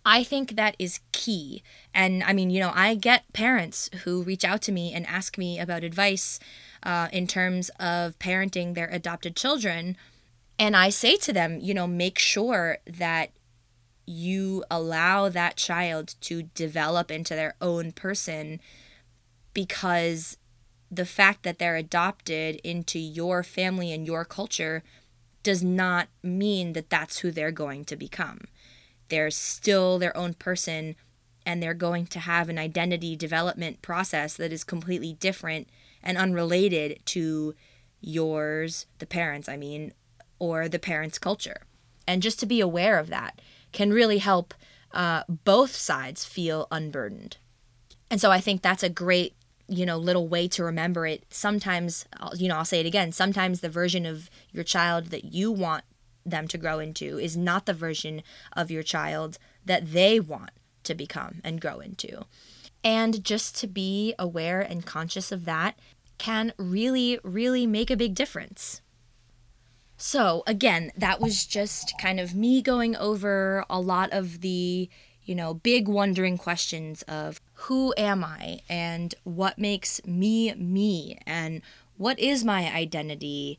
I 0.05 0.23
think 0.23 0.55
that 0.55 0.77
is 0.79 1.01
key. 1.11 1.65
And 1.93 2.23
I 2.23 2.33
mean, 2.33 2.51
you 2.51 2.61
know, 2.61 2.71
I 2.73 2.95
get 2.95 3.33
parents 3.33 3.91
who 4.05 4.23
reach 4.23 4.45
out 4.45 4.63
to 4.63 4.73
me 4.73 4.93
and 4.93 5.05
ask 5.05 5.37
me 5.37 5.59
about 5.59 5.83
advice 5.83 6.39
uh, 6.85 7.09
in 7.13 7.27
terms 7.27 7.69
of 7.81 8.17
parenting 8.21 8.77
their 8.77 8.87
adopted 8.87 9.35
children. 9.35 9.97
And 10.57 10.77
I 10.77 10.91
say 10.91 11.17
to 11.17 11.33
them, 11.33 11.59
you 11.61 11.75
know, 11.75 11.89
make 11.89 12.21
sure 12.21 12.79
that 12.87 13.31
you 14.07 14.65
allow 14.71 15.29
that 15.29 15.57
child 15.57 16.15
to 16.21 16.45
develop 16.55 17.11
into 17.11 17.35
their 17.35 17.55
own 17.61 17.93
person 17.93 18.61
because 19.53 20.37
the 20.91 21.07
fact 21.07 21.43
that 21.43 21.59
they're 21.59 21.77
adopted 21.77 22.57
into 22.63 22.99
your 22.99 23.43
family 23.43 23.93
and 23.93 24.07
your 24.07 24.25
culture 24.25 24.83
does 25.43 25.63
not 25.63 26.09
mean 26.23 26.73
that 26.73 26.91
that's 26.91 27.19
who 27.19 27.31
they're 27.31 27.51
going 27.51 27.85
to 27.85 27.97
become 27.97 28.41
they're 29.09 29.31
still 29.31 29.99
their 29.99 30.17
own 30.17 30.35
person 30.35 30.97
and 31.45 31.63
they're 31.63 31.75
going 31.75 32.07
to 32.07 32.19
have 32.21 32.49
an 32.49 32.59
identity 32.59 33.15
development 33.17 33.83
process 33.83 34.37
that 34.37 34.53
is 34.53 34.65
completely 34.65 35.15
different 35.15 35.69
and 36.03 36.19
unrelated 36.19 36.99
to 37.07 37.55
yours, 38.01 38.87
the 38.99 39.07
parents, 39.07 39.49
I 39.49 39.57
mean, 39.57 39.93
or 40.39 40.69
the 40.69 40.79
parents' 40.79 41.19
culture. 41.19 41.63
And 42.07 42.23
just 42.23 42.41
to 42.41 42.47
be 42.47 42.61
aware 42.61 42.99
of 42.99 43.09
that 43.09 43.41
can 43.77 43.93
really 43.93 44.17
help 44.17 44.55
uh, 44.93 45.23
both 45.29 45.77
sides 45.77 46.25
feel 46.25 46.67
unburdened. 46.71 47.37
And 48.11 48.19
so 48.19 48.31
I 48.31 48.41
think 48.41 48.63
that's 48.63 48.83
a 48.83 48.89
great, 48.89 49.35
you 49.69 49.85
know, 49.85 49.99
little 49.99 50.29
way 50.29 50.49
to 50.49 50.65
remember 50.65 51.07
it. 51.07 51.27
Sometimes, 51.29 52.07
you 52.35 52.49
know, 52.49 52.57
I'll 52.57 52.65
say 52.65 52.81
it 52.81 52.87
again, 52.87 53.13
sometimes 53.13 53.61
the 53.61 53.69
version 53.69 54.07
of 54.07 54.31
your 54.51 54.65
child 54.65 55.09
that 55.09 55.27
you 55.27 55.53
want 55.53 55.85
them 56.25 56.49
to 56.49 56.57
grow 56.57 56.79
into 56.79 57.19
is 57.19 57.37
not 57.37 57.67
the 57.67 57.75
version 57.75 58.23
of 58.55 58.71
your 58.71 58.83
child 58.83 59.37
that 59.63 59.93
they 59.93 60.19
want 60.21 60.53
to 60.85 60.95
become 60.95 61.43
and 61.45 61.61
grow 61.61 61.79
into. 61.81 62.25
And 62.83 63.23
just 63.23 63.57
to 63.57 63.67
be 63.67 64.15
aware 64.19 64.63
and 64.63 64.87
conscious 64.87 65.31
of 65.31 65.45
that 65.45 65.79
can 66.17 66.55
really, 66.57 67.19
really 67.23 67.67
make 67.67 67.91
a 67.91 67.97
big 67.97 68.15
difference. 68.15 68.81
So, 69.97 70.43
again, 70.47 70.93
that 70.97 71.21
was 71.21 71.47
just 71.47 71.95
kind 72.01 72.21
of 72.21 72.35
me 72.35 72.61
going 72.61 72.97
over 72.97 73.65
a 73.71 73.81
lot 73.81 74.13
of 74.13 74.41
the, 74.41 74.91
you 75.25 75.35
know, 75.35 75.55
big 75.55 75.89
wondering 75.89 76.37
questions 76.37 77.03
of 77.03 77.41
who 77.55 77.95
am 77.97 78.23
I 78.23 78.61
and 78.69 79.15
what 79.25 79.59
makes 79.59 80.05
me 80.05 80.55
me 80.55 81.19
and 81.27 81.63
what 81.97 82.19
is 82.19 82.45
my 82.45 82.73
identity 82.73 83.59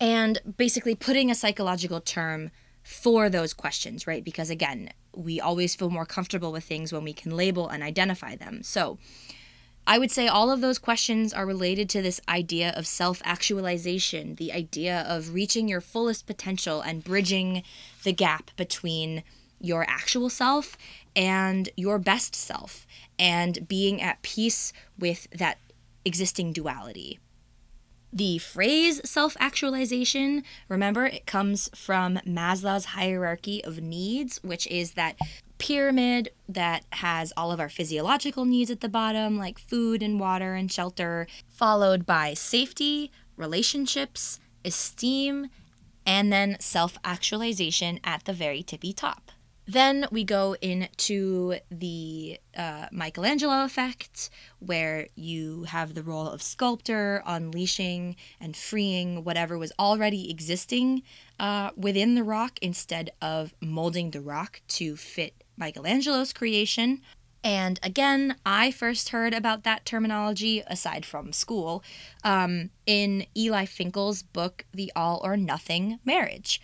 and 0.00 0.38
basically 0.56 0.94
putting 0.94 1.30
a 1.30 1.34
psychological 1.34 2.00
term 2.00 2.50
for 2.82 3.28
those 3.28 3.52
questions, 3.52 4.06
right? 4.06 4.24
Because 4.24 4.50
again, 4.50 4.90
we 5.14 5.40
always 5.40 5.74
feel 5.74 5.90
more 5.90 6.06
comfortable 6.06 6.52
with 6.52 6.64
things 6.64 6.92
when 6.92 7.04
we 7.04 7.12
can 7.12 7.36
label 7.36 7.68
and 7.68 7.82
identify 7.82 8.34
them. 8.34 8.62
So, 8.62 8.98
I 9.86 9.98
would 9.98 10.10
say 10.10 10.28
all 10.28 10.50
of 10.50 10.60
those 10.60 10.78
questions 10.78 11.32
are 11.32 11.44
related 11.44 11.88
to 11.90 12.02
this 12.02 12.20
idea 12.28 12.72
of 12.76 12.86
self 12.86 13.20
actualization, 13.24 14.36
the 14.36 14.52
idea 14.52 15.04
of 15.08 15.34
reaching 15.34 15.68
your 15.68 15.80
fullest 15.80 16.26
potential 16.26 16.80
and 16.80 17.02
bridging 17.02 17.62
the 18.04 18.12
gap 18.12 18.50
between 18.56 19.24
your 19.60 19.84
actual 19.88 20.28
self 20.28 20.76
and 21.14 21.68
your 21.76 21.98
best 21.98 22.34
self, 22.34 22.86
and 23.18 23.66
being 23.68 24.00
at 24.00 24.22
peace 24.22 24.72
with 24.98 25.28
that 25.30 25.58
existing 26.04 26.52
duality. 26.52 27.18
The 28.12 28.38
phrase 28.38 29.00
self 29.08 29.36
actualization, 29.40 30.44
remember, 30.68 31.06
it 31.06 31.26
comes 31.26 31.70
from 31.74 32.18
Maslow's 32.26 32.84
hierarchy 32.86 33.64
of 33.64 33.80
needs, 33.80 34.38
which 34.42 34.66
is 34.66 34.92
that 34.92 35.16
pyramid 35.62 36.28
that 36.48 36.84
has 36.90 37.32
all 37.36 37.52
of 37.52 37.60
our 37.60 37.68
physiological 37.68 38.44
needs 38.44 38.68
at 38.68 38.80
the 38.80 38.88
bottom, 38.88 39.38
like 39.38 39.60
food 39.60 40.02
and 40.02 40.18
water 40.18 40.54
and 40.54 40.72
shelter, 40.72 41.28
followed 41.48 42.04
by 42.04 42.34
safety, 42.34 43.12
relationships, 43.36 44.40
esteem, 44.64 45.48
and 46.04 46.32
then 46.32 46.56
self 46.58 46.98
actualization 47.04 48.00
at 48.02 48.24
the 48.24 48.32
very 48.32 48.64
tippy 48.64 48.92
top. 48.92 49.30
Then 49.64 50.08
we 50.10 50.24
go 50.24 50.56
into 50.60 51.58
the 51.70 52.40
uh, 52.56 52.88
Michelangelo 52.90 53.64
effect, 53.64 54.30
where 54.58 55.06
you 55.14 55.62
have 55.68 55.94
the 55.94 56.02
role 56.02 56.26
of 56.26 56.42
sculptor 56.42 57.22
unleashing 57.24 58.16
and 58.40 58.56
freeing 58.56 59.22
whatever 59.22 59.56
was 59.56 59.72
already 59.78 60.28
existing 60.28 61.04
uh, 61.38 61.70
within 61.76 62.16
the 62.16 62.24
rock 62.24 62.58
instead 62.60 63.12
of 63.22 63.54
molding 63.60 64.10
the 64.10 64.20
rock 64.20 64.60
to 64.66 64.96
fit 64.96 65.41
Michelangelo's 65.56 66.32
creation. 66.32 67.00
And 67.44 67.80
again, 67.82 68.36
I 68.46 68.70
first 68.70 69.08
heard 69.08 69.34
about 69.34 69.64
that 69.64 69.84
terminology, 69.84 70.62
aside 70.66 71.04
from 71.04 71.32
school, 71.32 71.82
um, 72.22 72.70
in 72.86 73.26
Eli 73.36 73.64
Finkel's 73.64 74.22
book, 74.22 74.64
The 74.72 74.92
All 74.94 75.20
or 75.24 75.36
Nothing 75.36 75.98
Marriage. 76.04 76.60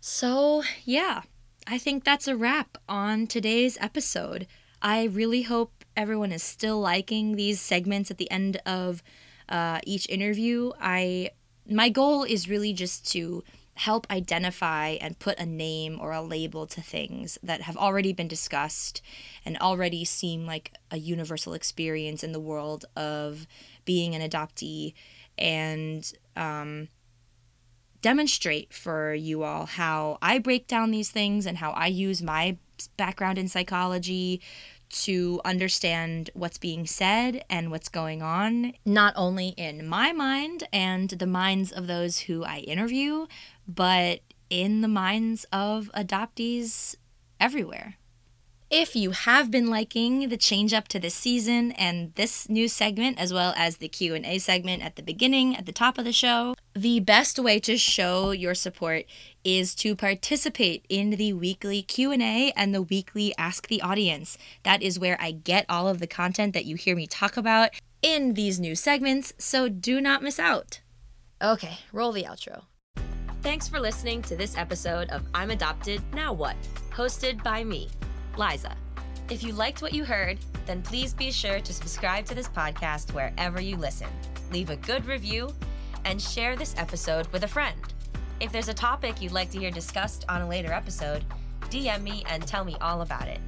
So, 0.00 0.62
yeah, 0.84 1.22
I 1.66 1.78
think 1.78 2.04
that's 2.04 2.28
a 2.28 2.36
wrap 2.36 2.78
on 2.88 3.26
today's 3.26 3.76
episode. 3.80 4.46
I 4.80 5.04
really 5.04 5.42
hope 5.42 5.84
everyone 5.96 6.32
is 6.32 6.42
still 6.42 6.80
liking 6.80 7.36
these 7.36 7.60
segments 7.60 8.10
at 8.10 8.18
the 8.18 8.30
end 8.30 8.60
of 8.64 9.02
uh, 9.48 9.80
each 9.84 10.08
interview. 10.08 10.72
I 10.80 11.30
my 11.68 11.88
goal 11.88 12.24
is 12.24 12.48
really 12.48 12.72
just 12.72 13.10
to 13.12 13.44
help 13.80 14.06
identify 14.10 14.88
and 15.00 15.18
put 15.18 15.38
a 15.38 15.46
name 15.46 15.98
or 15.98 16.12
a 16.12 16.20
label 16.20 16.66
to 16.66 16.82
things 16.82 17.38
that 17.42 17.62
have 17.62 17.78
already 17.78 18.12
been 18.12 18.28
discussed 18.28 19.00
and 19.42 19.56
already 19.56 20.04
seem 20.04 20.44
like 20.44 20.74
a 20.90 20.98
universal 20.98 21.54
experience 21.54 22.22
in 22.22 22.32
the 22.32 22.38
world 22.40 22.84
of 22.94 23.46
being 23.86 24.14
an 24.14 24.20
adoptee 24.20 24.92
and 25.38 26.12
um, 26.36 26.88
demonstrate 28.02 28.74
for 28.74 29.14
you 29.14 29.44
all 29.44 29.64
how 29.64 30.18
I 30.20 30.38
break 30.38 30.66
down 30.66 30.90
these 30.90 31.10
things 31.10 31.46
and 31.46 31.56
how 31.56 31.70
I 31.70 31.86
use 31.86 32.20
my 32.20 32.58
background 32.98 33.38
in 33.38 33.48
psychology 33.48 34.42
to 34.90 35.40
understand 35.44 36.30
what's 36.34 36.58
being 36.58 36.86
said 36.86 37.44
and 37.48 37.70
what's 37.70 37.88
going 37.88 38.22
on, 38.22 38.74
not 38.84 39.14
only 39.16 39.48
in 39.50 39.86
my 39.86 40.12
mind 40.12 40.64
and 40.72 41.10
the 41.10 41.26
minds 41.26 41.72
of 41.72 41.86
those 41.86 42.20
who 42.20 42.44
I 42.44 42.58
interview, 42.58 43.26
but 43.66 44.20
in 44.50 44.80
the 44.80 44.88
minds 44.88 45.46
of 45.52 45.90
adoptees 45.94 46.96
everywhere. 47.38 47.96
If 48.72 48.94
you 48.94 49.10
have 49.10 49.50
been 49.50 49.66
liking 49.66 50.28
the 50.28 50.36
change 50.36 50.72
up 50.72 50.86
to 50.88 51.00
this 51.00 51.16
season 51.16 51.72
and 51.72 52.14
this 52.14 52.48
new 52.48 52.68
segment 52.68 53.18
as 53.18 53.32
well 53.32 53.52
as 53.56 53.78
the 53.78 53.88
Q&A 53.88 54.38
segment 54.38 54.84
at 54.84 54.94
the 54.94 55.02
beginning 55.02 55.56
at 55.56 55.66
the 55.66 55.72
top 55.72 55.98
of 55.98 56.04
the 56.04 56.12
show, 56.12 56.54
the 56.72 57.00
best 57.00 57.40
way 57.40 57.58
to 57.58 57.76
show 57.76 58.30
your 58.30 58.54
support 58.54 59.06
is 59.42 59.74
to 59.74 59.96
participate 59.96 60.86
in 60.88 61.10
the 61.10 61.32
weekly 61.32 61.82
Q&A 61.82 62.52
and 62.54 62.72
the 62.72 62.82
weekly 62.82 63.34
Ask 63.36 63.66
the 63.66 63.82
Audience. 63.82 64.38
That 64.62 64.82
is 64.82 65.00
where 65.00 65.20
I 65.20 65.32
get 65.32 65.66
all 65.68 65.88
of 65.88 65.98
the 65.98 66.06
content 66.06 66.54
that 66.54 66.64
you 66.64 66.76
hear 66.76 66.94
me 66.94 67.08
talk 67.08 67.36
about 67.36 67.70
in 68.02 68.34
these 68.34 68.60
new 68.60 68.76
segments, 68.76 69.32
so 69.36 69.68
do 69.68 70.00
not 70.00 70.22
miss 70.22 70.38
out. 70.38 70.80
Okay, 71.42 71.78
roll 71.92 72.12
the 72.12 72.22
outro. 72.22 72.66
Thanks 73.42 73.66
for 73.66 73.80
listening 73.80 74.22
to 74.22 74.36
this 74.36 74.56
episode 74.56 75.10
of 75.10 75.24
I'm 75.34 75.50
Adopted, 75.50 76.00
Now 76.14 76.32
What? 76.32 76.54
hosted 76.92 77.42
by 77.42 77.64
me, 77.64 77.88
Liza. 78.36 78.76
If 79.28 79.42
you 79.42 79.52
liked 79.52 79.82
what 79.82 79.92
you 79.92 80.04
heard, 80.04 80.38
then 80.66 80.82
please 80.82 81.14
be 81.14 81.30
sure 81.30 81.60
to 81.60 81.72
subscribe 81.72 82.26
to 82.26 82.34
this 82.34 82.48
podcast 82.48 83.12
wherever 83.14 83.60
you 83.60 83.76
listen. 83.76 84.08
Leave 84.52 84.70
a 84.70 84.76
good 84.76 85.06
review 85.06 85.52
and 86.04 86.20
share 86.20 86.56
this 86.56 86.74
episode 86.76 87.26
with 87.28 87.44
a 87.44 87.48
friend. 87.48 87.76
If 88.40 88.52
there's 88.52 88.68
a 88.68 88.74
topic 88.74 89.20
you'd 89.20 89.32
like 89.32 89.50
to 89.50 89.58
hear 89.58 89.70
discussed 89.70 90.24
on 90.28 90.42
a 90.42 90.48
later 90.48 90.72
episode, 90.72 91.24
DM 91.68 92.02
me 92.02 92.24
and 92.28 92.46
tell 92.46 92.64
me 92.64 92.76
all 92.80 93.02
about 93.02 93.28
it. 93.28 93.38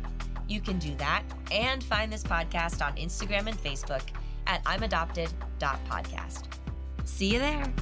You 0.48 0.60
can 0.60 0.78
do 0.78 0.94
that 0.96 1.22
and 1.50 1.82
find 1.82 2.12
this 2.12 2.22
podcast 2.22 2.84
on 2.84 2.94
Instagram 2.96 3.46
and 3.46 3.56
Facebook 3.56 4.02
at 4.46 4.60
I'm 4.66 4.82
Adopted.podcast. 4.82 6.44
See 7.04 7.32
you 7.32 7.38
there. 7.38 7.72